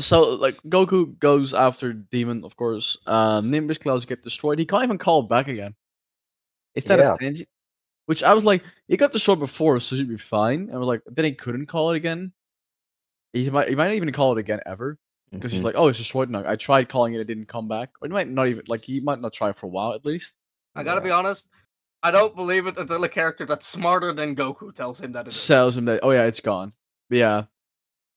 So 0.00 0.34
like 0.36 0.54
Goku 0.62 1.18
goes 1.18 1.52
after 1.52 1.92
Demon, 1.92 2.44
of 2.44 2.56
course. 2.56 2.96
Um, 3.06 3.50
Nimbus 3.50 3.78
clouds 3.78 4.06
get 4.06 4.22
destroyed. 4.22 4.58
He 4.58 4.64
can't 4.66 4.84
even 4.84 4.98
call 4.98 5.22
back 5.22 5.48
again. 5.48 5.74
Instead 6.74 6.98
Yeah. 6.98 7.12
of 7.14 7.18
energy, 7.20 7.46
which 8.06 8.22
I 8.22 8.32
was 8.32 8.44
like, 8.44 8.64
he 8.88 8.96
got 8.96 9.12
destroyed 9.12 9.38
before, 9.38 9.78
so 9.80 9.96
he'd 9.96 10.08
be 10.08 10.16
fine. 10.16 10.70
I 10.72 10.78
was 10.78 10.88
like, 10.88 11.02
then 11.06 11.26
he 11.26 11.32
couldn't 11.34 11.66
call 11.66 11.90
it 11.90 11.96
again. 11.96 12.32
He 13.34 13.50
might, 13.50 13.68
he 13.68 13.74
might 13.74 13.88
not 13.88 13.94
even 13.94 14.12
call 14.12 14.32
it 14.32 14.38
again 14.38 14.60
ever 14.64 14.98
because 15.30 15.52
he's 15.52 15.60
Mhm. 15.60 15.64
like, 15.64 15.74
oh, 15.76 15.88
it's 15.88 15.98
destroyed 15.98 16.30
now. 16.30 16.44
I 16.46 16.56
tried 16.56 16.88
calling 16.88 17.14
it, 17.14 17.20
it 17.20 17.26
didn't 17.26 17.46
come 17.48 17.68
back. 17.68 17.90
Or 18.00 18.08
he 18.08 18.12
might 18.12 18.28
not 18.28 18.48
even 18.48 18.64
like 18.68 18.82
he 18.82 19.00
might 19.00 19.20
not 19.20 19.32
try 19.34 19.52
for 19.52 19.66
a 19.66 19.70
while 19.70 19.92
at 19.92 20.04
least. 20.06 20.32
I 20.74 20.82
gotta 20.82 21.00
be 21.02 21.10
honest. 21.10 21.48
I 22.02 22.10
don't 22.10 22.34
believe 22.34 22.66
it 22.66 22.78
until 22.78 23.04
a 23.04 23.08
character 23.08 23.44
that's 23.46 23.66
smarter 23.66 24.12
than 24.12 24.34
Goku 24.34 24.74
tells 24.74 25.00
him 25.00 25.12
that 25.12 25.26
it 25.26 25.28
is. 25.28 25.36
sells 25.36 25.76
him 25.76 25.84
that 25.84 26.00
oh 26.02 26.10
yeah 26.10 26.24
it's 26.24 26.40
gone 26.40 26.72
But 27.10 27.16
yeah 27.18 27.36
Yeah. 27.38 27.44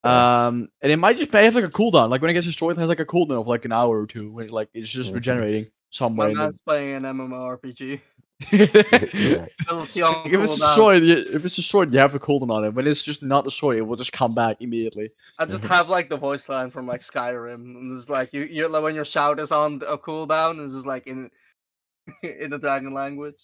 Um 0.06 0.70
and 0.82 0.92
it 0.92 0.98
might 0.98 1.18
just 1.18 1.32
have 1.32 1.56
like 1.56 1.64
a 1.64 1.70
cooldown. 1.70 2.10
Like 2.10 2.22
when 2.22 2.30
it 2.30 2.34
gets 2.34 2.46
destroyed 2.46 2.78
it 2.78 2.80
has 2.80 2.90
like 2.90 3.00
a 3.00 3.06
cooldown 3.06 3.40
of 3.40 3.48
like 3.48 3.66
an 3.66 3.72
hour 3.72 4.00
or 4.00 4.08
two. 4.08 4.32
When 4.32 4.46
it, 4.46 4.52
like 4.52 4.70
it's 4.74 4.90
just 4.90 5.14
regenerating 5.14 5.68
somewhere 5.90 6.28
My 6.28 6.32
in 6.32 6.38
man's 6.38 6.60
playing 6.66 6.96
an 6.96 7.04
MMORPG. 7.04 8.02
the... 8.52 9.10
Yeah. 9.14 9.72
Little 9.72 9.86
Tiong 9.86 10.26
if 10.28 10.42
it's 10.42 10.60
destroyed 10.60 11.04
you- 11.04 11.26
if 11.34 11.46
it's 11.46 11.56
destroyed 11.56 11.94
you 11.94 12.00
have 12.00 12.16
a 12.16 12.20
cooldown 12.20 12.52
on 12.52 12.66
it. 12.66 12.74
When 12.74 12.86
it's 12.86 13.04
just 13.04 13.24
not 13.24 13.44
destroyed 13.44 13.78
it 13.78 13.82
will 13.82 13.96
just 13.96 14.12
come 14.12 14.34
back 14.34 14.58
immediately. 14.62 15.10
I 15.40 15.46
just 15.46 15.64
have 15.64 15.90
like 15.90 16.10
the 16.10 16.18
voice 16.18 16.50
line 16.50 16.70
from 16.70 16.86
like 16.86 17.02
Skyrim, 17.02 17.56
and 17.56 17.98
it's 17.98 18.10
like 18.10 18.34
you, 18.34 18.42
you're 18.42 18.70
like 18.70 18.84
when 18.84 18.96
your 18.96 19.06
shout 19.06 19.40
is 19.40 19.52
on 19.52 19.82
a 19.88 19.98
cooldown, 19.98 20.64
it's 20.64 20.74
just 20.74 20.86
like 20.86 21.08
in 21.08 21.30
in 22.24 22.50
the 22.50 22.60
dragon 22.60 22.94
language. 22.94 23.42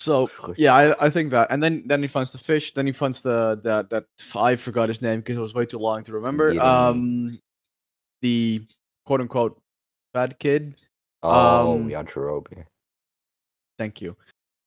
So 0.00 0.26
yeah 0.56 0.74
I, 0.74 1.06
I 1.06 1.10
think 1.10 1.30
that 1.30 1.48
and 1.50 1.62
then 1.62 1.82
then 1.86 2.00
he 2.02 2.08
finds 2.08 2.32
the 2.32 2.38
fish 2.38 2.72
then 2.72 2.86
he 2.86 2.92
finds 2.92 3.20
the 3.22 3.60
that 3.64 3.90
that 3.90 4.04
i 4.34 4.56
forgot 4.56 4.88
his 4.88 5.02
name 5.02 5.20
because 5.20 5.36
it 5.36 5.40
was 5.40 5.52
way 5.54 5.66
too 5.66 5.78
long 5.78 6.02
to 6.04 6.12
remember 6.14 6.52
Yeah. 6.54 6.62
um 6.88 7.38
the 8.22 8.62
quote 9.04 9.20
unquote 9.20 9.60
bad 10.14 10.38
kid 10.38 10.74
Oh, 11.22 11.74
um, 11.74 11.88
Yajirobe. 11.90 12.64
Thank 13.76 14.00
you. 14.00 14.16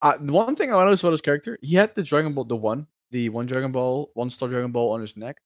Uh, 0.04 0.18
one 0.20 0.56
thing 0.56 0.72
I 0.72 0.84
noticed 0.84 1.02
about 1.04 1.12
his 1.14 1.22
character, 1.22 1.58
he 1.64 1.76
had 1.76 1.96
the 1.96 2.04
Dragon 2.04 2.34
Ball, 2.34 2.44
the 2.44 2.56
one, 2.56 2.86
the 3.10 3.30
one 3.30 3.48
Dragon 3.48 3.72
Ball, 3.72 4.12
one 4.14 4.30
star 4.30 4.50
Dragon 4.50 4.72
Ball 4.72 4.92
on 4.94 5.02
his 5.02 5.18
neck, 5.18 5.38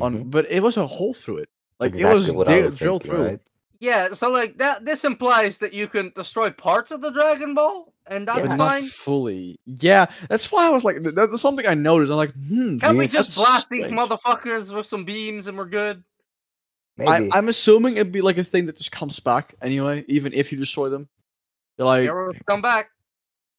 on, 0.00 0.14
Mhm. 0.24 0.30
but 0.30 0.46
it 0.48 0.62
was 0.62 0.76
a 0.76 0.86
hole 0.86 1.14
through 1.14 1.38
it. 1.38 1.48
Like 1.80 1.94
Exactly 1.94 2.10
it 2.10 2.14
was 2.36 2.46
di- 2.46 2.62
was 2.62 2.78
drilled 2.78 3.02
thinking, 3.02 3.18
through. 3.18 3.26
right? 3.26 3.40
Yeah, 3.82 4.14
so 4.14 4.30
like 4.30 4.58
that. 4.58 4.84
This 4.84 5.02
implies 5.02 5.58
that 5.58 5.72
you 5.74 5.88
can 5.88 6.12
destroy 6.14 6.50
parts 6.50 6.92
of 6.92 7.00
the 7.00 7.10
Dragon 7.10 7.52
Ball, 7.52 7.92
and 8.06 8.28
that's 8.28 8.40
But 8.42 8.50
Yeah. 8.50 8.56
not 8.56 8.82
fully. 8.84 9.58
Yeah, 9.66 10.06
that's 10.28 10.52
why 10.52 10.66
I 10.66 10.70
was 10.70 10.84
like, 10.84 11.02
th- 11.02 11.16
that's 11.16 11.40
something 11.40 11.66
I 11.66 11.74
noticed. 11.74 12.10
I'm 12.12 12.16
like, 12.16 12.32
hmm. 12.48 12.78
Can 12.78 12.96
we 12.96 13.08
just 13.08 13.30
that's 13.30 13.36
blast 13.36 13.70
these 13.70 13.90
motherfuckers 13.90 14.72
with 14.72 14.86
some 14.86 15.04
beams 15.04 15.48
and 15.48 15.58
we're 15.58 15.66
good? 15.66 16.04
I, 17.00 17.18
Maybe. 17.20 17.32
I'm 17.32 17.48
assuming 17.48 17.96
it'd 17.96 18.12
be 18.12 18.20
like 18.20 18.38
a 18.38 18.44
thing 18.44 18.66
that 18.66 18.76
just 18.76 18.92
comes 18.92 19.18
back 19.18 19.54
anyway, 19.60 20.04
even 20.06 20.32
if 20.32 20.52
you 20.52 20.58
destroy 20.58 20.88
them. 20.88 21.08
They're 21.76 21.86
like, 21.86 22.06
Arrows 22.06 22.36
come 22.46 22.62
back. 22.62 22.90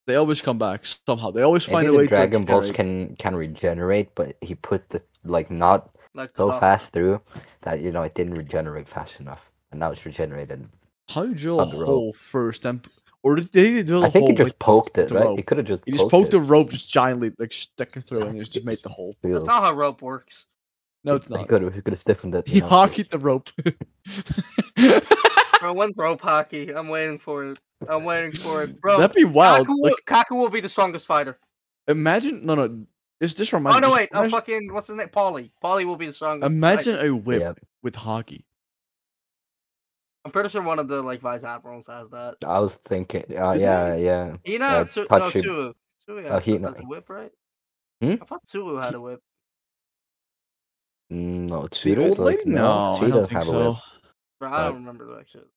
they 0.07 0.15
always 0.15 0.41
come 0.41 0.57
back 0.57 0.85
somehow. 0.85 1.31
They 1.31 1.41
always 1.41 1.65
find 1.65 1.85
Maybe 1.87 1.95
a 1.95 1.99
way 1.99 2.03
the 2.05 2.09
Dragon 2.11 2.41
to 2.41 2.47
Balls 2.47 2.71
can 2.71 3.17
can 3.17 3.35
regenerate, 3.35 4.15
but 4.15 4.37
he 4.39 4.55
put 4.55 4.87
the 4.87 5.03
like 5.25 5.51
not 5.51 5.89
Like 6.13 6.31
so 6.37 6.53
fast 6.53 6.93
through 6.93 7.19
that 7.63 7.81
you 7.81 7.91
know 7.91 8.03
it 8.03 8.15
didn't 8.15 8.35
regenerate 8.35 8.87
fast 8.87 9.19
enough, 9.19 9.41
and 9.73 9.79
now 9.79 9.91
it's 9.91 10.05
regenerated. 10.05 10.69
How 11.09 11.23
did 11.23 11.31
you 11.31 11.35
drill 11.37 11.59
a 11.61 11.65
the 11.65 11.85
hole 11.85 12.13
first? 12.13 12.63
And 12.65 12.87
or 13.23 13.35
did 13.35 13.51
they 13.51 13.81
drill 13.83 14.03
a 14.03 14.07
I 14.07 14.09
think 14.11 14.23
hole 14.23 14.29
he 14.29 14.35
just 14.35 14.51
with 14.51 14.59
poked 14.59 14.97
it, 14.99 15.07
the 15.09 15.15
right? 15.15 15.23
rope? 15.25 15.37
He 15.37 15.43
could 15.43 15.57
have 15.57 15.67
just 15.67 15.83
He 15.85 15.91
just 15.91 16.03
poked, 16.03 16.11
poked 16.11 16.27
it. 16.27 16.31
the 16.31 16.39
rope 16.39 16.69
just 16.69 16.91
giantly, 16.91 17.31
like 17.39 17.51
stuck 17.51 17.97
it 17.97 18.01
through, 18.01 18.21
and 18.27 18.37
it 18.39 18.43
just 18.49 18.65
made 18.65 18.79
the 18.83 18.89
hole. 18.89 19.15
That's 19.23 19.33
Real. 19.33 19.45
not 19.45 19.63
how 19.63 19.73
rope 19.73 20.01
works. 20.01 20.45
No, 21.03 21.15
it's 21.15 21.27
He 21.27 21.33
not. 21.33 21.47
could 21.49 21.63
have. 21.63 21.73
He 21.73 21.81
could 21.81 21.93
have 21.93 21.99
stiffened 22.01 22.35
it. 22.35 22.47
He 22.47 22.61
know, 22.61 22.67
Haki'd 22.67 23.09
the 23.09 23.19
rope. 23.19 23.49
Bro, 25.59 25.73
when's 25.73 25.95
rope 25.97 26.21
Haki? 26.21 26.75
I'm 26.75 26.87
waiting 26.89 27.17
for 27.19 27.43
it. 27.45 27.59
I'm 27.87 28.03
waiting 28.05 28.31
for 28.31 28.63
it, 28.63 28.79
bro. 28.79 28.99
That'd 28.99 29.15
be 29.15 29.23
wild. 29.25 29.67
Kaku, 29.67 29.69
will, 29.69 29.81
Like, 29.83 29.95
Kaku 30.05 30.31
will 30.37 30.49
be 30.49 30.61
the 30.61 30.69
strongest 30.69 31.05
fighter. 31.05 31.37
imagine 31.87 32.45
no, 32.45 32.55
no. 32.55 32.85
This 33.19 33.33
just 33.33 33.53
Oh 33.53 33.59
no, 33.59 33.79
just 33.79 33.93
wait. 33.93 34.09
I'm 34.13 34.29
fucking. 34.29 34.73
What's 34.73 34.87
his 34.87 34.95
name? 34.97 35.07
Paulie. 35.07 35.49
Paulie 35.63 35.85
will 35.85 35.95
be 35.95 36.07
the 36.07 36.13
strongest. 36.13 36.51
imagine 36.53 36.95
fighter. 36.97 37.07
a 37.09 37.15
whip 37.15 37.41
Yeah. 37.41 37.53
with 37.81 37.95
Haki. 37.95 38.43
I'm 40.25 40.31
pretty 40.31 40.49
sure 40.49 40.61
one 40.61 40.79
of 40.79 40.87
the 40.87 41.01
like 41.01 41.19
vice 41.19 41.43
admirals 41.43 41.87
has 41.87 42.09
that. 42.11 42.35
I 42.45 42.59
was 42.59 42.75
thinking. 42.75 43.25
Uh, 43.37 43.53
Did 43.53 43.61
yeah, 43.61 43.95
yeah. 43.95 44.35
Hina, 44.47 44.65
Uh, 44.65 44.85
Tsu- 44.85 45.01
no, 45.01 45.17
Tachi- 45.19 45.43
Tsuyu. 45.43 45.73
Tsuyu 46.07 46.25
uh, 46.25 46.31
has, 46.31 46.45
Hina. 46.45 46.67
has 46.69 46.79
a 46.79 46.83
whip, 46.83 47.09
right? 47.09 47.31
Hmm? 48.01 48.13
I 48.21 48.25
thought 48.25 48.45
Tsuyu 48.45 48.81
had 48.81 48.93
a 48.93 49.01
whip. 49.01 49.19
No, 51.09 51.67
The 51.67 51.95
like, 51.95 52.17
lady? 52.19 52.43
No, 52.45 52.95
she 52.99 53.05
I 53.05 53.09
don't 53.09 53.09
doesn't 53.09 53.27
think 53.27 53.43
have 53.43 53.47
a 53.49 53.65
whip. 53.67 53.71
so. 53.75 53.81
Bro, 54.39 54.51
I 54.53 54.63
don't 54.63 54.75
remember 54.75 55.15
that 55.17 55.25
shit. 55.29 55.47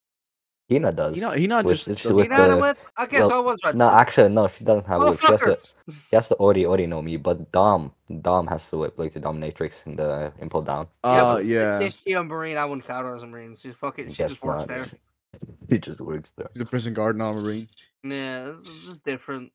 Hina 0.69 0.91
does. 0.91 1.15
He 1.15 1.21
not. 1.21 1.37
He 1.37 1.47
not 1.47 1.63
With- 1.65 1.75
just. 1.77 1.87
it's 1.87 2.03
doesn't- 2.03 2.17
with 2.17 2.27
Hina 2.29 2.41
had 2.43 2.51
the- 2.51 2.57
whip? 2.57 2.77
I 2.97 3.05
guess 3.05 3.21
well, 3.29 3.31
I 3.33 3.39
was 3.39 3.57
right. 3.63 3.75
No, 3.75 3.89
actually, 3.89 4.29
no, 4.29 4.47
she 4.49 4.63
doesn't 4.65 4.85
have 4.85 5.01
a 5.01 5.11
whip. 5.11 5.19
She 5.21 5.27
has 5.31 5.39
the 5.39 5.45
Motherfuckers! 5.47 5.73
she 6.09 6.15
has 6.15 6.27
the 6.27 6.35
Ori 6.35 6.65
Ori 6.65 6.87
no 6.87 7.01
Mi, 7.01 7.15
but 7.15 7.51
Dom 7.53 7.93
Dom 8.21 8.47
has 8.47 8.69
the 8.69 8.77
whip, 8.77 8.95
like 8.97 9.13
the 9.13 9.21
dominatrix 9.21 9.85
and 9.85 9.97
the 9.97 10.33
Impel 10.39 10.61
Down. 10.61 10.87
Yeah, 11.05 11.09
Uh, 11.09 11.35
but 11.35 11.45
yeah. 11.45 11.79
Is 11.79 11.95
she 12.05 12.13
a 12.13 12.23
marine? 12.23 12.57
I 12.57 12.65
wouldn't 12.65 12.85
count 12.85 13.05
her 13.05 13.15
as 13.15 13.23
a 13.23 13.27
marine. 13.27 13.55
She's 13.55 13.75
fucking. 13.75 14.09
She 14.09 14.17
Guess 14.17 14.31
just 14.31 14.43
works 14.43 14.67
not. 14.67 14.75
there. 14.75 14.87
He 15.69 15.77
just 15.77 15.99
works 16.01 16.31
there. 16.37 16.49
The 16.53 16.65
prison 16.65 16.93
guard, 16.93 17.17
not 17.17 17.31
a 17.31 17.33
marine. 17.41 17.67
Yeah, 18.03 18.45
this, 18.45 18.61
this 18.63 18.87
is 18.87 18.99
different. 19.03 19.51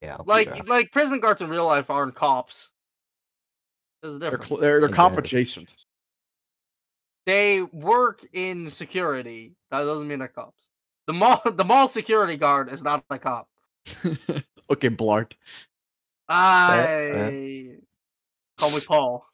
Yeah. 0.00 0.18
Like, 0.24 0.46
yeah. 0.48 0.62
like 0.66 0.92
prison 0.92 1.20
guards 1.20 1.40
in 1.42 1.48
real 1.48 1.66
life 1.66 1.90
aren't 1.90 2.14
cops. 2.14 2.70
This 4.02 4.12
is 4.12 4.18
They're 4.20 4.30
different. 4.30 4.48
cl- 4.48 4.60
they're, 4.60 4.80
they're 4.80 4.88
cop 4.88 5.16
adjacent. 5.18 5.85
They 7.26 7.60
work 7.60 8.24
in 8.32 8.70
security. 8.70 9.52
That 9.70 9.80
doesn't 9.80 10.08
mean 10.08 10.20
they're 10.20 10.28
cops. 10.28 10.68
The 11.06 11.12
mall, 11.12 11.42
the 11.52 11.64
mall 11.64 11.88
security 11.88 12.36
guard 12.36 12.72
is 12.72 12.82
not 12.82 13.04
a 13.10 13.18
cop. 13.18 13.48
okay, 14.70 14.90
Blart. 14.90 15.32
I 16.28 17.76
call 18.58 18.70
me 18.70 18.80
Paul. 18.86 19.26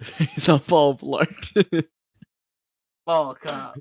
He's 0.18 0.48
on 0.48 0.60
Paul 0.60 0.96
Blart. 0.96 1.86
Paul 3.06 3.34
cop. 3.34 3.78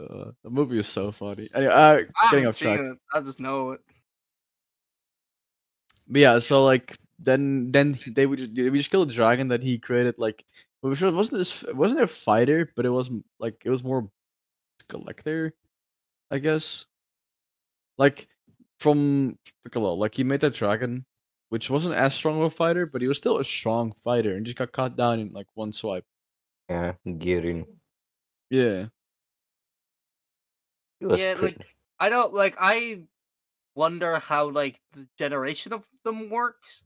uh, 0.00 0.30
the 0.42 0.50
movie 0.50 0.78
is 0.78 0.86
so 0.86 1.10
funny. 1.12 1.48
Anyway, 1.54 1.72
uh, 1.72 1.98
I 2.16 2.30
getting 2.30 2.46
off 2.46 2.58
track. 2.58 2.80
it. 2.80 2.96
I 3.12 3.20
just 3.20 3.40
know 3.40 3.72
it. 3.72 3.80
But 6.06 6.20
yeah, 6.20 6.38
so 6.38 6.64
like 6.64 6.96
then 7.18 7.72
then 7.72 7.98
they 8.06 8.26
would 8.26 8.38
just, 8.38 8.50
would 8.50 8.74
just 8.74 8.90
kill 8.90 9.02
a 9.02 9.06
dragon 9.06 9.48
that 9.48 9.62
he 9.62 9.78
created. 9.78 10.18
Like, 10.18 10.44
well, 10.84 10.92
it 10.92 11.14
wasn't 11.14 11.38
this 11.38 11.64
wasn't 11.72 12.00
a 12.00 12.06
fighter, 12.06 12.70
but 12.76 12.84
it 12.84 12.90
was 12.90 13.10
like 13.40 13.62
it 13.64 13.70
was 13.70 13.82
more 13.82 14.08
collector, 14.88 15.54
I 16.30 16.38
guess. 16.38 16.86
Like 17.96 18.28
from 18.80 19.38
Piccolo, 19.64 19.94
like 19.94 20.14
he 20.14 20.24
made 20.24 20.40
that 20.40 20.52
dragon, 20.54 21.06
which 21.48 21.70
wasn't 21.70 21.94
as 21.94 22.14
strong 22.14 22.36
of 22.36 22.42
a 22.42 22.50
fighter, 22.50 22.84
but 22.86 23.00
he 23.00 23.08
was 23.08 23.16
still 23.16 23.38
a 23.38 23.44
strong 23.44 23.92
fighter 24.04 24.36
and 24.36 24.44
just 24.44 24.58
got 24.58 24.72
caught 24.72 24.96
down 24.96 25.20
in 25.20 25.32
like 25.32 25.46
one 25.54 25.72
swipe. 25.72 26.04
yeah, 26.68 26.92
Girin. 27.06 27.64
Yeah, 28.50 28.86
Yeah, 31.00 31.34
pretty- 31.34 31.56
like- 31.58 31.66
I 32.00 32.08
don't 32.08 32.34
like. 32.34 32.56
I 32.58 33.04
wonder 33.74 34.18
how 34.18 34.50
like 34.50 34.80
the 34.92 35.08
generation 35.16 35.72
of 35.72 35.84
them 36.04 36.28
works 36.28 36.82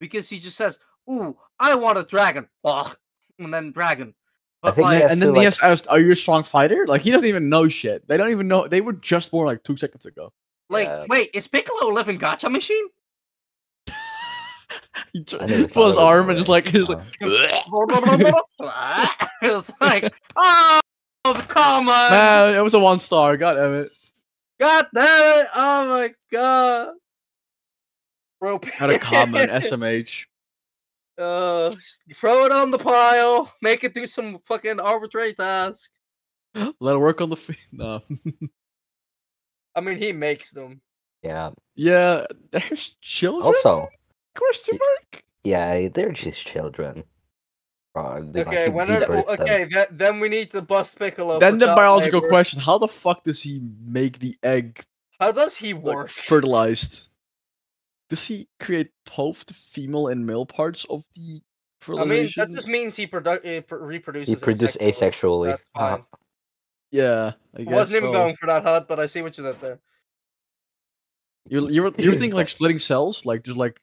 because 0.00 0.28
he 0.28 0.38
just 0.38 0.56
says, 0.56 0.78
ooh, 1.10 1.36
I 1.58 1.74
want 1.74 1.98
a 1.98 2.04
dragon. 2.04 2.48
Ugh. 2.64 2.96
And 3.38 3.52
then 3.52 3.72
dragon. 3.72 4.14
I 4.62 4.68
But 4.68 4.74
think 4.76 4.84
like, 4.84 5.02
and 5.02 5.10
then 5.20 5.20
to, 5.20 5.26
he 5.40 5.46
like- 5.46 5.46
has 5.46 5.60
asked, 5.62 5.88
"Are 5.88 5.98
you 5.98 6.12
a 6.12 6.14
strong 6.14 6.44
fighter?" 6.44 6.86
Like 6.86 7.00
he 7.02 7.10
doesn't 7.10 7.26
even 7.28 7.48
know 7.48 7.68
shit. 7.68 8.06
They 8.06 8.16
don't 8.16 8.30
even 8.30 8.46
know. 8.48 8.68
They 8.68 8.80
were 8.80 8.92
just 8.92 9.30
born 9.32 9.46
like 9.46 9.62
two 9.64 9.76
seconds 9.76 10.06
ago. 10.06 10.32
like, 10.70 10.86
Yeah. 10.86 11.06
wait, 11.08 11.30
is 11.34 11.48
Piccolo 11.48 11.90
a 11.90 11.92
living 11.92 12.18
gacha 12.18 12.50
machine? 12.50 12.86
he 15.12 15.24
t- 15.24 15.36
I 15.40 15.46
never 15.46 15.62
his 15.64 15.72
thought 15.72 15.88
of 15.90 15.94
it 15.96 16.00
arm 16.00 16.28
and 16.30 16.38
just 16.38 16.48
like 16.48 16.66
he's 16.66 16.88
like. 16.88 17.00
It's 19.44 19.72
like, 19.80 20.14
oh, 20.36 20.80
come 21.48 21.88
on. 21.88 21.88
Man, 22.12 22.54
it 22.56 22.62
was 22.62 22.74
a 22.74 22.78
one 22.78 23.00
star. 23.00 23.36
God 23.36 23.54
damn 23.54 23.74
it. 23.74 23.90
God 24.60 24.86
damn 24.94 25.40
it. 25.40 25.46
Oh 25.54 25.88
my 25.88 26.12
god. 26.30 26.90
Bro, 28.40 28.60
Had 28.72 28.90
a 28.90 28.98
comment. 29.00 29.50
SMH. 29.50 30.26
Uh, 31.18 31.72
throw 32.14 32.44
it 32.46 32.52
on 32.52 32.70
the 32.70 32.78
pile. 32.78 33.52
Make 33.62 33.84
it 33.84 33.94
do 33.94 34.06
some 34.06 34.38
fucking 34.46 34.80
arbitrary 34.80 35.34
task. 35.34 35.90
Let 36.80 36.94
it 36.96 36.98
work 36.98 37.20
on 37.20 37.30
the 37.30 37.36
feet. 37.36 37.58
No. 37.72 38.00
I 39.74 39.80
mean, 39.80 39.96
he 39.98 40.12
makes 40.12 40.50
them. 40.50 40.80
yeah. 41.22 41.50
yeah, 41.74 42.26
there's 42.50 42.96
children. 43.00 43.46
Also, 43.46 43.88
question 44.34 44.78
mark. 44.78 45.24
yeah, 45.44 45.88
they're 45.88 46.12
just 46.12 46.46
children. 46.46 47.04
Uh, 47.94 48.20
they 48.22 48.40
Okay, 48.44 48.68
when 48.68 48.90
are, 48.90 49.04
okay, 49.30 49.66
th- 49.70 49.88
then 49.92 50.18
we 50.20 50.28
need 50.28 50.50
to 50.50 50.60
bust 50.62 50.98
Piccolo. 50.98 51.38
Then 51.38 51.58
the 51.58 51.66
biological 51.68 52.20
labor. 52.20 52.28
question: 52.28 52.60
How 52.60 52.76
the 52.78 52.88
fuck 52.88 53.24
does 53.24 53.42
he 53.42 53.60
make 53.86 54.18
the 54.18 54.36
egg 54.42 54.84
How 55.20 55.32
does 55.32 55.56
he 55.56 55.72
like, 55.74 55.82
work? 55.84 56.08
fertilized? 56.10 57.08
Does 58.12 58.26
he 58.26 58.46
create 58.60 58.90
both 59.16 59.46
the 59.46 59.54
female 59.54 60.08
and 60.08 60.26
male 60.26 60.44
parts 60.44 60.84
of 60.90 61.02
the 61.16 61.40
I 61.88 62.04
mean, 62.04 62.28
that 62.36 62.50
just 62.50 62.68
means 62.68 62.94
he, 62.94 63.06
produ- 63.06 63.42
he 63.42 63.64
reproduces. 63.74 64.38
He 64.38 64.44
produces 64.44 64.76
asexually. 64.76 64.92
asexually. 64.92 65.46
That's 65.46 65.62
Uh, 65.74 65.96
fine. 65.96 66.04
yeah, 66.90 67.32
I 67.56 67.62
I 67.62 67.74
wasn't 67.74 68.02
even 68.02 68.12
going 68.12 68.36
for 68.36 68.46
that 68.48 68.62
HUD, 68.64 68.86
but 68.86 69.00
I 69.00 69.06
see 69.06 69.22
what 69.22 69.38
you 69.38 69.44
did 69.44 69.58
there. 69.62 69.80
You 71.48 71.68
you 71.70 71.82
were 71.84 71.92
you 71.96 72.10
were 72.10 72.14
thinking 72.16 72.36
like 72.36 72.48
splitting 72.56 72.78
cells, 72.78 73.24
like 73.24 73.44
just 73.44 73.56
like 73.56 73.80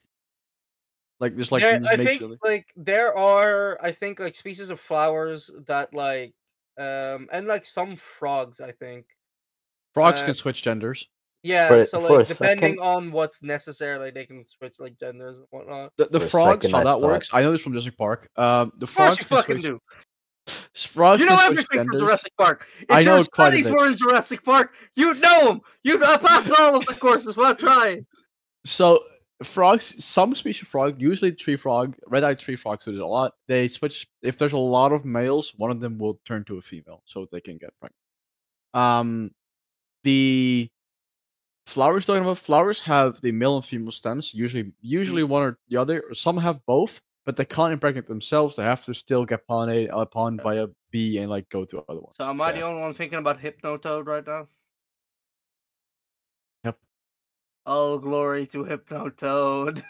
like 1.20 1.36
just 1.36 1.52
like 1.52 1.64
There- 1.64 1.80
just 1.80 1.92
I 1.92 1.96
make 1.98 2.08
think 2.08 2.20
chili? 2.20 2.38
like 2.44 2.68
there 2.78 3.18
are 3.18 3.80
I 3.82 3.92
think 3.92 4.20
like 4.20 4.36
species 4.36 4.70
of 4.70 4.80
flowers 4.80 5.50
that 5.66 5.92
like 5.94 6.36
um 6.78 7.28
and 7.34 7.48
like 7.48 7.66
some 7.66 7.98
frogs 7.98 8.62
I 8.62 8.72
think 8.74 9.08
frogs 9.94 10.22
uh, 10.22 10.26
can 10.26 10.34
switch 10.36 10.62
genders. 10.62 11.10
Yeah 11.44 11.68
For- 11.68 11.86
so 11.86 12.00
like 12.00 12.28
depending 12.28 12.76
second- 12.76 12.80
on 12.80 13.12
what's 13.12 13.42
necessary 13.44 13.98
like 13.98 14.14
they 14.14 14.26
can 14.26 14.46
switch 14.48 14.76
like 14.80 14.98
genders 15.00 15.38
and 15.38 15.48
whatnot. 15.52 15.94
The, 15.98 16.08
the 16.08 16.20
frogs, 16.20 16.66
second 16.66 16.72
how 16.72 16.78
I 16.80 16.84
that 16.84 16.90
thought- 16.92 17.02
works, 17.02 17.30
I 17.34 17.42
know 17.42 17.52
this 17.52 17.62
from 17.62 17.74
Jurassic 17.74 17.98
Park. 17.98 18.30
Um, 18.36 18.72
the 18.78 18.84
Of 18.86 18.90
frogs 18.90 19.20
you 19.20 19.26
can 19.26 19.38
fucking 19.38 19.56
switch. 19.62 19.66
do. 19.72 19.80
Frogs 20.74 21.22
You 21.22 21.30
know 21.30 21.36
switch 21.38 21.60
everything 21.60 21.84
from. 21.90 22.00
Jurassic 22.00 22.32
Park. 22.38 22.68
If 22.82 22.86
I 22.90 23.04
know 23.04 23.18
your 23.18 23.26
quite 23.26 23.48
a 23.50 23.52
studies 23.52 23.68
bit. 23.68 23.76
were 23.76 23.88
in 23.88 23.96
Jurassic 23.96 24.44
Park, 24.44 24.74
you'd 24.96 25.22
know 25.22 25.46
them. 25.48 25.62
You'd 25.84 26.02
uh, 26.02 26.18
pass 26.18 26.50
all 26.60 26.76
of 26.76 26.86
the 26.88 26.96
courses. 26.96 27.38
Well, 27.38 27.54
try. 27.56 28.02
So 28.66 29.04
frogs, 29.44 30.04
some 30.04 30.34
species 30.36 30.64
of 30.64 30.68
frog, 30.68 31.00
usually 31.00 31.32
tree 31.32 31.56
frog, 31.56 31.96
red-eyed 32.08 32.40
tree 32.40 32.56
frogs 32.56 32.86
do 32.86 32.92
this 32.92 33.00
a 33.02 33.06
lot. 33.06 33.34
They 33.48 33.68
switch 33.68 34.08
if 34.24 34.38
there's 34.40 34.54
a 34.54 34.58
lot 34.58 34.92
of 34.92 35.06
males, 35.06 35.54
one 35.56 35.70
of 35.72 35.80
them 35.80 35.98
will 36.00 36.20
turn 36.26 36.44
to 36.46 36.58
a 36.58 36.62
female, 36.62 37.04
so 37.06 37.28
they 37.32 37.42
can 37.42 37.58
get 37.58 37.70
pregnant. 37.80 37.96
Um, 38.74 39.32
the 40.04 40.70
flowers 41.70 42.06
talking 42.06 42.24
about 42.24 42.38
flowers 42.38 42.82
have 42.82 43.22
the 43.22 43.32
male 43.32 43.56
and 43.56 43.66
female 43.66 43.92
stems. 43.92 44.34
Usually, 44.34 44.72
usually 44.82 45.24
one 45.24 45.44
or 45.44 45.58
the 45.70 45.78
other. 45.78 46.04
or 46.10 46.14
Some 46.14 46.38
have 46.38 46.60
both, 46.66 47.00
but 47.26 47.36
they 47.38 47.46
can't 47.46 47.74
impregnate 47.74 48.08
themselves. 48.08 48.56
They 48.56 48.64
have 48.64 48.84
to 48.86 48.94
still 48.94 49.26
get 49.26 49.48
pollinated, 49.48 49.90
upon 49.92 50.38
by 50.38 50.56
a 50.56 50.68
bee 50.92 51.18
and 51.20 51.30
like 51.30 51.50
go 51.50 51.66
to 51.66 51.80
other 51.88 52.00
ones. 52.02 52.16
So 52.20 52.30
am 52.30 52.42
I 52.42 52.52
the 52.52 52.62
only 52.62 52.82
one 52.82 52.94
thinking 52.94 53.20
about 53.20 53.40
Hypnotoad 53.40 54.06
right 54.08 54.26
now? 54.26 54.48
Yep. 56.66 56.78
All 57.66 57.98
glory 58.00 58.46
to 58.48 58.64
Hypnotoad. 58.66 59.84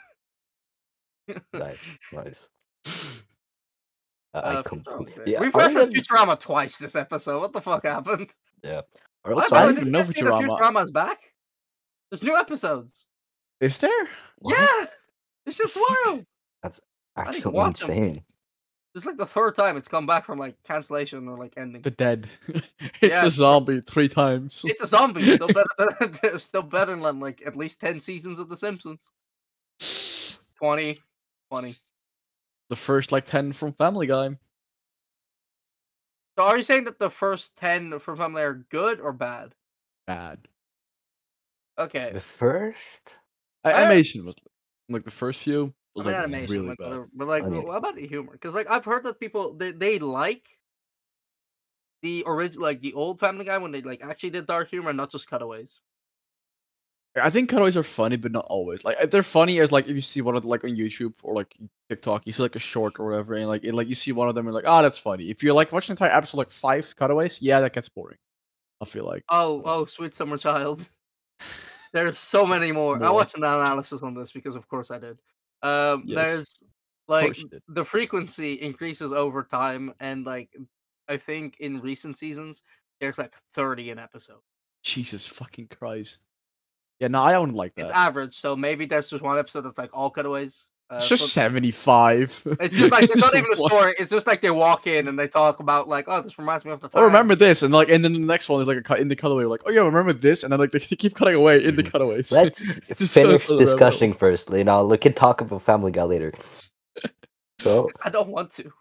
nice, 1.53 1.79
nice. 2.11 2.49
Uh, 4.33 4.41
I 4.43 4.61
completely. 4.61 5.13
yeah. 5.25 5.33
Yeah, 5.33 5.39
We've 5.41 5.55
referenced 5.55 5.91
gonna- 5.93 6.35
Futurama 6.35 6.39
twice 6.39 6.77
this 6.77 6.95
episode. 6.95 7.39
What 7.39 7.53
the 7.53 7.61
fuck 7.61 7.83
happened? 7.85 8.29
or 8.63 8.83
Why, 9.35 9.43
also, 9.43 9.55
I 9.55 9.67
way, 9.67 9.73
didn't 9.73 9.91
know 9.91 9.99
guys 9.99 10.07
see 10.15 10.21
that 10.21 10.33
Futurama. 10.33 10.59
Futurama's 10.59 10.91
back. 10.91 11.19
There's 12.11 12.23
new 12.23 12.35
episodes. 12.35 13.05
Is 13.61 13.77
there? 13.77 14.09
What? 14.39 14.57
Yeah, 14.57 14.85
it's 15.45 15.57
just 15.57 15.75
wild. 16.05 16.25
That's 16.63 16.79
didn't 17.17 17.27
actually 17.35 17.51
watch 17.51 17.83
'em. 17.83 17.89
insane. 17.91 18.23
This 18.95 19.03
is 19.03 19.07
like 19.07 19.17
the 19.17 19.25
third 19.25 19.55
time 19.55 19.77
it's 19.77 19.87
come 19.87 20.07
back 20.07 20.25
from 20.25 20.39
like 20.39 20.55
cancellation 20.63 21.27
or 21.27 21.37
like 21.37 21.53
ending. 21.57 21.81
The 21.83 21.91
dead. 21.91 22.27
it's 22.47 22.65
Yeah. 23.01 23.25
a 23.25 23.29
zombie 23.29 23.81
three 23.81 24.07
times. 24.07 24.63
It's 24.67 24.81
a 24.81 24.87
zombie. 24.87 25.35
Still 25.35 25.47
better 25.77 26.17
than 26.21 26.39
still 26.39 26.63
better 26.63 26.95
than 26.95 27.19
like 27.19 27.43
at 27.45 27.55
least 27.55 27.79
ten 27.79 27.99
seasons 27.99 28.39
of 28.39 28.49
The 28.49 28.57
Simpsons. 28.57 29.09
20, 30.57 30.97
20. 31.51 31.75
the 32.69 32.75
first 32.75 33.11
like 33.13 33.25
10 33.25 33.53
from 33.53 33.71
Family 33.71 34.07
Guy. 34.07 34.37
So 36.37 36.45
are 36.45 36.57
you 36.57 36.63
saying 36.63 36.83
that 36.85 36.99
the 36.99 37.09
first 37.09 37.55
ten 37.55 37.97
from 37.99 38.17
Family 38.17 38.41
are 38.41 38.53
good 38.69 38.99
or 38.99 39.13
bad? 39.13 39.53
Bad. 40.07 40.47
Okay. 41.79 42.11
The 42.13 42.19
first, 42.19 43.17
I- 43.63 43.73
animation 43.73 44.25
was 44.25 44.35
like 44.89 45.05
the 45.05 45.11
first 45.11 45.41
few 45.41 45.73
I 45.95 45.99
mean 45.99 46.05
like 46.07 46.15
animation, 46.15 46.53
really 46.53 46.67
like, 46.69 46.77
bad. 46.77 47.05
but 47.13 47.27
like, 47.27 47.43
I 47.43 47.47
mean- 47.47 47.63
what 47.65 47.77
about 47.77 47.95
the 47.95 48.07
humor? 48.07 48.33
Because 48.33 48.53
like 48.53 48.69
I've 48.69 48.85
heard 48.85 49.03
that 49.05 49.19
people 49.19 49.53
they, 49.55 49.71
they 49.71 49.99
like 49.99 50.47
the 52.01 52.23
original, 52.27 52.63
like 52.63 52.81
the 52.81 52.93
old 52.93 53.19
Family 53.19 53.45
Guy 53.45 53.57
when 53.57 53.71
they 53.71 53.81
like 53.81 54.01
actually 54.03 54.31
did 54.31 54.45
dark 54.45 54.69
humor, 54.69 54.93
not 54.93 55.11
just 55.11 55.29
cutaways. 55.29 55.79
I 57.19 57.29
think 57.29 57.49
cutaways 57.49 57.75
are 57.75 57.83
funny, 57.83 58.17
but 58.17 58.31
not 58.31 58.45
always. 58.49 58.83
Like 58.83 59.09
they're 59.09 59.23
funny 59.23 59.59
as 59.59 59.71
like 59.71 59.87
if 59.87 59.95
you 59.95 60.01
see 60.01 60.21
one 60.21 60.35
of 60.35 60.45
like 60.45 60.63
on 60.63 60.75
YouTube 60.75 61.15
or 61.23 61.33
like 61.33 61.55
TikTok, 61.89 62.27
you 62.27 62.33
see 62.33 62.43
like 62.43 62.55
a 62.55 62.59
short 62.59 62.99
or 62.99 63.09
whatever, 63.09 63.33
and 63.33 63.47
like 63.47 63.63
it, 63.63 63.73
like 63.73 63.87
you 63.87 63.95
see 63.95 64.11
one 64.11 64.29
of 64.29 64.35
them 64.35 64.45
and 64.47 64.53
like, 64.53 64.65
oh, 64.67 64.81
that's 64.81 64.97
funny. 64.97 65.29
If 65.29 65.43
you're 65.43 65.53
like 65.53 65.71
watching 65.71 65.95
the 65.95 66.03
entire 66.03 66.15
episode 66.17 66.37
like 66.37 66.51
five 66.51 66.95
cutaways, 66.95 67.41
yeah, 67.41 67.61
that 67.61 67.73
gets 67.73 67.89
boring. 67.89 68.17
I 68.79 68.85
feel 68.85 69.05
like. 69.05 69.23
Oh, 69.27 69.61
oh, 69.65 69.85
sweet 69.85 70.13
summer 70.13 70.37
child. 70.37 70.87
There's 71.91 72.17
so 72.17 72.45
many 72.45 72.71
more. 72.71 73.01
I 73.03 73.09
watched 73.09 73.35
an 73.35 73.43
analysis 73.43 74.03
on 74.03 74.13
this 74.13 74.31
because, 74.31 74.55
of 74.55 74.67
course, 74.67 74.91
I 74.91 74.99
did. 74.99 75.17
Um, 75.61 76.03
Yes, 76.05 76.15
there's 76.15 76.63
like 77.07 77.37
the 77.67 77.83
frequency 77.83 78.53
increases 78.53 79.11
over 79.11 79.43
time, 79.43 79.93
and 79.99 80.25
like 80.25 80.49
I 81.07 81.17
think 81.17 81.57
in 81.59 81.81
recent 81.81 82.17
seasons 82.17 82.63
there's 83.01 83.17
like 83.17 83.33
30 83.55 83.91
an 83.91 83.99
episode. 83.99 84.39
Jesus 84.83 85.27
fucking 85.27 85.67
Christ. 85.67 86.25
Yeah, 86.99 87.07
no, 87.07 87.23
I 87.23 87.33
don't 87.33 87.55
like 87.55 87.75
that. 87.75 87.83
It's 87.83 87.91
average, 87.91 88.35
so 88.35 88.55
maybe 88.55 88.85
that's 88.85 89.09
just 89.09 89.23
one 89.23 89.39
episode 89.39 89.61
that's 89.61 89.77
like 89.77 89.89
all 89.93 90.09
cutaways. 90.09 90.65
Uh, 90.91 90.95
It's 90.95 91.07
just 91.07 91.21
so- 91.23 91.27
seventy 91.27 91.69
five. 91.71 92.41
It's 92.59 92.75
just 92.75 92.91
like 92.91 93.03
it's 93.11 93.15
not 93.17 93.35
even 93.35 93.53
a 93.53 93.57
story. 93.57 93.93
It's 93.99 94.09
just 94.09 94.25
like 94.25 94.41
they 94.41 94.49
walk 94.49 94.87
in 94.87 95.07
and 95.07 95.19
they 95.19 95.27
talk 95.27 95.59
about 95.59 95.87
like, 95.87 96.05
oh, 96.07 96.21
this 96.23 96.39
reminds 96.39 96.65
me 96.65 96.71
of 96.71 96.81
the 96.81 96.87
time. 96.89 97.01
Oh, 97.03 97.05
remember 97.05 97.35
this, 97.35 97.61
and 97.61 97.71
like, 97.71 97.89
and 97.89 98.03
then 98.03 98.13
the 98.13 98.19
next 98.19 98.49
one 98.49 98.59
is 98.61 98.67
like 98.67 98.77
a 98.77 98.81
cut 98.81 98.99
in 98.99 99.07
the 99.07 99.15
cutaway. 99.15 99.43
Like, 99.45 99.61
oh 99.67 99.69
yeah, 99.71 99.81
remember 99.81 100.13
this, 100.13 100.41
and 100.43 100.51
then 100.51 100.59
like 100.59 100.71
they 100.73 100.79
keep 100.79 101.13
cutting 101.13 101.35
away 101.35 101.63
in 101.63 101.75
the 101.75 101.83
cutaways. 101.91 102.31
let's 102.31 102.57
Just 102.59 102.97
goes 102.97 103.13
finish 103.13 103.13
for 103.13 103.27
the 103.27 103.29
rabbit 103.29 103.45
hole. 103.47 103.59
discussing 103.59 104.13
first. 104.13 104.49
You 104.49 104.63
know, 104.63 104.85
we 104.87 104.97
can 104.97 105.13
talk 105.13 105.41
about 105.41 105.61
Family 105.61 105.91
Guy 105.91 106.03
later. 106.03 106.33
So, 107.59 107.89
I 108.03 108.09
don't 108.09 108.29
want 108.29 108.51
to. 108.53 108.71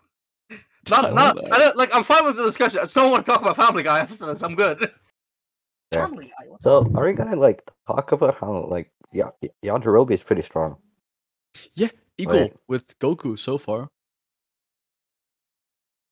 I 0.50 0.56
Not, 0.88 1.02
love 1.14 1.36
not. 1.36 1.52
I 1.52 1.58
don't, 1.58 1.76
like. 1.76 1.94
I'm 1.94 2.04
fine 2.04 2.24
with 2.24 2.36
the 2.36 2.44
discussion. 2.44 2.78
I 2.78 2.84
just 2.84 2.94
don't 2.94 3.10
want 3.10 3.26
to 3.26 3.30
talk 3.30 3.42
about 3.42 3.56
Family 3.56 3.82
Guy 3.82 3.98
after 3.98 4.24
this. 4.24 4.42
I'm 4.42 4.54
good. 4.54 4.78
Fair. 5.92 6.02
Family 6.06 6.26
Guy. 6.26 6.46
so 6.62 6.90
are 6.94 7.04
we 7.04 7.12
gonna 7.12 7.36
like 7.36 7.62
talk 7.86 8.12
about 8.12 8.36
how 8.36 8.66
like 8.70 8.90
yeah, 9.12 9.28
Yajirobe 9.64 10.10
is 10.12 10.22
pretty 10.22 10.42
strong? 10.42 10.76
Yeah, 11.74 11.90
equal 12.16 12.40
Right. 12.40 12.56
with 12.68 12.98
Goku 12.98 13.38
so 13.38 13.58
far. 13.58 13.88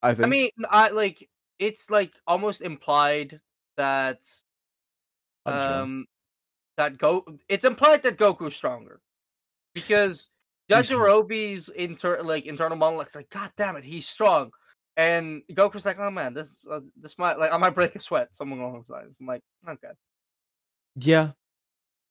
I 0.02 0.14
think. 0.14 0.26
I 0.26 0.28
mean, 0.28 0.50
I 0.70 0.90
like. 0.90 1.28
It's 1.58 1.90
like 1.90 2.12
almost 2.26 2.60
implied 2.60 3.40
that 3.76 4.20
um 5.46 6.06
that 6.76 6.98
go. 6.98 7.24
It's 7.48 7.64
implied 7.64 8.02
that 8.04 8.18
Goku's 8.18 8.56
stronger 8.56 9.00
because. 9.74 10.30
Yajirobe's 10.68 11.68
inter 11.68 12.20
like 12.22 12.44
internal 12.46 12.76
monologue's 12.76 13.14
like, 13.14 13.30
God 13.30 13.52
damn 13.56 13.76
it, 13.76 13.84
he's 13.84 14.08
strong. 14.08 14.50
And 14.96 15.42
Goku's 15.52 15.86
like, 15.86 16.00
oh 16.00 16.10
man, 16.10 16.34
this 16.34 16.66
uh, 16.68 16.80
this 16.96 17.16
might 17.18 17.38
like 17.38 17.52
I 17.52 17.56
might 17.56 17.76
break 17.76 17.94
a 17.94 18.00
sweat. 18.00 18.34
Someone 18.34 18.58
along 18.58 18.74
those 18.74 18.88
lines. 18.88 19.16
I'm 19.20 19.28
like, 19.28 19.42
okay. 19.68 19.92
yeah, 20.96 21.30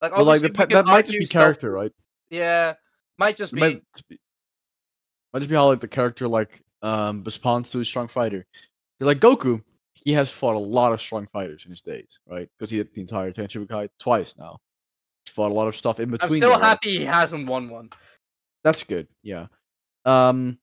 Like, 0.01 0.13
but 0.15 0.23
like 0.25 0.39
the, 0.39 0.47
we 0.47 0.51
pe- 0.53 0.67
can 0.67 0.69
that 0.69 0.85
might 0.85 1.05
just 1.05 1.19
be 1.19 1.25
stuff- 1.25 1.41
character, 1.41 1.69
right? 1.69 1.91
Yeah, 2.29 2.75
might 3.17 3.37
just 3.37 3.53
be. 3.53 3.59
might 3.59 3.83
just 3.93 4.07
be, 4.07 4.19
might 5.33 5.39
just 5.39 5.49
be 5.49 5.55
how 5.55 5.67
like 5.67 5.79
the 5.79 5.87
character 5.87 6.27
like 6.27 6.61
um 6.81 7.23
responds 7.23 7.71
to 7.71 7.79
a 7.79 7.85
strong 7.85 8.07
fighter. 8.07 8.45
You're 8.99 9.07
like 9.07 9.19
Goku, 9.19 9.61
he 9.93 10.13
has 10.13 10.29
fought 10.29 10.55
a 10.55 10.59
lot 10.59 10.93
of 10.93 11.01
strong 11.01 11.27
fighters 11.31 11.63
in 11.65 11.71
his 11.71 11.81
days, 11.81 12.19
right? 12.27 12.49
Because 12.57 12.69
he 12.69 12.77
did 12.77 12.93
the 12.93 13.01
entire 13.01 13.31
Tenshinhan 13.31 13.89
twice 13.99 14.35
now. 14.37 14.59
He's 15.25 15.33
fought 15.33 15.51
a 15.51 15.53
lot 15.53 15.67
of 15.67 15.75
stuff 15.75 15.99
in 15.99 16.11
between. 16.11 16.31
I'm 16.31 16.35
still 16.35 16.49
there, 16.49 16.59
right? 16.59 16.67
happy 16.67 16.97
he 16.99 17.05
hasn't 17.05 17.47
won 17.47 17.69
one. 17.69 17.89
That's 18.63 18.83
good. 18.83 19.07
Yeah. 19.23 19.47
Um, 20.05 20.59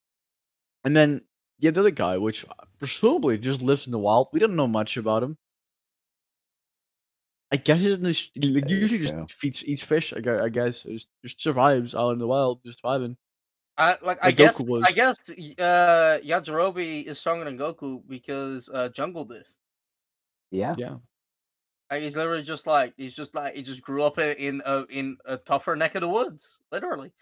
and 0.84 0.96
then 0.96 1.22
yeah, 1.58 1.70
the 1.70 1.80
other 1.80 1.90
guy, 1.90 2.18
which 2.18 2.44
presumably 2.78 3.38
just 3.38 3.62
lives 3.62 3.86
in 3.86 3.92
the 3.92 3.98
wild. 3.98 4.28
We 4.32 4.40
don't 4.40 4.56
know 4.56 4.66
much 4.66 4.96
about 4.96 5.22
him. 5.22 5.36
I 7.52 7.56
guess 7.56 7.80
he's 7.80 7.92
in 7.92 8.02
the, 8.02 8.14
sh- 8.14 8.30
like, 8.36 8.68
usually 8.70 8.98
just 9.00 9.14
true. 9.14 9.26
feeds 9.28 9.62
eats 9.64 9.82
fish. 9.82 10.12
I 10.14 10.20
guess, 10.20 10.40
I 10.40 10.48
guess 10.48 10.82
just, 10.84 11.08
just 11.22 11.40
survives 11.40 11.94
out 11.94 12.10
in 12.10 12.18
the 12.18 12.26
wild, 12.26 12.62
just 12.64 12.80
surviving. 12.80 13.16
I, 13.78 13.96
like 14.02 14.18
I 14.22 14.28
Like 14.28 14.36
guess 14.36 14.58
Goku 14.60 14.68
was. 14.68 14.84
I 14.86 14.92
guess 14.92 15.28
uh 15.30 16.18
Yajirobe 16.24 17.04
is 17.04 17.18
stronger 17.18 17.44
than 17.44 17.58
Goku 17.58 18.02
because 18.08 18.68
uh 18.72 18.88
Jungle 18.90 19.24
did. 19.24 19.44
Yeah. 20.50 20.74
Yeah, 20.76 20.96
Like, 21.90 22.02
he's 22.02 22.16
literally 22.16 22.42
just 22.42 22.66
like 22.66 22.94
he's 22.96 23.14
just 23.14 23.34
like 23.34 23.54
he 23.54 23.62
just 23.62 23.80
grew 23.82 24.02
up 24.02 24.18
in 24.18 24.36
in 24.36 24.62
a 24.66 24.84
in 24.90 25.16
a 25.24 25.36
tougher 25.38 25.76
neck 25.76 25.94
of 25.94 26.02
the 26.02 26.08
woods, 26.08 26.58
literally 26.70 27.12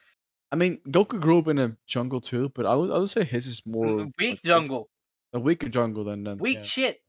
I 0.52 0.56
mean 0.56 0.78
Goku 0.88 1.20
grew 1.20 1.38
up 1.38 1.48
in 1.48 1.58
a 1.58 1.76
jungle 1.86 2.20
too, 2.20 2.48
but 2.50 2.66
I 2.66 2.74
would 2.74 2.90
I 2.90 2.98
would 2.98 3.10
say 3.10 3.24
his 3.24 3.46
is 3.46 3.62
more 3.64 4.08
weak 4.18 4.30
like, 4.30 4.42
jungle, 4.42 4.88
a 5.32 5.38
weaker 5.38 5.68
jungle 5.68 6.04
than 6.04 6.24
than 6.24 6.38
weak 6.38 6.58
yeah. 6.58 6.64
shit. 6.64 7.00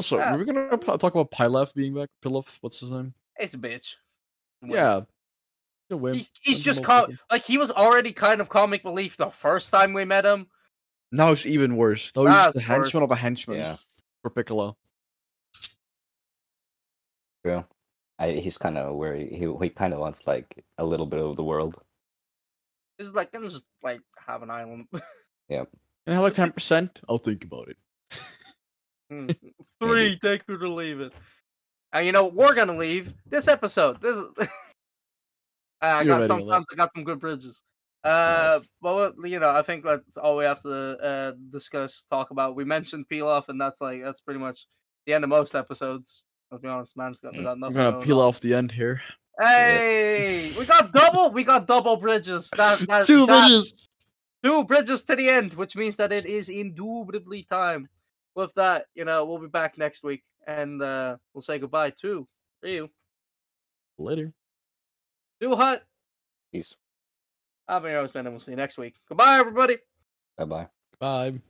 Also, 0.00 0.16
Yeah. 0.16 0.32
we 0.34 0.38
were 0.38 0.44
gonna 0.46 0.78
talk 0.96 1.14
about 1.14 1.30
Pilaf 1.30 1.74
being 1.74 1.92
back. 1.94 2.08
Pilaf, 2.24 2.56
what's 2.62 2.80
his 2.80 2.90
name? 2.90 3.12
It's 3.38 3.52
a 3.52 3.58
bitch. 3.58 3.96
Win. 4.62 4.70
Yeah, 4.70 5.00
he's 5.88 5.94
a 5.94 5.96
wimp. 5.98 6.16
he's 6.16 6.30
he's 6.40 6.54
Wins 6.56 6.64
just 6.64 6.82
multiple 6.82 7.16
com- 7.16 7.18
like 7.30 7.44
he 7.44 7.58
was 7.58 7.70
already 7.70 8.14
kind 8.14 8.40
of 8.40 8.48
comic 8.48 8.82
relief 8.82 9.18
the 9.18 9.28
first 9.30 9.70
time 9.70 9.92
we 9.92 10.06
met 10.06 10.24
him. 10.24 10.46
Now 11.12 11.32
it's 11.32 11.44
even 11.44 11.76
worse. 11.76 12.10
No, 12.16 12.24
he's 12.24 12.34
just 12.34 12.56
a 12.56 12.60
henchman 12.60 13.02
worse. 13.02 13.10
of 13.10 13.12
a 13.12 13.16
henchman 13.20 13.58
Yeah. 13.58 13.76
for 14.22 14.30
Piccolo. 14.30 14.78
True. 17.44 17.64
I, 18.18 18.32
he's 18.32 18.56
kind 18.56 18.78
of 18.78 18.96
where 18.96 19.14
he 19.14 19.26
he, 19.26 19.52
he 19.60 19.68
kind 19.68 19.92
of 19.92 20.00
wants 20.00 20.26
like 20.26 20.64
a 20.78 20.84
little 20.84 21.06
bit 21.06 21.20
of 21.20 21.36
the 21.36 21.44
world. 21.44 21.76
It's 22.98 23.10
like 23.10 23.34
I'm 23.34 23.50
just 23.50 23.66
like 23.82 24.00
have 24.26 24.42
an 24.42 24.50
island. 24.50 24.86
Yeah. 25.50 25.64
And 26.06 26.14
I 26.14 26.14
have 26.14 26.22
like 26.22 26.32
ten 26.34 26.52
percent. 26.52 27.00
I'll 27.08 27.18
think 27.18 27.44
about 27.44 27.68
it. 27.68 27.76
Mm. 29.10 29.36
Three, 29.82 30.18
take 30.22 30.48
me 30.48 30.56
to 30.58 30.68
leave 30.68 31.00
it. 31.00 31.12
And 31.92 32.06
you 32.06 32.12
know 32.12 32.26
we're 32.26 32.54
gonna 32.54 32.76
leave 32.76 33.12
this 33.26 33.48
episode. 33.48 34.00
This 34.00 34.14
is. 34.16 34.28
I 35.82 36.02
You're 36.02 36.04
got 36.04 36.14
ready, 36.16 36.26
sometimes 36.26 36.66
I 36.72 36.76
got 36.76 36.92
some 36.92 37.04
good 37.04 37.18
bridges. 37.20 37.62
Uh, 38.04 38.58
Nice. 38.60 38.68
but 38.80 39.14
you 39.24 39.40
know, 39.40 39.50
I 39.50 39.62
think 39.62 39.84
that's 39.84 40.16
all 40.16 40.36
we 40.36 40.44
have 40.44 40.62
to 40.62 40.72
uh 40.98 41.32
discuss, 41.50 42.04
talk 42.10 42.30
about. 42.30 42.54
We 42.56 42.64
mentioned 42.64 43.08
peel 43.08 43.26
off, 43.28 43.48
and 43.48 43.60
that's 43.60 43.80
like 43.80 44.02
that's 44.02 44.20
pretty 44.20 44.40
much 44.40 44.66
the 45.06 45.14
end 45.14 45.24
of 45.24 45.30
most 45.30 45.54
episodes. 45.54 46.22
Let's 46.50 46.62
be 46.62 46.68
honest, 46.68 46.96
man's 46.96 47.20
got, 47.20 47.32
we 47.32 47.38
Mm. 47.40 47.44
got 47.44 47.52
I'm 47.52 47.60
gonna 47.60 47.92
going 47.92 48.02
peel 48.04 48.20
on. 48.20 48.28
off 48.28 48.40
the 48.40 48.54
end 48.54 48.72
here. 48.72 49.00
Hey, 49.40 50.50
we 50.58 50.66
got 50.66 50.92
double. 50.92 51.30
We 51.32 51.44
got 51.44 51.66
double 51.66 51.96
bridges. 51.96 52.48
That, 52.56 52.78
that, 52.88 53.06
Two 53.06 53.26
that- 53.26 53.40
bridges. 53.48 53.74
two 54.44 54.64
bridges 54.64 55.02
to 55.04 55.16
the 55.16 55.28
end, 55.28 55.54
which 55.54 55.76
means 55.76 55.96
that 55.96 56.12
it 56.12 56.26
is 56.26 56.48
indubitably 56.48 57.46
time. 57.50 57.88
With 58.34 58.52
that, 58.54 58.86
you 58.94 59.04
know, 59.04 59.24
we'll 59.24 59.38
be 59.38 59.48
back 59.48 59.76
next 59.76 60.02
week 60.02 60.22
and 60.46 60.82
uh 60.82 61.16
we'll 61.34 61.42
say 61.42 61.58
goodbye 61.58 61.90
to 62.02 62.26
you. 62.62 62.90
Later. 63.98 64.32
Do 65.40 65.56
Hut, 65.56 65.84
Peace. 66.52 66.74
I've 67.68 67.82
been 67.82 67.92
your 67.92 68.00
host, 68.00 68.14
Ben, 68.14 68.26
and 68.26 68.34
we'll 68.34 68.40
see 68.40 68.52
you 68.52 68.56
next 68.56 68.76
week. 68.78 68.96
Goodbye, 69.08 69.38
everybody. 69.38 69.78
Bye 70.36 70.44
bye. 70.44 70.68
Bye. 70.98 71.40